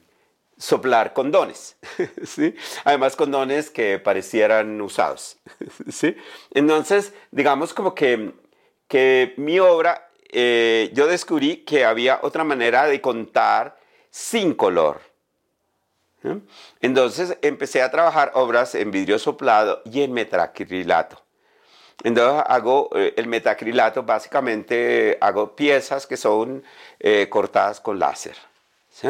[0.56, 1.76] soplar condones,
[2.24, 2.54] ¿sí?
[2.84, 5.38] Además condones que parecieran usados,
[5.88, 6.16] ¿sí?
[6.52, 8.32] Entonces, digamos como que,
[8.88, 13.78] que mi obra, eh, yo descubrí que había otra manera de contar
[14.10, 15.00] sin color.
[16.80, 21.22] Entonces empecé a trabajar obras en vidrio soplado y en metacrilato.
[22.04, 26.62] Entonces hago eh, el metacrilato, básicamente hago piezas que son
[27.00, 28.36] eh, cortadas con láser.
[28.90, 29.08] ¿sí?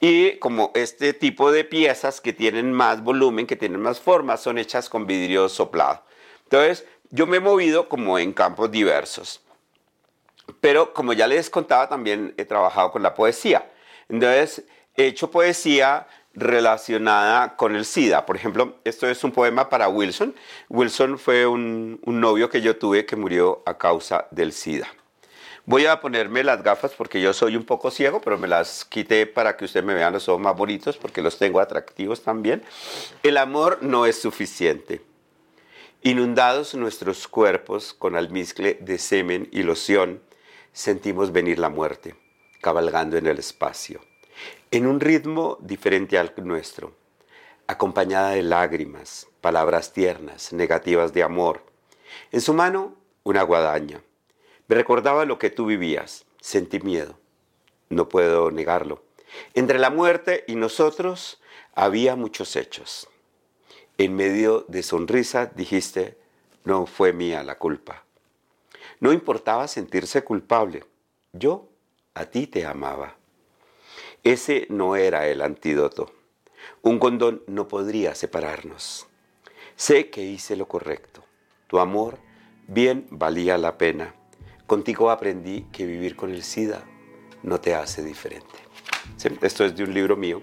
[0.00, 4.58] Y como este tipo de piezas que tienen más volumen, que tienen más forma, son
[4.58, 6.02] hechas con vidrio soplado.
[6.44, 9.40] Entonces, yo me he movido como en campos diversos.
[10.60, 13.70] Pero como ya les contaba, también he trabajado con la poesía.
[14.08, 14.64] Entonces,
[14.96, 18.26] he hecho poesía relacionada con el SIDA.
[18.26, 20.34] Por ejemplo, esto es un poema para Wilson.
[20.68, 24.88] Wilson fue un, un novio que yo tuve que murió a causa del SIDA.
[25.64, 29.26] Voy a ponerme las gafas porque yo soy un poco ciego, pero me las quité
[29.26, 32.64] para que usted me vean los ojos más bonitos porque los tengo atractivos también.
[33.22, 35.02] El amor no es suficiente.
[36.02, 40.20] Inundados nuestros cuerpos con almizcle de semen y loción,
[40.72, 42.16] sentimos venir la muerte,
[42.60, 44.00] cabalgando en el espacio,
[44.72, 46.96] en un ritmo diferente al nuestro,
[47.68, 51.64] acompañada de lágrimas, palabras tiernas, negativas de amor.
[52.32, 54.02] En su mano, una guadaña
[54.72, 56.24] me recordaba lo que tú vivías.
[56.40, 57.18] Sentí miedo.
[57.90, 59.04] No puedo negarlo.
[59.52, 61.42] Entre la muerte y nosotros
[61.74, 63.06] había muchos hechos.
[63.98, 66.16] En medio de sonrisa dijiste,
[66.64, 68.04] no fue mía la culpa.
[68.98, 70.86] No importaba sentirse culpable.
[71.34, 71.68] Yo
[72.14, 73.18] a ti te amaba.
[74.24, 76.12] Ese no era el antídoto.
[76.80, 79.08] Un condón no podría separarnos.
[79.74, 81.24] Sé que hice lo correcto.
[81.66, 82.18] Tu amor
[82.68, 84.14] bien valía la pena.
[84.68, 86.84] Contigo aprendí que vivir con el SIDA
[87.42, 88.54] no te hace diferente.
[89.40, 90.40] Esto es de un libro mío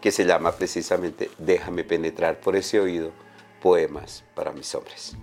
[0.00, 3.12] que se llama precisamente Déjame penetrar por ese oído,
[3.62, 5.16] poemas para mis hombres.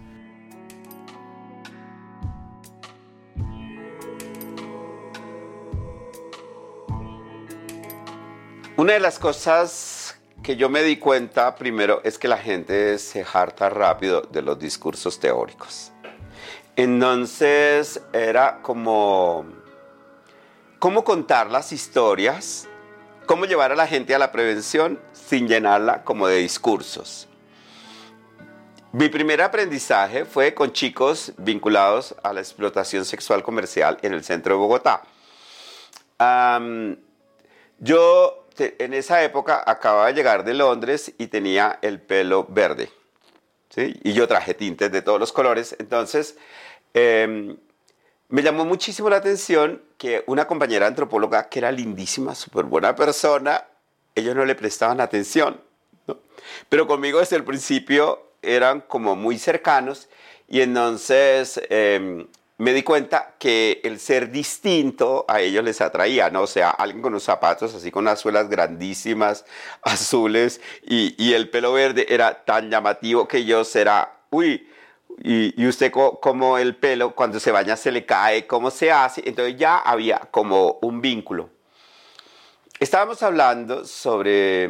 [8.78, 13.26] Una de las cosas que yo me di cuenta primero es que la gente se
[13.34, 15.91] harta rápido de los discursos teóricos.
[16.76, 19.48] Entonces era como
[20.78, 22.68] cómo contar las historias,
[23.26, 27.28] cómo llevar a la gente a la prevención sin llenarla como de discursos.
[28.91, 34.54] Mi primer aprendizaje fue con chicos vinculados a la explotación sexual comercial en el centro
[34.54, 35.02] de Bogotá.
[37.80, 42.90] yo en esa época acababa de llegar de Londres y tenía el pelo verde.
[43.76, 45.76] Y yo traje tintes de todos los colores.
[45.78, 46.36] Entonces,
[47.00, 47.56] Em,
[48.30, 53.66] me llamó muchísimo la atención que una compañera antropóloga que era lindísima, súper buena persona,
[54.16, 55.62] ellos no le prestaban atención.
[56.70, 60.10] Pero conmigo desde el principio eran como muy cercanos
[60.48, 62.26] y entonces em,
[62.58, 66.42] me di cuenta que el ser distinto a ellos les atraía, ¿no?
[66.42, 69.46] O sea, alguien con unos zapatos así con unas suelas grandísimas,
[69.84, 74.68] azules y, y el pelo verde era tan llamativo que yo era, uy,
[75.24, 79.58] y, usted como el pelo cuando se baña se le cae, cómo se hace, entonces
[79.58, 81.50] ya había como un vínculo.
[82.80, 84.70] Estábamos hablando sobre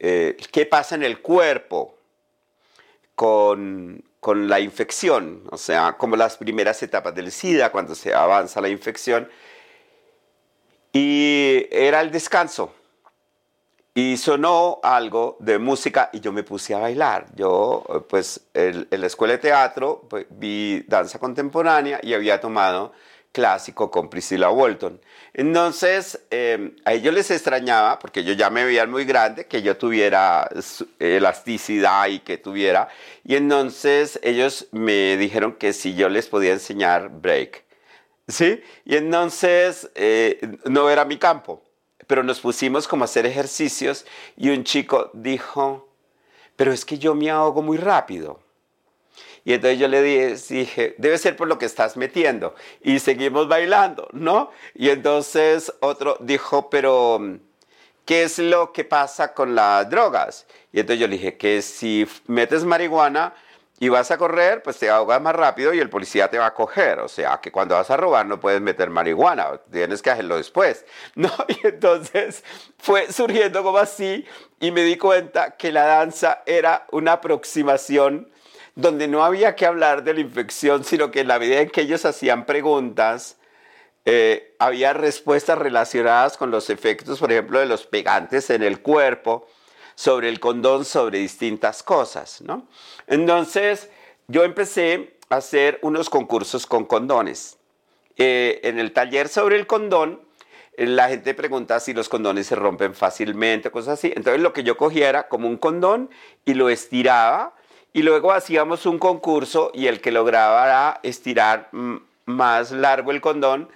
[0.00, 1.96] eh, qué pasa en el cuerpo
[3.14, 8.58] con, con la infección, o sea, como las primeras etapas del SIDA, cuando se avanza
[8.62, 9.28] la infección,
[10.94, 12.72] y era el descanso
[13.92, 17.26] y sonó algo de música y yo me puse a bailar.
[17.36, 22.94] Yo, pues, en, la escuela de teatro pues, vi danza contemporánea y había tomado
[23.34, 24.98] clásico con Priscilla Walton.
[25.34, 29.76] Entonces, em, a ellos les extrañaba, porque yo ya me veía muy grande, que yo
[29.76, 30.48] tuviera
[30.98, 32.88] elasticidad y que tuviera.
[33.24, 37.64] Y entonces ellos me dijeron que si yo les podía enseñar break.
[38.28, 38.62] ¿Sí?
[38.86, 41.62] Y entonces eh, no era mi campo
[42.06, 44.04] pero nos pusimos como a hacer ejercicios
[44.36, 45.88] y un chico dijo,
[46.56, 48.43] pero es que yo me ahogo muy rápido.
[49.44, 52.54] Y entonces yo le dije, debe ser por lo que estás metiendo.
[52.82, 54.50] Y seguimos bailando, ¿no?
[54.74, 57.20] Y entonces otro dijo, pero
[58.04, 60.46] ¿qué es lo que pasa con las drogas?
[60.72, 63.34] Y entonces yo le dije que si metes marihuana,
[63.80, 66.54] y vas a correr, pues te ahogas más rápido y el policía te va a
[66.54, 67.00] coger.
[67.00, 70.86] O sea, que cuando vas a robar no puedes meter marihuana, tienes que hacerlo después.
[71.14, 71.30] ¿no?
[71.48, 72.44] Y entonces
[72.78, 74.24] fue surgiendo como así
[74.60, 78.30] y me di cuenta que la danza era una aproximación
[78.74, 81.82] donde no había que hablar de la infección, sino que en la medida en que
[81.82, 83.36] ellos hacían preguntas,
[84.04, 89.46] eh, había respuestas relacionadas con los efectos, por ejemplo, de los pegantes en el cuerpo,
[89.94, 92.66] sobre el condón, sobre distintas cosas, ¿no?
[93.06, 93.88] Entonces,
[94.26, 97.58] yo empecé a hacer unos concursos con condones.
[98.16, 100.20] Eh, en el taller sobre el condón,
[100.76, 104.12] eh, la gente pregunta si los condones se rompen fácilmente, cosas así.
[104.16, 106.10] Entonces, lo que yo cogía era como un condón
[106.44, 107.54] y lo estiraba
[107.94, 111.70] y luego hacíamos un concurso y el que lograba estirar
[112.26, 113.68] más largo el condón,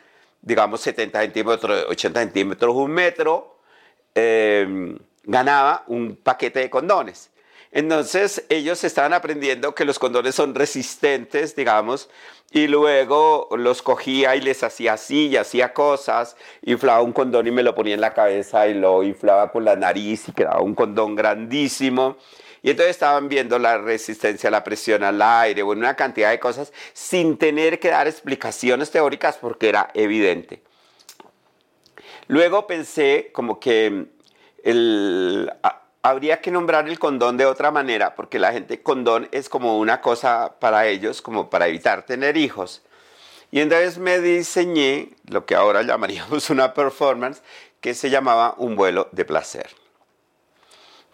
[0.43, 3.59] digamos 70 centímetros, 80 centímetros, un metro,
[4.15, 7.31] em, ganaba un paquete de condones.
[7.71, 12.11] Entonces ellos estaban aprendiendo que los condones son resistentes, digamos,
[12.51, 17.53] y luego los cogía y les hacía así y hacía cosas, inflaba un condón y
[17.53, 20.75] me lo ponía en la cabeza y lo inflaba con la nariz y quedaba un
[20.75, 22.17] condón grandísimo.
[22.63, 26.41] Y entonces estaban viendo la resistencia a la presión al aire, o una cantidad de
[26.41, 30.63] cosas, sin tener que dar explicaciones teóricas porque era evidente.
[32.27, 34.07] Luego pensé como que
[36.03, 40.01] habría que nombrar el condón de otra manera, porque la gente condón es como una
[40.01, 42.83] cosa para ellos, como para evitar tener hijos.
[43.51, 47.43] Y entonces me diseñé lo que ahora llamaríamos una performance,
[47.81, 49.69] que se llamaba un vuelo de placer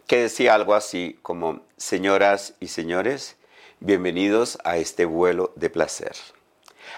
[0.06, 3.36] que decía algo así como, señoras y señores,
[3.80, 6.12] bienvenidos a este vuelo de placer.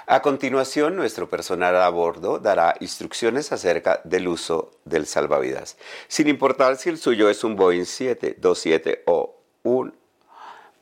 [0.06, 5.76] A continuación, nuestro personal a bordo dará instrucciones acerca del uso del salvavidas,
[6.08, 9.94] sin importar si el suyo es un Boeing 727 o un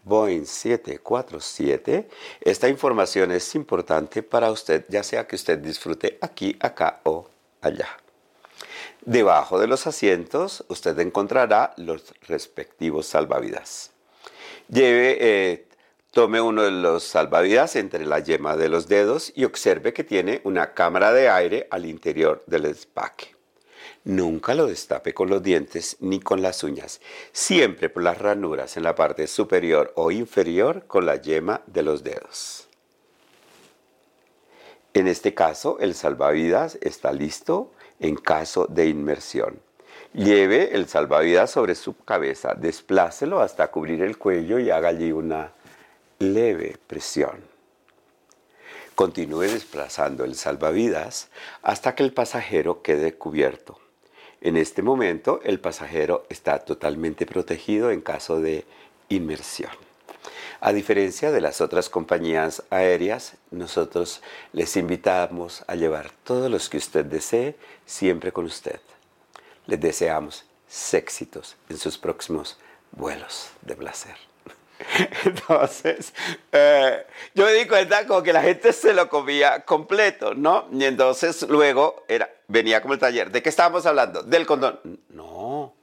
[0.03, 2.09] Boeing 747.
[2.41, 7.29] Esta información es importante para usted, ya sea que usted disfrute aquí, acá o
[7.61, 8.04] allá.
[9.07, 13.91] Debajo de los asientos usted encontrará los respectivos salvavidas.
[14.69, 15.67] Lleve, eh,
[16.11, 20.41] tome uno de los salvavidas entre la yema de los dedos y observe que tiene
[20.45, 23.35] una cámara de aire al interior del empaque.
[24.05, 27.03] Nunca lo destape con los dientes ni con las uñas,
[27.33, 32.05] siempre por las ranuras en la parte superior o inferior con la yema de los
[32.05, 32.69] dedos.
[34.95, 37.73] En este caso, el salvavidas está listo
[38.05, 39.59] en caso de inmersión.
[40.13, 45.53] Lleve el salvavidas sobre su cabeza, desplácelo hasta cubrir el cuello y haga allí una
[46.19, 47.43] leve presión.
[48.95, 51.31] Continúe desplazando el salvavidas
[51.63, 53.79] hasta que el pasajero quede cubierto.
[54.43, 58.67] En este momento el pasajero está totalmente protegido en caso de
[59.09, 59.84] inmersión.
[60.67, 64.23] A diferencia de las otras compañías aéreas, nosotros
[64.55, 67.55] les invitamos a llevar todos los que usted desee
[67.85, 68.81] siempre con usted.
[69.67, 70.47] Les deseamos
[70.95, 72.57] éxitos en sus próximos
[72.93, 74.17] vuelos de placer.
[75.27, 76.15] Entonces,
[76.51, 80.67] eh, yo me di cuenta como que la gente se lo comía completo, ¿no?
[80.73, 83.31] Y entonces luego era, venía como el taller.
[83.31, 84.23] ¿De qué estábamos hablando?
[84.23, 84.81] Del condón.
[85.11, 85.75] No,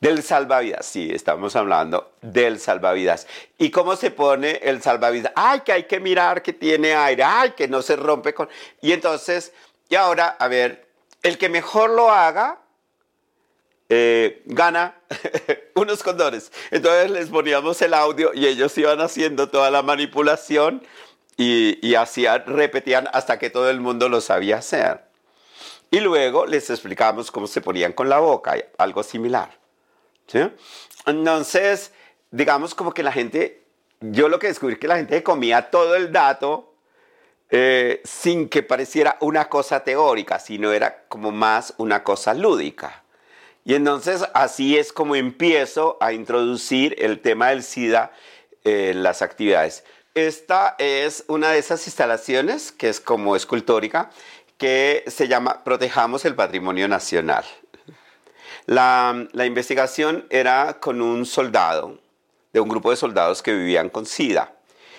[0.00, 3.26] del salvavidas, sí, estamos hablando del salvavidas.
[3.58, 5.32] ¿Y cómo se pone el salvavidas?
[5.34, 8.48] Ay, que hay que mirar que tiene aire, ay, que no se rompe con...
[8.82, 9.52] Y entonces,
[9.88, 10.86] y ahora, a ver,
[11.22, 12.58] el que mejor lo haga,
[13.88, 15.00] eh, gana
[15.74, 16.52] unos condones.
[16.70, 20.82] Entonces les poníamos el audio y ellos iban haciendo toda la manipulación
[21.38, 25.06] y, y hacían, repetían hasta que todo el mundo lo sabía hacer.
[25.90, 29.65] Y luego les explicamos cómo se ponían con la boca, algo similar.
[31.06, 31.92] Entonces,
[32.30, 33.64] digamos como que la gente,
[34.00, 36.74] yo lo que descubrí que la gente comía todo el dato
[37.50, 43.04] eh, sin que pareciera una cosa teórica, sino era como más una cosa lúdica.
[43.64, 48.12] Y entonces así es como empiezo a introducir el tema del SIDA
[48.64, 49.84] en las actividades.
[50.14, 54.10] Esta es una de esas instalaciones que es como escultórica
[54.56, 57.44] que se llama Protejamos el Patrimonio Nacional.
[58.66, 61.98] La, investigación era con un soldado,
[62.52, 64.52] de un grupo de soldados que vivían con SIDA.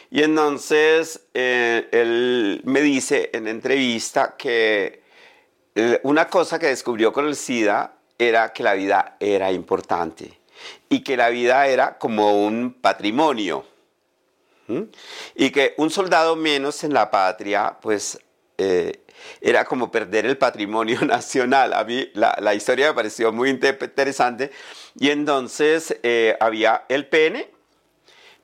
[0.10, 5.04] Y entonces eh, él me dice en entrevista que
[5.76, 10.40] eh, una cosa que descubrió con el SIDA era que la vida era importante
[10.88, 13.66] y que la vida era como un patrimonio.
[15.36, 18.20] Y que un soldado menos en la patria, pues
[18.58, 19.04] eh,
[19.42, 21.74] era como perder el patrimonio nacional.
[21.74, 24.52] A mí la, historia me pareció muy interesante.
[24.96, 27.52] Y entonces eh, había el pene,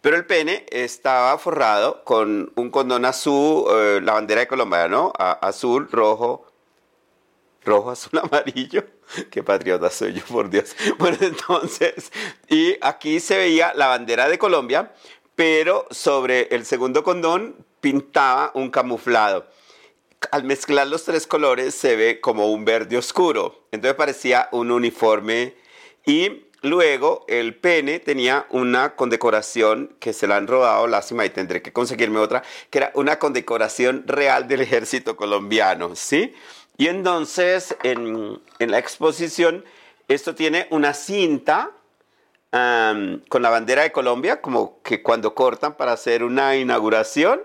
[0.01, 5.13] pero el pene estaba forrado con un condón azul, eh, la bandera de Colombia, ¿no?
[5.17, 6.45] azul, rojo,
[7.63, 8.85] rojo, azul, amarillo.
[9.29, 10.75] Qué patriota soy yo, por Dios.
[10.97, 12.11] Bueno, entonces,
[12.49, 14.93] y aquí se veía la bandera de Colombia,
[15.35, 19.45] pero sobre el segundo condón pintaba un camuflado
[20.31, 23.65] al mezclar los tres colores se ve como un verde oscuro.
[23.71, 25.55] Entonces parecía un uniforme
[26.05, 31.61] y luego el pene tenía una condecoración que se la han rodado, lástima y tendré
[31.61, 36.33] que conseguirme otra, que era una condecoración real del ejército colombiano, ¿sí?
[36.77, 39.63] Y entonces en, la exposición
[40.07, 41.71] esto tiene una cinta
[42.51, 47.41] con la bandera de Colombia, como que cuando cortan para hacer una inauguración,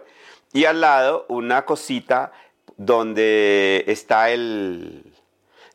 [0.52, 2.32] y al lado una cosita
[2.78, 5.12] donde está el,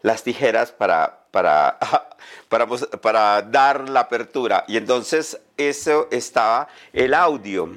[0.02, 1.78] las tijeras para, para,
[2.50, 4.64] para, para dar la apertura.
[4.68, 7.70] Y entonces eso estaba el audio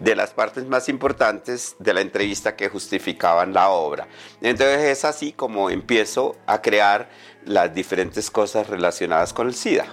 [0.00, 4.06] de las partes más importantes de la entrevista que justificaban la obra.
[4.40, 7.08] Entonces es así como empiezo a crear
[7.44, 9.86] las diferentes cosas relacionadas con el SIDA.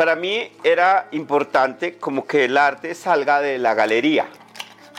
[0.00, 4.28] Para mí era importante como que el arte salga de la galería,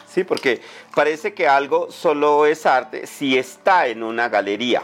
[0.07, 0.23] ¿sí?
[0.23, 0.61] Porque
[0.93, 4.83] parece que algo solo es arte si está en una galería,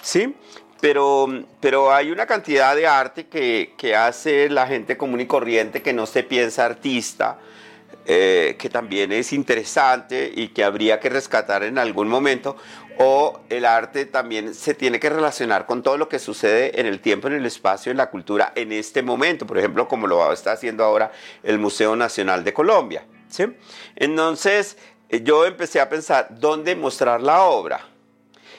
[0.00, 0.36] ¿sí?
[0.80, 1.26] Pero,
[1.58, 6.06] pero hay una cantidad de arte que, hace la gente común y corriente que no
[6.06, 7.40] se piensa artista,
[8.06, 12.56] eh, que también es interesante y que habría que rescatar en algún momento,
[13.02, 17.00] o el arte también se tiene que relacionar con todo lo que sucede en el
[17.00, 20.52] tiempo, en el espacio, en la cultura en este momento, por ejemplo, como lo está
[20.52, 21.10] haciendo ahora
[21.42, 23.06] el Museo Nacional de Colombia.
[23.30, 23.44] ¿sí?
[23.96, 24.76] Entonces,
[25.08, 27.88] eh, yo empecé a pensar dónde mostrar la obra.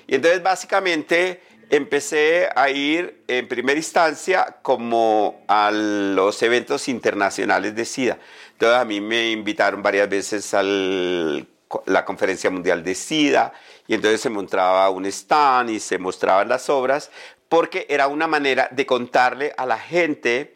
[0.07, 7.85] Y entonces, básicamente, empecé a ir en primera instancia como a los eventos internacionales de
[7.85, 8.17] SIDA.
[8.53, 10.63] Entonces a mí me invitaron varias veces a
[11.85, 13.53] la Conferencia Mundial de SIDA
[13.87, 17.09] y entonces se mostraba un stand y se mostraban las obras
[17.49, 20.55] porque era una manera de contarle a la gente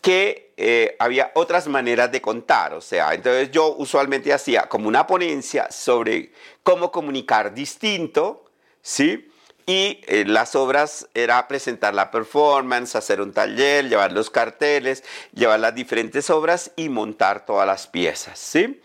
[0.00, 5.06] que eh, había otras maneras de contar, o sea, entonces yo usualmente hacía como una
[5.06, 6.32] ponencia sobre
[6.62, 8.44] cómo comunicar distinto,
[8.82, 9.28] ¿sí?
[9.66, 15.02] Y eh, las obras era presentar la performance, hacer un taller, llevar los carteles,
[15.34, 18.80] llevar las diferentes obras y montar todas las piezas, ¿sí?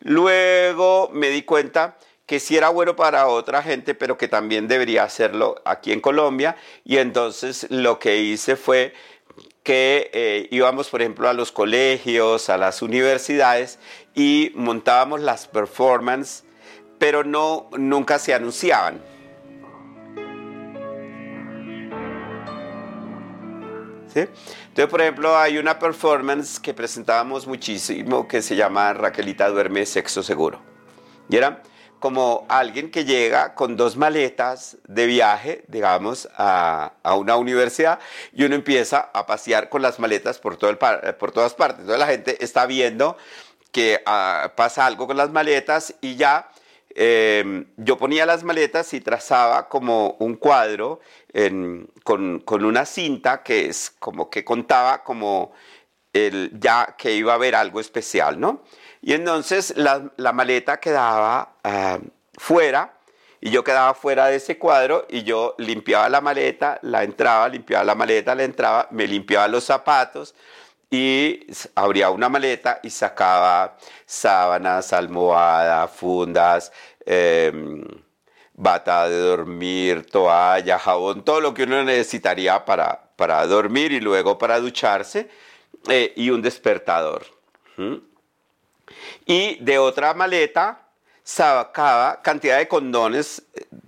[0.00, 5.04] Luego me di cuenta que sí era bueno para otra gente, pero que también debería
[5.04, 6.56] hacerlo aquí en Colombia.
[6.84, 8.92] Y entonces lo que hice fue
[9.62, 13.78] que eh, íbamos, por ejemplo, a los colegios, a las universidades
[14.14, 16.44] y montábamos las performances,
[16.98, 19.00] pero no, nunca se anunciaban.
[24.22, 30.22] Entonces, por ejemplo, hay una performance que presentábamos muchísimo que se llama Raquelita duerme sexo
[30.22, 30.60] seguro.
[31.28, 31.62] Y era
[31.98, 37.98] como alguien que llega con dos maletas de viaje, digamos, a, una universidad
[38.32, 41.80] y uno empieza a pasear con las maletas por, todo el, por todas partes.
[41.80, 43.16] Entonces la gente está viendo
[43.72, 46.48] que ah, pasa algo con las maletas y ya
[46.98, 51.00] Em, yo ponía las maletas y trazaba como un cuadro
[52.02, 55.52] con, una cinta que es como que contaba como
[56.14, 58.62] el, ya que iba a haber algo especial, ¿no?
[59.02, 61.98] Y entonces la, maleta quedaba ah,
[62.38, 62.94] fuera
[63.42, 67.84] y yo quedaba fuera de ese cuadro y yo limpiaba la maleta, la entraba, limpiaba
[67.84, 70.34] la maleta, la entraba, me limpiaba los zapatos,
[70.90, 76.72] y abría una maleta y sacaba sábanas, almohadas, fundas,
[77.04, 77.84] em,
[78.54, 84.38] bata de dormir, toalla, jabón, todo lo que uno necesitaría para, para dormir y luego
[84.38, 85.28] para ducharse
[85.88, 87.26] eh, y un despertador.
[89.26, 90.86] Y de otra maleta
[91.22, 93.42] sacaba cantidad de condones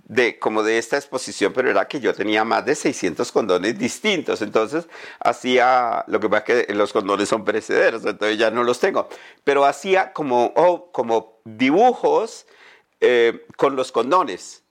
[0.09, 4.41] de, como de esta exposición, pero era que yo tenía más de 600 condones distintos,
[4.41, 4.87] entonces
[5.19, 9.07] hacía, lo que pasa es que los condones son perecederos, entonces ya no los tengo,
[9.43, 12.47] pero hacía como, oh, como dibujos
[12.99, 14.63] eh, con los condones.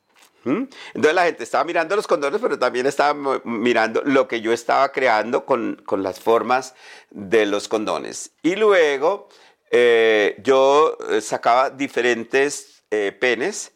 [0.44, 4.92] Entonces la gente estaba mirando los condones, pero también estaba mirando lo que yo estaba
[4.92, 6.74] creando con, con las formas
[7.10, 8.30] de los condones.
[8.42, 9.28] Y luego
[9.70, 13.72] eh, yo eh, sacaba diferentes eh, penes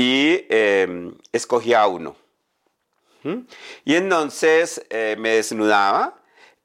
[0.00, 2.16] y em, escogía uno.
[3.84, 6.14] Y entonces me desnudaba,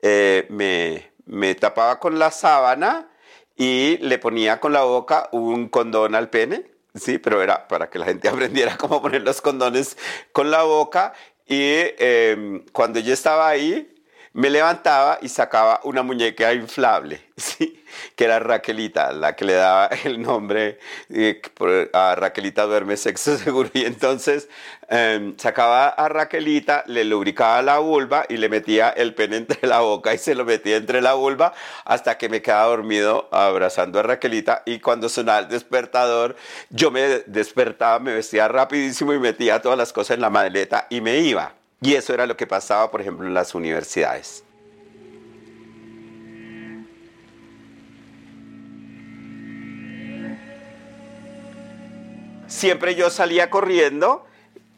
[0.01, 3.09] me, me tapaba con la sábana
[3.55, 7.99] y le ponía con la boca un condón al pene, sí, pero era para que
[7.99, 9.97] la gente aprendiera cómo poner los condones
[10.31, 11.13] con la boca.
[11.47, 13.94] Y em, cuando yo estaba ahí,
[14.35, 17.81] me levantaba y sacaba una muñeca inflable, ¿sí?
[18.17, 20.77] que era Raquelita, la que le daba el nombre
[21.09, 21.41] eh,
[21.93, 23.69] a Raquelita duerme sexo seguro.
[23.73, 24.49] Y entonces
[24.89, 29.79] em, sacaba a Raquelita, le lubricaba la vulva y le metía el pene entre la
[29.79, 31.53] boca y se lo metía entre la vulva
[31.85, 34.63] hasta que me quedaba dormido abrazando a Raquelita.
[34.65, 36.35] Y cuando sonaba el despertador,
[36.69, 40.99] yo me despertaba, me vestía rapidísimo y metía todas las cosas en la maleta y
[40.99, 41.53] me iba.
[41.81, 44.43] Y eso era lo que pasaba, por ejemplo, en las universidades.
[52.47, 54.25] Siempre yo salía corriendo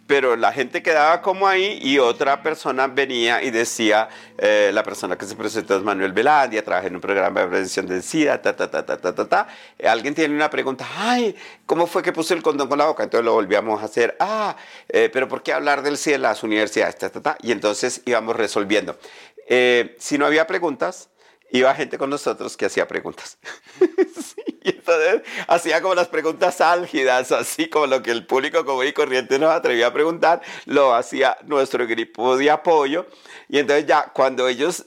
[0.07, 4.07] pero la gente quedaba como ahí y otra persona venía y decía,
[4.37, 7.85] eh, la persona que se presentó es Manuel Velandia, trabaja en un programa de prevención
[7.85, 9.47] del SIDA, ta, ta, ta, ta, ta, ta, ta.
[9.83, 11.35] Alguien tiene una pregunta, ay,
[11.65, 13.03] ¿cómo fue que puse el condón con la boca?
[13.03, 14.55] Entonces lo volvíamos a hacer, ah,
[14.87, 16.97] eh, pero ¿por qué hablar del SIDA en las universidades?
[16.97, 17.37] Ta, ta, ta.
[17.41, 18.97] Y entonces íbamos resolviendo.
[19.49, 21.09] Eh, si no había preguntas,
[21.51, 23.37] iba gente con nosotros que hacía preguntas.
[24.67, 28.93] Y entonces hacía como las preguntas álgidas, así como lo que el público común y
[28.93, 33.07] corriente nos atrevía a preguntar, lo hacía nuestro grupo de apoyo.
[33.47, 34.85] Y entonces ya cuando ellos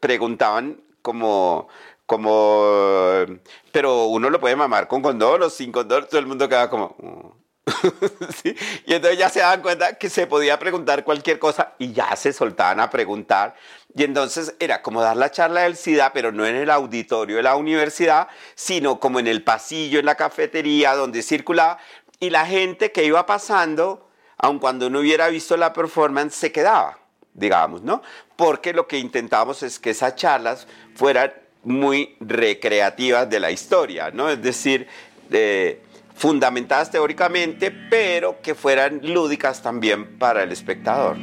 [0.00, 1.68] preguntaban como,
[2.04, 3.24] como,
[3.70, 6.96] pero uno lo puede mamar con condón o sin condón, todo el mundo queda como...
[6.98, 7.40] Mm".
[8.86, 12.32] Y entonces ya se daban cuenta que se podía preguntar cualquier cosa y ya se
[12.32, 13.54] soltaban a preguntar.
[13.94, 17.42] Y entonces era como dar la charla del SIDA, pero no en el auditorio de
[17.42, 21.78] la universidad, sino como en el pasillo, en la cafetería, donde circulaba.
[22.20, 24.08] Y la gente que iba pasando,
[24.38, 26.98] aun cuando no hubiera visto la performance, se quedaba,
[27.34, 28.02] digamos, ¿no?
[28.36, 31.32] Porque lo que intentábamos es que esas charlas fueran
[31.64, 34.30] muy recreativas de la historia, ¿no?
[34.30, 34.86] Es decir,
[35.28, 35.82] de
[36.14, 41.16] fundamentadas teóricamente, pero que fueran lúdicas también para el espectador.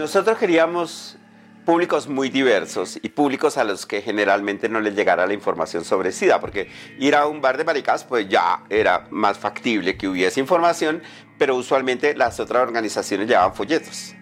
[0.00, 1.18] Nosotros queríamos
[1.66, 6.10] públicos muy diversos y públicos a los que generalmente no les llegara la información sobre
[6.10, 10.40] SIDA, porque ir a un bar de maricas pues ya era más factible que hubiese
[10.40, 11.02] información,
[11.36, 14.14] pero usualmente las otras organizaciones llevaban folletos.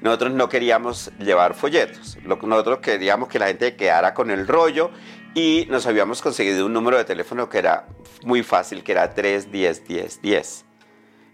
[0.00, 4.90] Nosotros no queríamos llevar folletos, nosotros queríamos que la gente quedara con el rollo
[5.32, 7.86] y nos habíamos conseguido un número de teléfono que era
[8.24, 10.64] muy fácil, que era 310 10 10.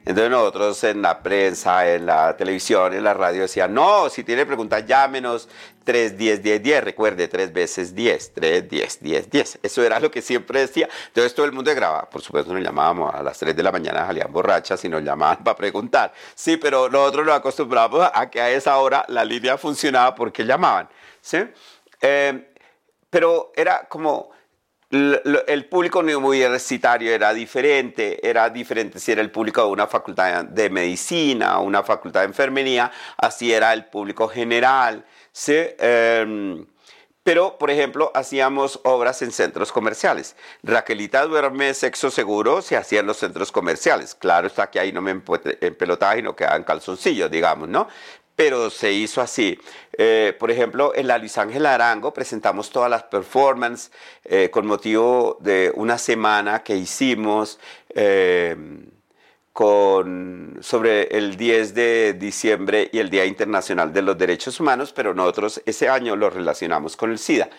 [0.04, 4.46] Entonces nosotros en la prensa, en la televisión, en la radio decían, no, si tiene
[4.46, 5.48] preguntas llámenos
[5.84, 9.58] 3, 10, 10, 10, recuerde, 3 veces 10, 3, 10, 10, 10.
[9.62, 10.88] Eso era lo que siempre decía.
[11.08, 12.08] Entonces todo el mundo grababa.
[12.08, 15.44] Por supuesto nos llamábamos a las 3 de la mañana, salían borrachas y nos llamaban
[15.44, 16.12] para preguntar.
[16.34, 20.88] Sí, pero nosotros nos acostumbramos a que a esa hora la línea funcionaba porque llamaban.
[21.20, 21.38] ¿sí?
[22.00, 22.52] Eh,
[23.10, 24.30] pero era como
[24.90, 30.68] el público universitario era diferente, era diferente si era el público de una facultad de
[30.68, 35.04] medicina una facultad de enfermería, así era el público general.
[35.32, 35.56] ¿sí?
[35.78, 36.66] Em,
[37.22, 40.34] pero, por ejemplo, hacíamos obras en centros comerciales.
[40.62, 44.14] Raquelita duerme sexo seguro se hacía en los centros comerciales.
[44.14, 47.86] Claro está que ahí no me empelotaba y no quedaban calzoncillos, digamos, ¿no?
[48.40, 49.58] pero se hizo así.
[50.02, 53.92] Eh, por ejemplo, en la Luis Ángel Arango presentamos todas las performances
[54.24, 57.60] eh, con motivo de una semana que hicimos
[57.90, 58.56] eh,
[59.52, 65.12] con, sobre el 10 de diciembre y el Día Internacional de los Derechos Humanos, pero
[65.12, 67.50] nosotros ese año lo relacionamos con el SIDA.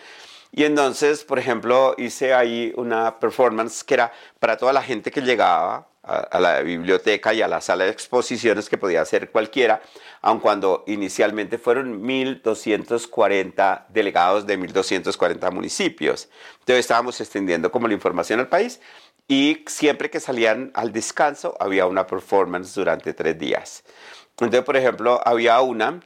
[0.54, 5.22] Y entonces, por ejemplo, hice ahí una performance que era para toda la gente que
[5.22, 9.80] llegaba a, la biblioteca y a la sala de exposiciones que podía hacer cualquiera,
[10.20, 16.28] aun cuando inicialmente fueron 1.240 delegados de 1.240 municipios.
[16.60, 18.80] Entonces estábamos extendiendo como la información al país
[19.28, 23.84] y siempre que salían al descanso había una performance durante tres días.
[24.32, 26.00] Entonces, por ejemplo, había una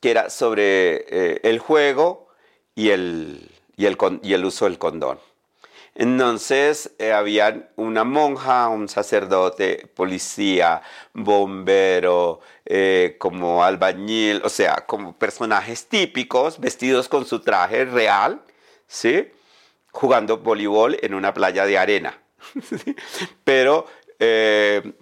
[0.00, 2.28] que era sobre eh, el juego
[2.74, 5.18] y el, y el, y el uso del condón.
[5.94, 10.82] Entonces eh, había una monja, un sacerdote, policía,
[11.12, 18.42] bombero, eh, como albañil, o sea, como personajes típicos vestidos con su traje real,
[18.86, 19.28] ¿sí?
[19.90, 22.18] Jugando voleibol en una playa de arena.
[23.44, 23.86] Pero
[24.20, 24.92] eh,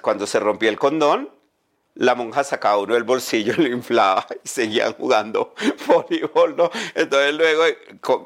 [0.00, 1.30] cuando se rompía el condón,
[1.94, 5.54] la monja sacaba uno del bolsillo, lo inflaba y seguían jugando
[5.86, 6.70] voleibol, ¿no?
[6.94, 7.64] Entonces luego,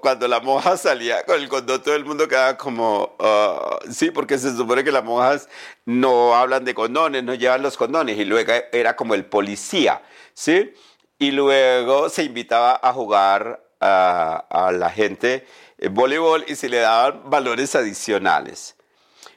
[0.00, 4.38] cuando la monja salía con el condón, todo el mundo quedaba como, ah, sí, porque
[4.38, 5.48] se supone que las monjas
[5.84, 10.02] no hablan de condones, no llevan los condones, y luego era como el policía,
[10.34, 10.72] ¿sí?
[11.18, 15.46] Y luego se invitaba a jugar a, la gente
[15.90, 18.76] voleibol y se le daban valores adicionales.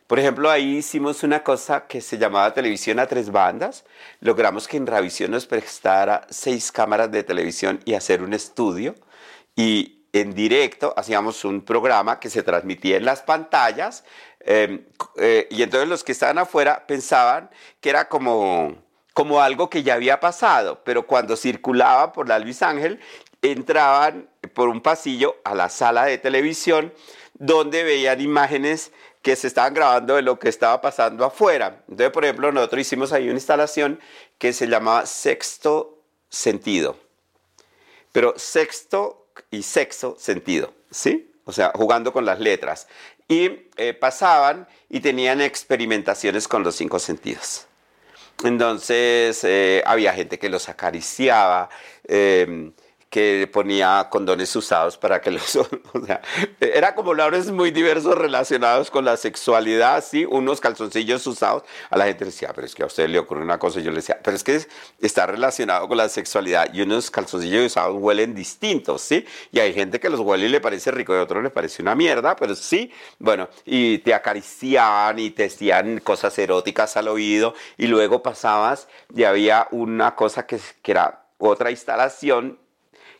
[0.07, 3.83] Por ejemplo, ahí hicimos una cosa que se llamaba televisión a tres bandas.
[4.21, 8.95] Logramos que en Ravisión nos prestara seis cámaras de televisión y hacer un estudio.
[9.53, 14.05] Y en directo hacíamos un programa que se transmitía en las pantallas.
[14.39, 14.85] Em,
[15.17, 17.49] eh, y entonces los que estaban afuera pensaban
[17.81, 18.75] que era como,
[19.13, 20.83] como algo que ya había pasado.
[20.85, 23.01] Pero cuando circulaba por la Luis Ángel,
[23.41, 26.93] entraban por un pasillo a la sala de televisión
[27.39, 28.91] donde veían imágenes
[29.27, 31.83] que se estaban grabando de lo que estaba pasando afuera.
[31.89, 33.99] Entonces, por ejemplo, nosotros hicimos ahí una instalación
[34.37, 36.97] que se llamaba Sexto Sentido.
[38.13, 41.29] Pero sexto y sexto sentido, ¿sí?
[41.43, 42.87] O sea, jugando con las letras.
[43.27, 47.65] Y eh, pasaban y tenían experimentaciones con los cinco sentidos.
[48.45, 51.67] Entonces, eh, había gente que los acariciaba.
[52.05, 52.71] Eh,
[53.09, 55.55] que ponía condones usados para que los...
[55.93, 56.21] O sea,
[56.59, 60.25] era como labores muy diversos relacionados con la sexualidad, ¿sí?
[60.25, 61.63] Unos calzoncillos usados.
[61.89, 63.79] A la gente le decía, pero es que a usted le ocurre una cosa.
[63.79, 64.61] Yo le decía, pero es que
[65.01, 69.25] está relacionado con la sexualidad y unos calzoncillos usados huelen distintos, ¿sí?
[69.51, 71.81] Y hay gente que los huele y le parece rico y a otros le parece
[71.81, 77.53] una mierda, pero sí, bueno, y te acariciaban y te decían cosas eróticas al oído
[77.77, 82.59] y luego pasabas y había una cosa que, que era otra instalación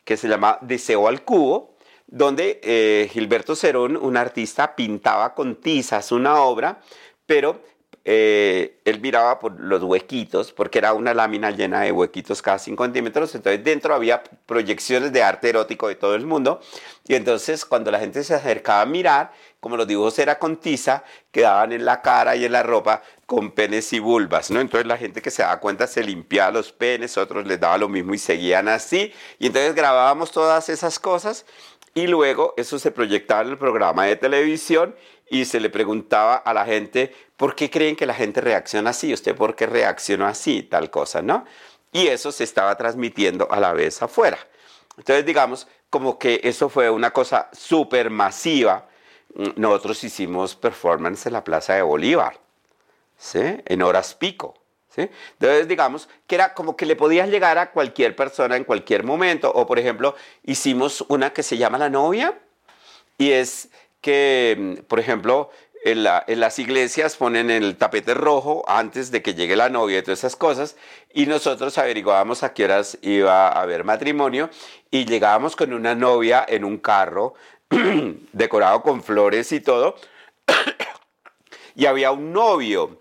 [0.07, 1.75] que se llama Deseo al Cubo,
[2.07, 6.79] donde eh, Gilberto Cerón, un artista, pintaba con tizas una obra,
[7.25, 7.61] pero
[8.05, 12.81] eh, él miraba por los huequitos, porque era una lámina llena de huequitos cada 5
[12.85, 16.61] centímetros, entonces dentro había proyecciones de arte erótico de todo el mundo,
[17.05, 21.03] y entonces cuando la gente se acercaba a mirar, como los dibujos eran con tiza,
[21.31, 24.59] quedaban en la cara y en la ropa con penes y vulvas, ¿no?
[24.59, 27.89] Entonces la gente que se daba cuenta se limpiaba los penes, otros les daba lo
[27.89, 31.45] mismo y seguían así, y entonces grabábamos todas esas cosas,
[31.93, 34.95] y luego eso se proyectaba en el programa de televisión
[35.29, 39.11] y se le preguntaba a la gente, ¿por qué creen que la gente reacciona así?
[39.11, 40.63] ¿Usted por qué reaccionó así?
[40.63, 41.43] Tal cosa, ¿no?
[41.91, 44.37] Y eso se estaba transmitiendo a la vez afuera.
[44.95, 48.87] Entonces, digamos, como que eso fue una cosa súper masiva.
[49.55, 52.39] Nosotros hicimos performance en la Plaza de Bolívar,
[53.17, 53.61] ¿sí?
[53.65, 54.55] En horas pico.
[54.89, 55.09] ¿Sí?
[55.33, 59.51] Entonces, digamos que era como que le podías llegar a cualquier persona en cualquier momento.
[59.53, 62.39] O, por ejemplo, hicimos una que se llama La Novia
[63.17, 63.69] y es
[64.01, 65.51] que, mm, por ejemplo,
[65.83, 70.19] en, las iglesias ponen el tapete rojo antes de que llegue la novia y todas
[70.19, 70.75] esas cosas,
[71.13, 74.49] y nosotros averiguábamos a qué horas iba a haber matrimonio,
[74.91, 77.35] y llegábamos con una novia en un carro
[78.33, 79.95] decorado con flores y todo,
[81.75, 82.99] y había un novio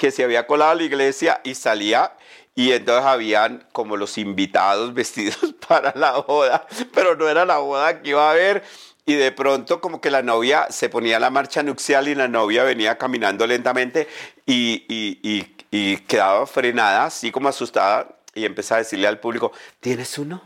[0.00, 2.14] que se había colado a la iglesia y salía
[2.54, 8.00] y entonces habían como los invitados vestidos para la boda, pero no era la boda
[8.00, 8.64] que iba a haber
[9.04, 12.64] y de pronto como que la novia se ponía la marcha nupcial y la novia
[12.64, 14.08] venía caminando lentamente
[14.46, 20.42] y, y, quedaba frenada, así como asustada, y empezaba a decirle al público, ¿tienes uno?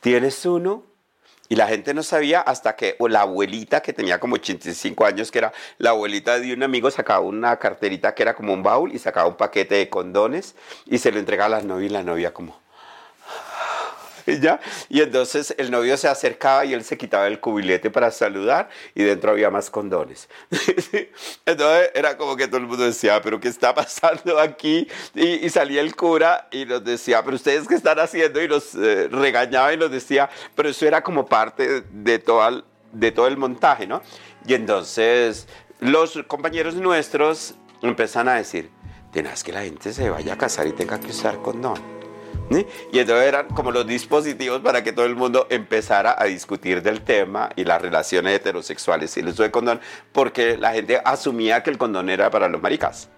[0.00, 0.84] ¿Tienes uno?
[1.48, 5.38] Y la gente no sabía hasta que la abuelita, que tenía como 85 años, que
[5.38, 8.98] era la abuelita de un amigo, sacaba una carterita que era como un baúl y
[8.98, 10.54] sacaba un paquete de condones
[10.86, 12.60] y se lo entregaba a la novia y la novia como,
[14.88, 19.02] Y entonces el novio se acercaba y él se quitaba el cubilete para saludar y
[19.02, 20.28] dentro había más condones.
[21.46, 24.88] Entonces era como que todo el mundo decía, pero ¿qué está pasando aquí?
[25.14, 28.42] Y, salía el cura y nos decía, pero ustedes qué están haciendo?
[28.42, 33.12] Y nos eh, regañaba y nos decía, pero eso era como parte de todo, de
[33.12, 34.02] todo el montaje, ¿no?
[34.46, 35.48] Y entonces
[35.80, 38.70] los compañeros nuestros empiezan a decir,
[39.12, 41.97] tenaz que la gente se vaya a casar y tenga que usar condón.
[42.50, 47.02] Y entonces eran como los dispositivos para que todo el mundo empezara a discutir del
[47.02, 49.80] tema y las relaciones heterosexuales y el uso de condón,
[50.12, 53.08] porque la gente asumía que el condón era para los maricas.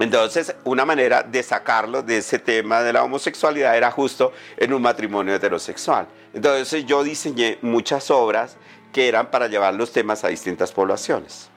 [0.00, 4.82] Entonces, una manera de sacarlo de ese tema de la homosexualidad era justo en un
[4.82, 6.08] matrimonio heterosexual.
[6.32, 8.56] Entonces, yo diseñé muchas obras
[8.92, 11.50] que eran para llevar los temas a distintas poblaciones.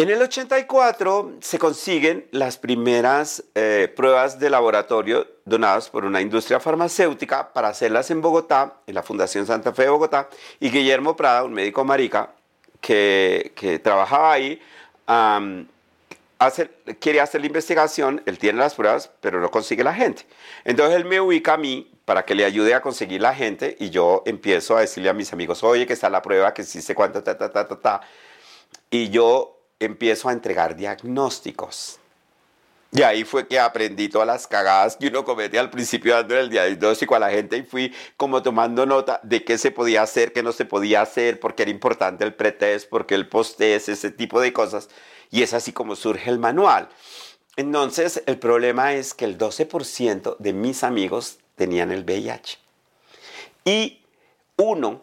[0.00, 6.60] En el 84 se consiguen las primeras eh, pruebas de laboratorio donadas por una industria
[6.60, 10.28] farmacéutica para hacerlas en Bogotá, en la Fundación Santa Fe de Bogotá,
[10.60, 12.30] y Guillermo Prada, un médico marica
[12.80, 14.62] que, trabajaba ahí,
[17.00, 20.26] quiere hacer la investigación, él tiene las pruebas, pero no consigue la gente.
[20.64, 23.90] Entonces él me ubica a mí para que le ayude a conseguir la gente y
[23.90, 26.94] yo empiezo a decirle a mis amigos, oye, que está la prueba, que sí sé
[26.94, 28.00] cuánto, ta, ta, ta, ta, ta.
[28.90, 32.00] Y yo empiezo a entregar diagnósticos.
[32.90, 36.48] Y ahí fue que aprendí todas las cagadas que uno comete al principio dando el
[36.48, 40.42] diagnóstico a la gente y fui como tomando nota de qué se podía hacer, qué
[40.42, 44.54] no se podía hacer, porque era importante el pretest, porque el post-test, ese tipo de
[44.54, 44.88] cosas.
[45.30, 46.88] Y es así como surge el manual.
[47.56, 52.58] Entonces, el problema es que el 12% de mis amigos tenían el VIH.
[53.66, 54.02] Y
[54.56, 55.02] uno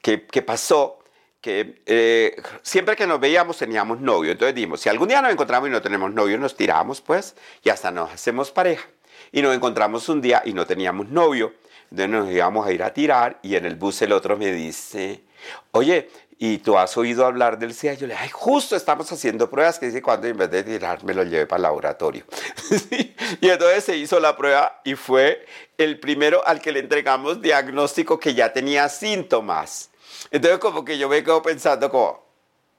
[0.00, 1.00] que, que pasó
[1.48, 4.32] eh, siempre que nos veíamos teníamos novio.
[4.32, 7.70] Entonces dijimos, si algún día nos encontramos y no tenemos novio, nos tiramos pues y
[7.70, 8.86] hasta nos hacemos pareja.
[9.32, 11.54] Y nos encontramos un día y no teníamos novio.
[11.90, 15.22] Entonces nos íbamos a ir a tirar y en el bus el otro me dice,
[15.70, 17.94] oye, ¿y tú has oído hablar del SIDA?
[17.94, 21.04] Yo le dije, ay, justo estamos haciendo pruebas que dice cuando en vez de tirar
[21.04, 22.24] me lo llevé para el laboratorio.
[23.40, 25.44] Y entonces se hizo la prueba y fue
[25.78, 29.90] el primero al que le entregamos diagnóstico que ya tenía síntomas.
[30.30, 32.22] Entonces como que yo me quedo pensando como,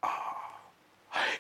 [0.02, 0.36] ah,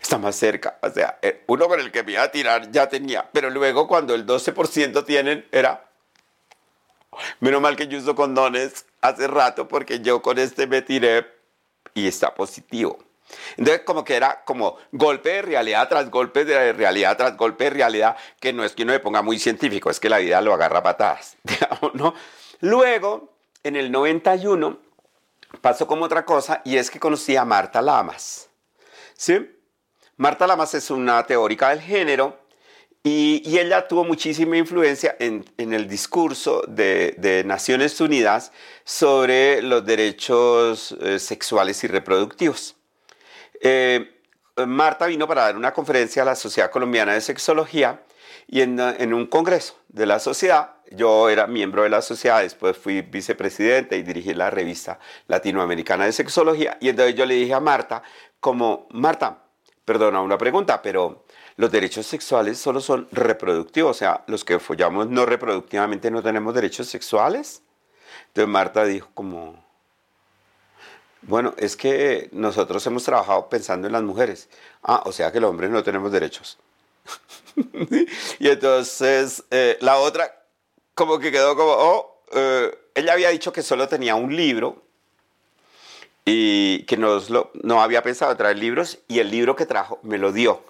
[0.01, 0.77] está más cerca.
[0.81, 3.87] O sea, eh, uno con el que me iba a tirar ya tenía, pero luego
[3.87, 5.89] cuando el 12% tienen era,
[7.39, 11.25] menos mal que yo uso condones hace rato porque yo con este me tiré
[11.93, 12.99] y está positivo.
[13.57, 17.69] Entonces como que era como golpe de realidad tras golpe de realidad tras golpe de
[17.71, 20.53] realidad, que no es que uno me ponga muy científico, es que la vida lo
[20.53, 21.35] agarra a patadas,
[21.93, 22.13] ¿no?
[22.61, 24.79] Luego, en el 91,
[25.61, 28.49] pasó como otra cosa y es que conocí a Marta Lamas.
[29.15, 29.49] ¿Sí?
[30.17, 32.39] Marta Lamas es una teórica del género
[33.03, 38.51] y, ella tuvo muchísima influencia en, el discurso de, Naciones Unidas
[38.83, 42.75] sobre los derechos eh, sexuales y reproductivos.
[43.61, 44.13] Eh,
[44.65, 48.01] Marta vino para dar una conferencia a la Sociedad Colombiana de Sexología
[48.47, 53.01] y en, un congreso de la sociedad, yo era miembro de la sociedad, después fui
[53.01, 56.77] vicepresidente y dirigí la revista latinoamericana de sexología.
[56.79, 58.03] Y entonces yo le dije a Marta,
[58.39, 59.43] como, Marta,
[59.85, 65.07] perdona una pregunta, pero los derechos sexuales solo son reproductivos, o sea, los que follamos
[65.07, 67.61] no reproductivamente no tenemos derechos sexuales.
[68.27, 69.63] Entonces Marta dijo como,
[71.23, 74.49] bueno, es que nosotros hemos trabajado pensando en las mujeres.
[74.83, 76.57] Ah, o sea que los hombres no tenemos derechos.
[78.39, 80.36] y entonces eh, la otra
[80.97, 84.81] como que quedó como, oh, eh, ella había dicho que solo tenía un libro
[86.25, 90.63] y que no, había pensado traer libros y el libro que trajo me lo dio.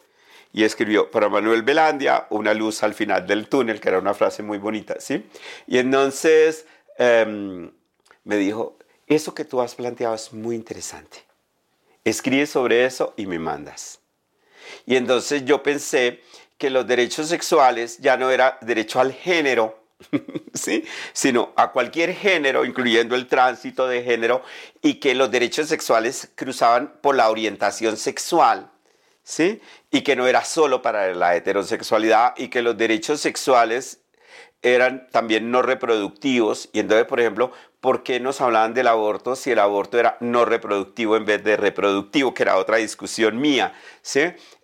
[0.51, 4.43] Y escribió para Manuel Velandia una luz al final del túnel, que era una frase
[4.43, 5.25] muy bonita, ¿sí?
[5.65, 6.65] Y entonces
[6.97, 7.71] em,
[8.25, 8.77] me dijo,
[9.07, 11.23] eso que tú has planteado es muy interesante.
[12.03, 14.01] Escribe sobre eso y me mandas.
[14.85, 16.21] Y entonces yo pensé
[16.57, 19.86] que los derechos sexuales ya no era derecho al género,
[20.53, 20.85] ¿sí?
[21.13, 24.43] sino a cualquier género, incluyendo el tránsito de género,
[24.81, 28.71] y que los derechos sexuales cruzaban por la orientación sexual.
[29.23, 29.61] ¿Sí?
[29.91, 33.99] Y que no era solo para la heterosexualidad y que los derechos sexuales
[34.61, 36.69] eran también no reproductivos.
[36.71, 37.51] Y entonces, por ejemplo,
[37.81, 41.57] ¿por qué nos hablaban del aborto si el aborto era no reproductivo en vez de
[41.57, 43.73] reproductivo, que era otra discusión mía?
[44.01, 44.21] ¿sí?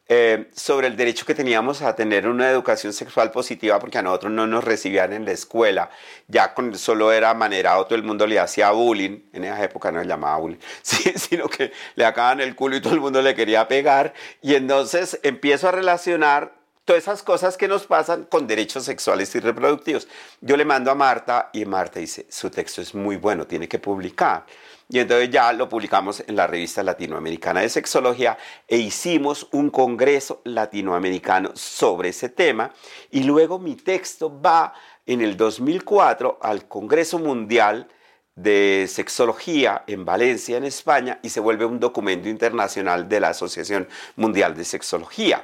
[0.09, 4.33] Eh, sobre el derecho que teníamos a tener una educación sexual positiva porque a nosotros
[4.33, 5.89] no nos recibían en la escuela.
[6.27, 9.21] Ya con solo era manerado, todo el mundo le hacía bullying.
[9.31, 12.93] En esa época no se llamaba bullying, sino que le acaban el culo y todo
[12.93, 14.13] el mundo le quería pegar.
[14.41, 16.53] Y entonces empiezo a relacionar
[16.83, 20.07] todas esas cosas que nos pasan con derechos sexuales y reproductivos.
[20.41, 23.79] Yo le mando a Marta y Marta dice, su texto es muy bueno, tiene que
[23.79, 24.45] publicar.
[24.93, 28.37] Y entonces ya lo publicamos en la revista latinoamericana de sexología
[28.67, 32.71] e hicimos un congreso latinoamericano sobre ese tema.
[33.09, 34.71] Y luego mi texto va
[35.07, 37.87] en el 2004 al Congreso Mundial
[38.35, 43.87] de Sexología en Valencia, en España, y se vuelve un documento internacional de la Asociación
[44.15, 45.43] Mundial de Sexología.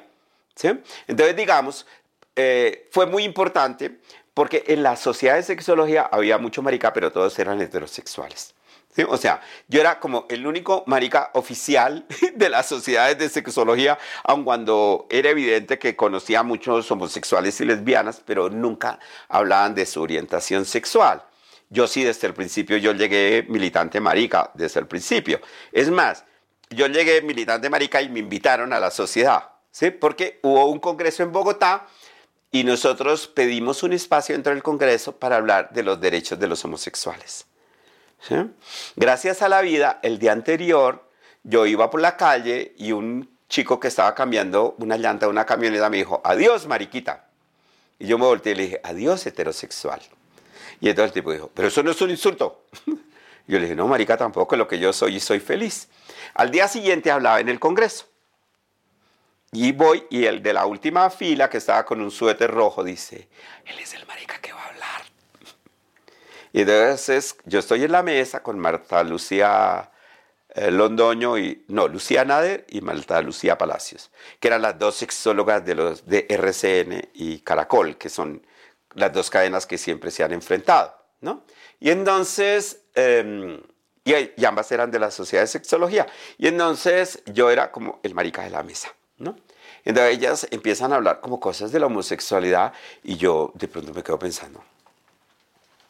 [1.07, 1.87] Entonces, digamos,
[2.35, 3.97] eh, fue muy importante
[4.35, 8.53] porque en la sociedad de sexología había mucho marica, pero todos eran heterosexuales.
[9.07, 12.05] O sea, yo era como el único marica oficial
[12.35, 17.65] de las sociedades de sexología, aun cuando era evidente que conocía a muchos homosexuales y
[17.65, 18.99] lesbianas, pero nunca
[19.29, 21.23] hablaban de su orientación sexual.
[21.69, 25.39] Yo sí, desde el principio, yo llegué militante marica, desde el principio.
[25.71, 26.25] Es más,
[26.71, 29.91] yo llegué militante marica y me invitaron a la sociedad, ¿sí?
[29.91, 31.87] Porque hubo un congreso en Bogotá
[32.51, 36.65] y nosotros pedimos un espacio dentro del congreso para hablar de los derechos de los
[36.65, 37.45] homosexuales.
[38.95, 41.07] Gracias a la vida, el día anterior
[41.43, 45.45] yo iba por la calle y un chico que estaba cambiando una llanta de una
[45.45, 47.25] camioneta me dijo, adiós, mariquita.
[47.97, 50.01] Y yo me volteé y le dije, adiós, heterosexual.
[50.79, 52.65] Y entonces el tipo dijo, pero eso no es un insulto.
[53.47, 55.89] Yo le dije, no, marica, tampoco lo que yo soy y soy feliz.
[56.35, 58.05] Al día siguiente hablaba en el Congreso.
[59.51, 63.27] Y voy y el de la última fila que estaba con un suéter rojo dice,
[63.65, 64.68] él es el marica que va.
[66.53, 69.91] Y entonces yo estoy en la mesa con Marta Lucía
[70.55, 74.09] eh, Londoño y, no, Lucía Nader y Marta Lucía Palacios,
[74.39, 78.41] que eran las dos sexólogas de, los, de RCN y Caracol, que son
[78.95, 81.43] las dos cadenas que siempre se han enfrentado, ¿no?
[81.79, 83.61] Y entonces, em,
[84.03, 86.07] y, ambas eran de la Sociedad de Sexología,
[86.39, 89.35] y entonces yo era como el marica de la mesa, ¿no?
[89.85, 92.73] Entonces ellas empiezan a hablar como cosas de la homosexualidad
[93.03, 94.63] y yo de pronto me quedo pensando,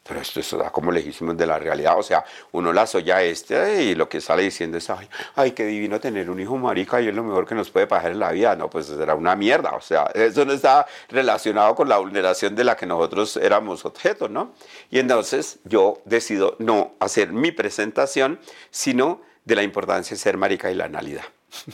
[0.10, 2.00] pero esto, da como lejísimos de la realidad.
[2.00, 5.52] O sea, uno las oye a este y lo que sale diciendo es, ay, ay,
[5.52, 8.20] qué divino tener un hijo marica y es lo mejor que nos puede pasar en
[8.20, 8.56] la vida.
[8.56, 9.74] No, pues era una mierda.
[9.76, 14.28] O sea, eso no está relacionado con la vulneración de la que nosotros éramos objeto,
[14.28, 14.56] ¿no?
[14.90, 18.40] Y entonces yo decido no hacer mi presentación,
[18.72, 21.26] sino de la importancia de ser marica y la analidad.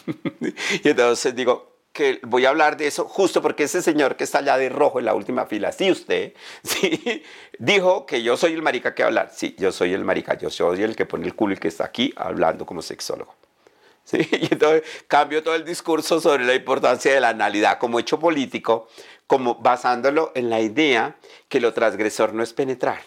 [0.84, 4.40] y entonces digo, que voy a hablar de eso justo porque ese señor que está
[4.40, 7.24] allá de rojo en la última fila, sí usted, sí,
[7.58, 9.32] dijo que yo soy el marica que hablar.
[9.34, 11.86] Sí, yo soy el marica, yo soy el que pone el culo y que está
[11.86, 13.34] aquí hablando como sexólogo.
[14.04, 14.18] ¿Sí?
[14.32, 18.88] Y entonces cambio todo el discurso sobre la importancia de la analidad como hecho político,
[19.26, 21.16] como basándolo en la idea
[21.50, 23.02] que lo transgresor no es penetrar,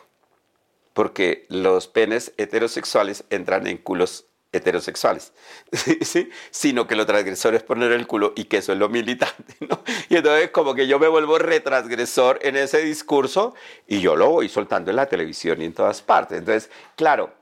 [0.94, 5.32] porque los penes heterosexuales entran en culos heterosexuales,
[6.02, 6.30] ¿sí?
[6.50, 9.54] sino que lo transgresor es poner el culo y que eso es lo militante.
[9.60, 9.82] ¿no?
[10.08, 13.54] Y entonces como que yo me vuelvo retransgresor en ese discurso
[13.86, 16.38] y yo lo voy soltando en la televisión y en todas partes.
[16.38, 17.32] Entonces, claro,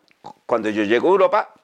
[0.47, 1.55] cuando yo llego a Europa,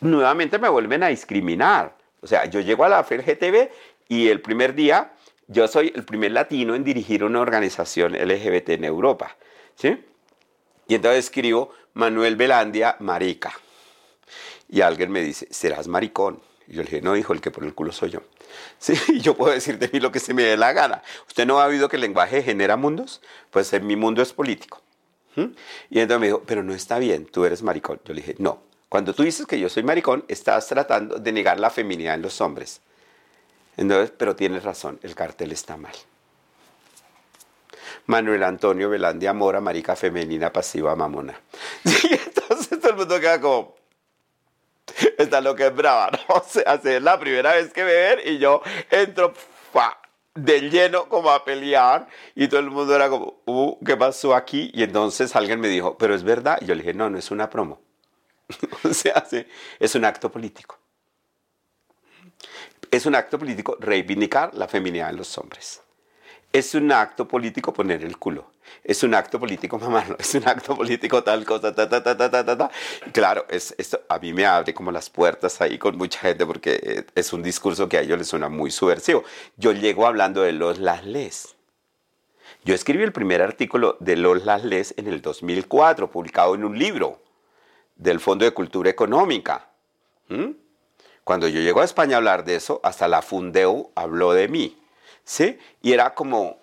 [0.00, 1.94] nuevamente me vuelven a discriminar.
[2.22, 3.70] O sea, yo llego a la FERGTV
[4.08, 5.12] y el primer día
[5.48, 9.36] yo soy el primer latino en dirigir una organización LGBT en Europa.
[9.76, 10.04] ¿sí?
[10.88, 13.52] Y entonces escribo Manuel Belandia Marica.
[14.68, 16.40] Y alguien me dice, serás maricón.
[16.66, 18.20] Y yo le dije, no, hijo, el que por el culo soy yo.
[18.78, 21.02] Sí, yo puedo decir de mí lo que se me dé la gana.
[21.26, 23.20] ¿Usted no ha oído que el lenguaje genera mundos?
[23.50, 24.80] Pues en mi mundo es político.
[25.34, 25.46] ¿Mm?
[25.90, 28.00] Y entonces me dijo, pero no está bien, tú eres maricón.
[28.04, 28.62] Yo le dije, no.
[28.88, 32.40] Cuando tú dices que yo soy maricón, estás tratando de negar la feminidad en los
[32.40, 32.80] hombres.
[33.76, 35.94] Entonces, pero tienes razón, el cartel está mal.
[38.06, 41.38] Manuel Antonio Velandia Mora, marica femenina pasiva mamona.
[41.84, 43.74] Y entonces todo el mundo queda como,
[45.18, 46.34] Está lo que es brava, ¿no?
[46.36, 49.34] O sea, es la primera vez que me y yo entro
[50.34, 54.70] de lleno como a pelear y todo el mundo era como, uh, ¿qué pasó aquí?
[54.74, 56.58] Y entonces alguien me dijo, pero es verdad.
[56.60, 57.80] Y yo le dije, no, no es una promo.
[58.84, 59.26] o sea,
[59.80, 60.78] es un acto político.
[62.90, 65.82] Es un acto político reivindicar la feminidad en los hombres.
[66.56, 68.52] Es un acto político poner el culo.
[68.82, 70.16] Es un acto político mamarlo.
[70.18, 71.74] Es un acto político tal cosa.
[73.12, 76.80] Claro, es, esto a mí me abre como las puertas ahí con mucha gente porque
[76.82, 79.22] eh, es un discurso que a ellos les suena muy subversivo.
[79.58, 81.56] Yo llego hablando de los las les.
[82.64, 86.78] Yo escribí el primer artículo de los las les en el 2004, publicado en un
[86.78, 87.20] libro
[87.96, 89.68] del Fondo de Cultura Económica.
[90.28, 90.52] ¿Mm?
[91.22, 94.85] Cuando yo llego a España a hablar de eso, hasta la Fundeu habló de mí.
[95.26, 95.58] ¿Sí?
[95.82, 96.58] Y era como,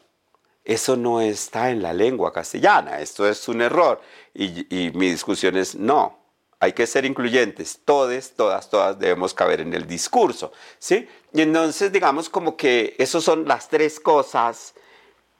[0.63, 4.01] eso no está en la lengua castellana, esto es un error.
[4.33, 6.17] Y, mi discusión es, no,
[6.59, 11.07] hay que ser incluyentes, todos, todas, todas debemos caber en el discurso, ¿sí?
[11.33, 14.73] Y entonces, digamos, como que esas son las tres cosas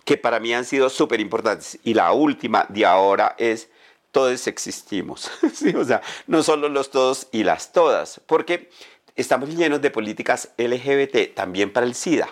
[0.04, 1.80] que para mí han sido súper importantes.
[1.84, 3.70] Y la última de ahora es,
[4.12, 5.32] todos existimos.
[5.78, 8.70] O sea, no solo los todos y las todas, porque
[9.16, 12.28] estamos llenos de políticas LGBT también para el SIDA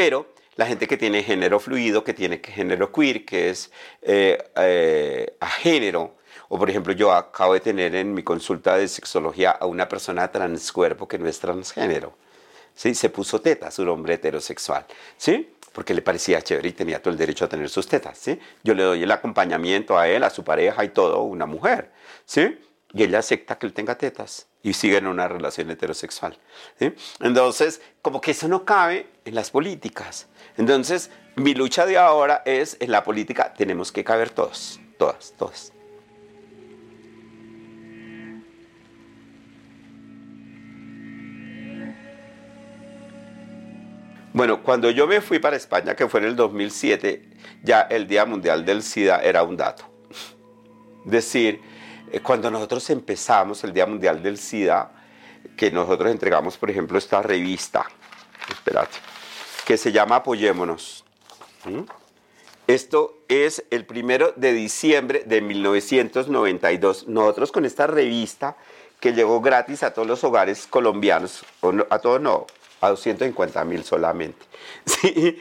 [0.00, 3.70] pero la gente que tiene género fluido, que tiene género queer, que es
[4.00, 6.16] eh, eh, a género,
[6.48, 10.32] o por ejemplo yo acabo de tener en mi consulta de sexología a una persona
[10.32, 12.14] transcuerpo que no es transgénero,
[12.74, 12.94] ¿sí?
[12.94, 14.86] se puso tetas, un hombre heterosexual,
[15.18, 15.50] ¿sí?
[15.70, 18.16] porque le parecía chévere y tenía todo el derecho a tener sus tetas.
[18.16, 18.40] ¿sí?
[18.64, 21.90] Yo le doy el acompañamiento a él, a su pareja y todo, una mujer.
[22.24, 22.58] ¿sí?
[22.92, 26.36] Y ella acepta que él tenga tetas y sigue en una relación heterosexual.
[27.20, 30.28] Entonces, como que eso no cabe en las políticas.
[30.56, 35.72] Entonces, mi lucha de ahora es, en la política tenemos que caber todos, todas, todas.
[44.32, 47.30] Bueno, cuando yo me fui para España, que fue en el 2007,
[47.62, 49.84] ya el Día Mundial del SIDA era un dato.
[51.04, 51.60] Decir,
[52.22, 54.90] cuando nosotros empezamos el Día Mundial del SIDA,
[55.56, 57.86] que nosotros entregamos, por ejemplo, esta revista,
[58.48, 58.98] espérate,
[59.64, 61.04] que se llama Apoyémonos.
[62.66, 67.08] Esto es el primero de diciembre de 1992.
[67.08, 68.56] Nosotros con esta revista
[69.00, 71.44] que llegó gratis a todos los hogares colombianos,
[71.90, 72.46] a todos no,
[72.80, 74.38] a 250 mil solamente.
[74.84, 75.40] ¿sí?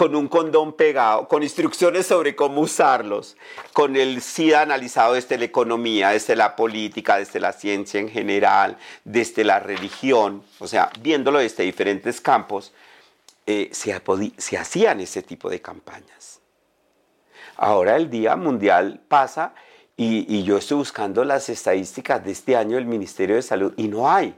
[0.00, 3.36] Con un condón pegado, con instrucciones sobre cómo usarlos,
[3.74, 8.78] con el SIDA analizado desde la economía, desde la política, desde la ciencia en general,
[9.04, 12.72] desde la religión, o sea, viéndolo desde diferentes campos,
[13.46, 16.40] eh, se, hacían ese tipo de campañas.
[17.58, 19.52] Ahora el Día Mundial pasa
[19.98, 23.86] y, y, yo estoy buscando las estadísticas de este año del Ministerio de Salud y
[23.88, 24.34] no hay.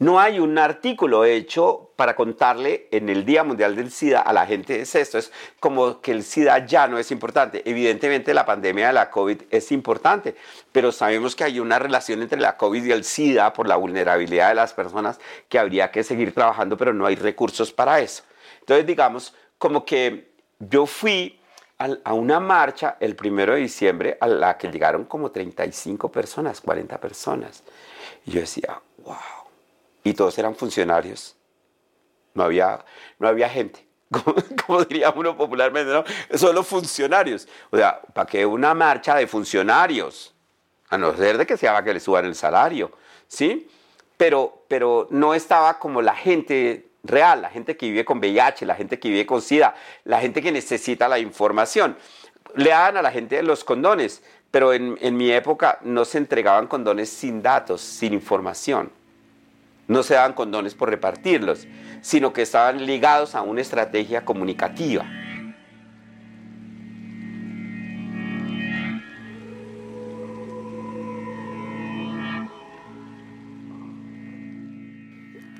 [0.00, 4.46] No hay un artículo hecho para contarle en el Día Mundial del SIDA a la
[4.46, 7.68] gente es esto, es como que el SIDA ya no es importante.
[7.68, 10.36] Evidentemente la pandemia de la COVID es importante,
[10.70, 14.50] pero sabemos que hay una relación entre la COVID y el SIDA por la vulnerabilidad
[14.50, 15.18] de las personas
[15.48, 18.22] que habría que seguir trabajando, pero no hay recursos para eso.
[18.60, 20.30] Entonces, digamos, como que
[20.60, 21.40] yo fui
[22.04, 27.00] a una marcha el primero de diciembre a la que llegaron como 35 personas, 40
[27.00, 27.64] personas.
[28.26, 29.37] Y yo decía, wow
[30.08, 31.36] y todos eran funcionarios.
[32.34, 32.84] No había,
[33.18, 33.86] no había gente.
[34.66, 35.92] Como, diría uno popularmente.
[36.34, 37.46] Solo funcionarios.
[37.70, 40.34] O sea, ¿para qué una marcha de funcionarios?
[40.88, 42.92] A no ser de que se haga que le suban el salario,
[43.26, 43.68] ¿sí?
[44.16, 48.74] Pero, pero no estaba como la gente real, la gente que vive con VIH, la
[48.74, 49.74] gente que vive con SIDA,
[50.04, 51.98] la gente que necesita la información.
[52.54, 56.66] Le dan a la gente los condones, pero en, en mi época no se entregaban
[56.66, 58.90] condones sin datos, sin información
[59.88, 61.66] no se daban condones por repartirlos,
[62.02, 65.06] sino que estaban ligados a una estrategia comunicativa.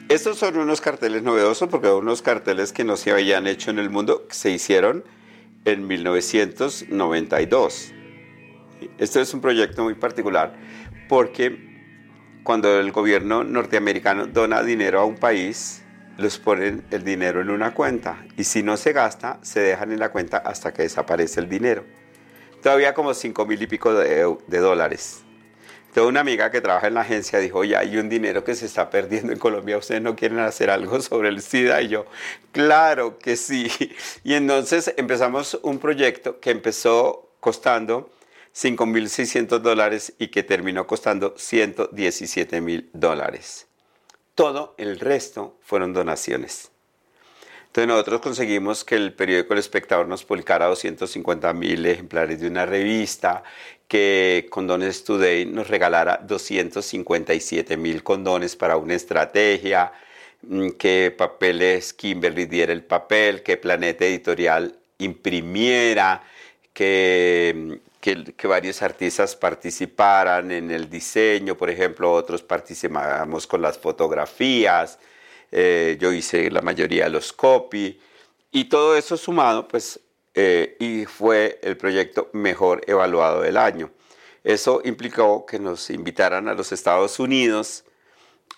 [0.08, 3.78] Estos son unos carteles novedosos porque son unos carteles que no se habían hecho en
[3.78, 5.04] el mundo, se hicieron
[5.66, 7.92] en 1992.
[8.96, 10.54] Esto es un proyecto muy particular
[11.10, 11.77] porque
[12.48, 15.82] cuando el gobierno norteamericano dona dinero a un país,
[16.16, 19.98] los ponen el dinero en una cuenta y si no se gasta, se dejan en
[19.98, 21.84] la cuenta hasta que desaparece el dinero.
[22.62, 25.24] Todavía como cinco mil y pico de, dólares.
[25.92, 28.64] Tengo una amiga que trabaja en la agencia dijo, ya hay un dinero que se
[28.64, 31.82] está perdiendo en Colombia, ¿ustedes no quieren hacer algo sobre el SIDA?
[31.82, 32.06] Y yo,
[32.50, 33.70] claro que sí.
[34.24, 38.08] Y entonces empezamos un proyecto que empezó costando
[38.54, 43.66] 5.600 dólares y que terminó costando 117 mil dólares.
[44.34, 46.70] Todo el resto fueron donaciones.
[47.66, 52.64] Entonces nosotros conseguimos que el periódico El Espectador nos publicara 250 mil ejemplares de una
[52.64, 53.44] revista,
[53.86, 59.92] que Condones Today nos regalara 257 mil condones para una estrategia,
[60.42, 66.22] mm, que Papeles Kimberly diera el papel, que Planeta Editorial imprimiera,
[66.72, 67.80] que
[68.36, 74.98] que, varios artistas participaran en el diseño, por ejemplo, otros participamos con las fotografías,
[75.50, 78.00] eh, yo hice la mayoría de los copy,
[78.50, 80.00] y todo eso sumado, pues,
[80.34, 83.90] eh, y fue el proyecto mejor evaluado del año.
[84.44, 87.84] Eso implicó que nos invitaran a los Estados Unidos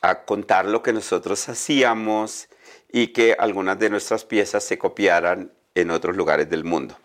[0.03, 2.49] a contar lo que nosotros hacíamos
[2.93, 6.97] y que algunas de nuestras piezas se copiaran en otros lugares del mundo.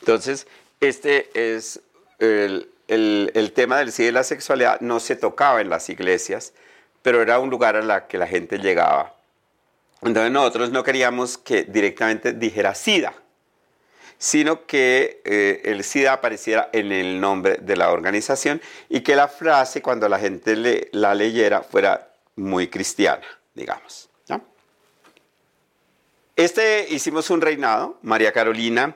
[0.00, 0.46] Entonces,
[0.80, 1.80] este es
[2.18, 6.52] el, tema del SIDA y la sexualidad, no se tocaba en las iglesias,
[7.02, 9.14] pero era un lugar a la que la gente llegaba.
[10.02, 13.14] Entonces nosotros no queríamos que directamente dijera SIDA,
[14.18, 19.28] sino que eh, el SIDA apareciera en el nombre de la organización y que la
[19.28, 24.10] frase cuando la gente le, la leyera fuera muy cristiana, digamos.
[26.36, 28.94] Este hicimos un reinado, María Carolina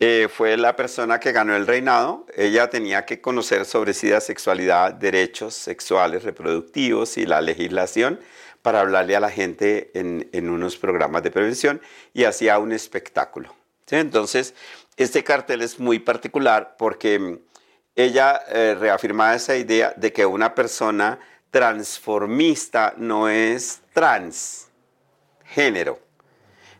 [0.00, 2.24] eh, fue la persona que ganó el reinado.
[2.36, 8.20] Ella tenía que conocer sobre SIDA, sexualidad, derechos sexuales reproductivos y la legislación
[8.62, 11.80] para hablarle a la gente en, unos programas de prevención
[12.14, 13.54] y hacía un espectáculo.
[13.90, 14.54] Entonces,
[14.96, 17.38] este cartel es muy particular porque mm,
[17.96, 21.18] ella eh, reafirmaba esa idea de que una persona
[21.50, 26.07] transformista no es transgénero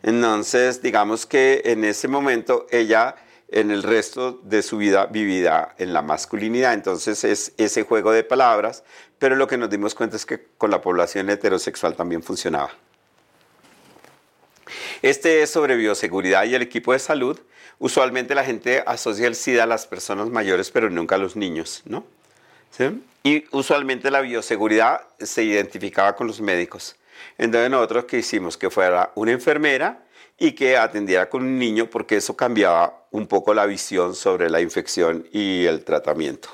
[0.03, 3.16] entonces, digamos que en ese momento ella
[3.49, 6.75] en el resto de su vida vivida en la masculinidad.
[6.75, 8.85] Entonces es ese juego de palabras,
[9.19, 12.70] pero lo que nos dimos cuenta es que con la población heterosexual también funcionaba.
[15.01, 17.41] Este es sobre bioseguridad y el equipo de salud.
[17.79, 21.83] Usualmente la gente asocia el SIDA a las personas mayores, pero nunca a los niños,
[21.87, 22.05] ¿no?
[23.23, 26.97] Y usualmente la bioseguridad se identificaba con los médicos.
[27.36, 30.05] Entonces nosotros que hicimos que fuera una enfermera
[30.39, 34.61] y que atendiera con un niño porque eso cambiaba un poco la visión sobre la
[34.61, 36.49] infección y el tratamiento.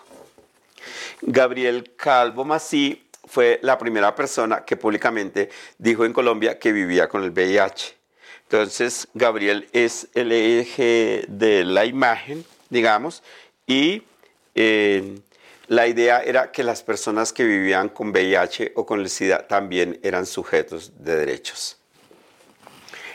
[1.23, 7.23] Gabriel Calvo Masí fue la primera persona que públicamente dijo en Colombia que vivía con
[7.23, 7.97] el VIH.
[8.43, 13.23] Entonces, Gabriel es el eje de la imagen, digamos,
[13.67, 14.03] y
[15.67, 19.99] la idea era que las personas que vivían con VIH o con el SIDA también
[20.03, 21.79] eran sujetos de derechos.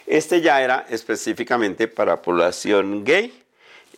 [0.08, 3.44] Este ya era específicamente para población gay.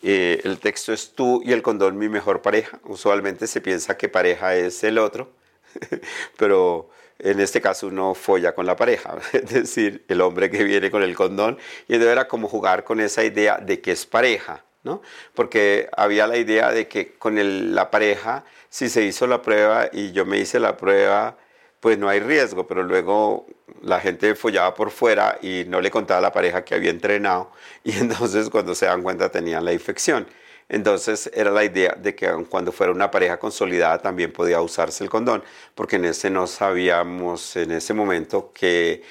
[0.02, 2.78] Eh, el texto es tú y el condón mi mejor pareja.
[2.84, 5.32] Usualmente se piensa que pareja es el otro,
[6.36, 10.90] pero en este caso uno folla con la pareja, es decir, el hombre que viene
[10.90, 11.56] con el condón.
[11.88, 14.62] Y entonces era como jugar con esa idea de que es pareja.
[14.84, 15.02] ¿No?
[15.34, 20.12] Porque había la idea de que con la pareja, si se hizo la prueba y
[20.12, 21.36] yo me hice la prueba,
[21.80, 23.46] pues no hay riesgo, pero luego
[23.82, 27.50] la gente follaba por fuera y no le contaba a la pareja que había entrenado
[27.84, 30.26] y entonces cuando se dan cuenta tenían la infección.
[30.68, 35.10] Entonces era la idea de que cuando fuera una pareja consolidada también podía usarse el
[35.10, 35.42] condón,
[35.74, 39.02] porque en ese no sabíamos en ese momento que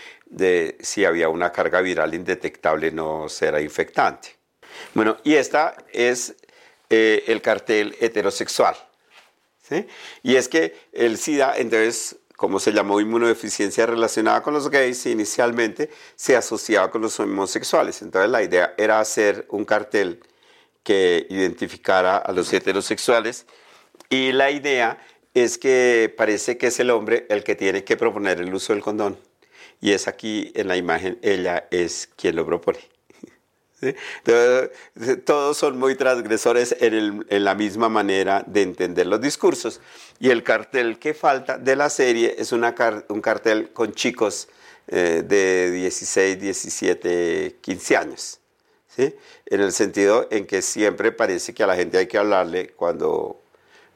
[0.80, 4.41] si había una carga viral indetectable no será infectante.
[4.94, 6.36] Bueno, y esta es
[6.90, 8.76] eh, el cartel heterosexual.
[9.62, 9.88] ¿sí?
[10.24, 15.90] Y es que el SIDA, entonces, como se llamó inmunodeficiencia relacionada con los gays, inicialmente
[16.16, 18.02] se asociaba con los homosexuales.
[18.02, 20.22] Entonces la idea era hacer un cartel
[20.84, 23.46] que identificara a los heterosexuales
[24.10, 24.98] y la idea
[25.34, 28.82] es que parece que es el hombre el que tiene que proponer el uso del
[28.82, 29.18] condón.
[29.80, 32.91] Y es aquí en la imagen, ella es quien lo propone
[35.26, 39.82] todos son muy transgresores en, la misma manera de entender los discursos.
[40.20, 42.62] Y el cartel que falta de la serie es un
[43.22, 44.48] cartel con chicos
[44.88, 48.40] eh, de 16, 17, 15 años.
[48.96, 49.16] ¿sí?
[49.46, 53.42] En el sentido en que siempre parece que a la gente hay que hablarle cuando,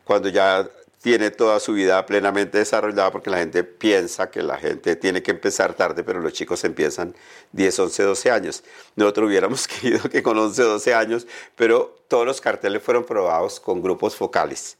[0.03, 0.69] cuando ya
[1.05, 5.29] tiene toda su vida plenamente desarrollada porque la gente piensa que la gente tiene que
[5.29, 7.13] empezar tarde, pero los chicos empiezan
[7.51, 8.63] 10, 11, 12 años.
[8.95, 13.83] Nosotros hubiéramos querido que con 11, 12 años, pero todos los carteles fueron probados con
[13.83, 14.79] grupos focales.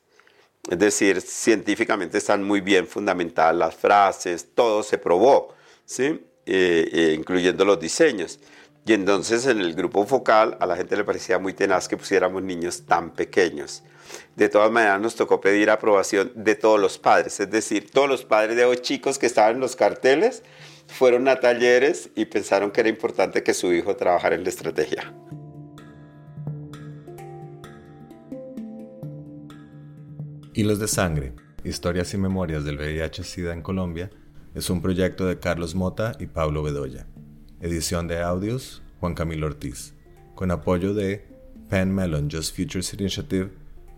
[0.68, 5.54] Es decir, científicamente están muy bien fundamentadas las frases, todo se probó,
[5.86, 6.26] ¿sí?
[6.48, 8.40] Eh, eh, incluyendo los diseños.
[8.84, 12.42] Y entonces en el grupo focal a la gente le parecía muy tenaz que pusiéramos
[12.42, 13.84] niños tan pequeños.
[14.36, 18.26] De todas maneras, nos tocó pedir aprobación de todos los padres, es decir, todos los
[18.26, 20.44] padres de los chicos que estaban en los carteles
[20.88, 25.14] fueron a talleres y pensaron que era importante que su hijo trabajara en la estrategia.
[30.54, 31.34] Hilos de Sangre,
[31.66, 34.10] Historias y Memorias del VIH-Sida en Colombia,
[34.54, 37.08] es un proyecto de Carlos Mota y Pablo Bedoya.
[37.60, 39.94] Edición de audios, Juan Camilo Ortiz,
[40.34, 41.28] con apoyo de
[41.70, 43.50] Penn Mellon Just Futures Initiative,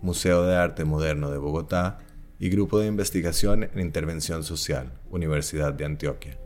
[0.02, 1.98] Museo de Arte Moderno de Bogotá
[2.38, 6.38] y Grupo de Investigación en Intervención Social, Universidad de Antioquia.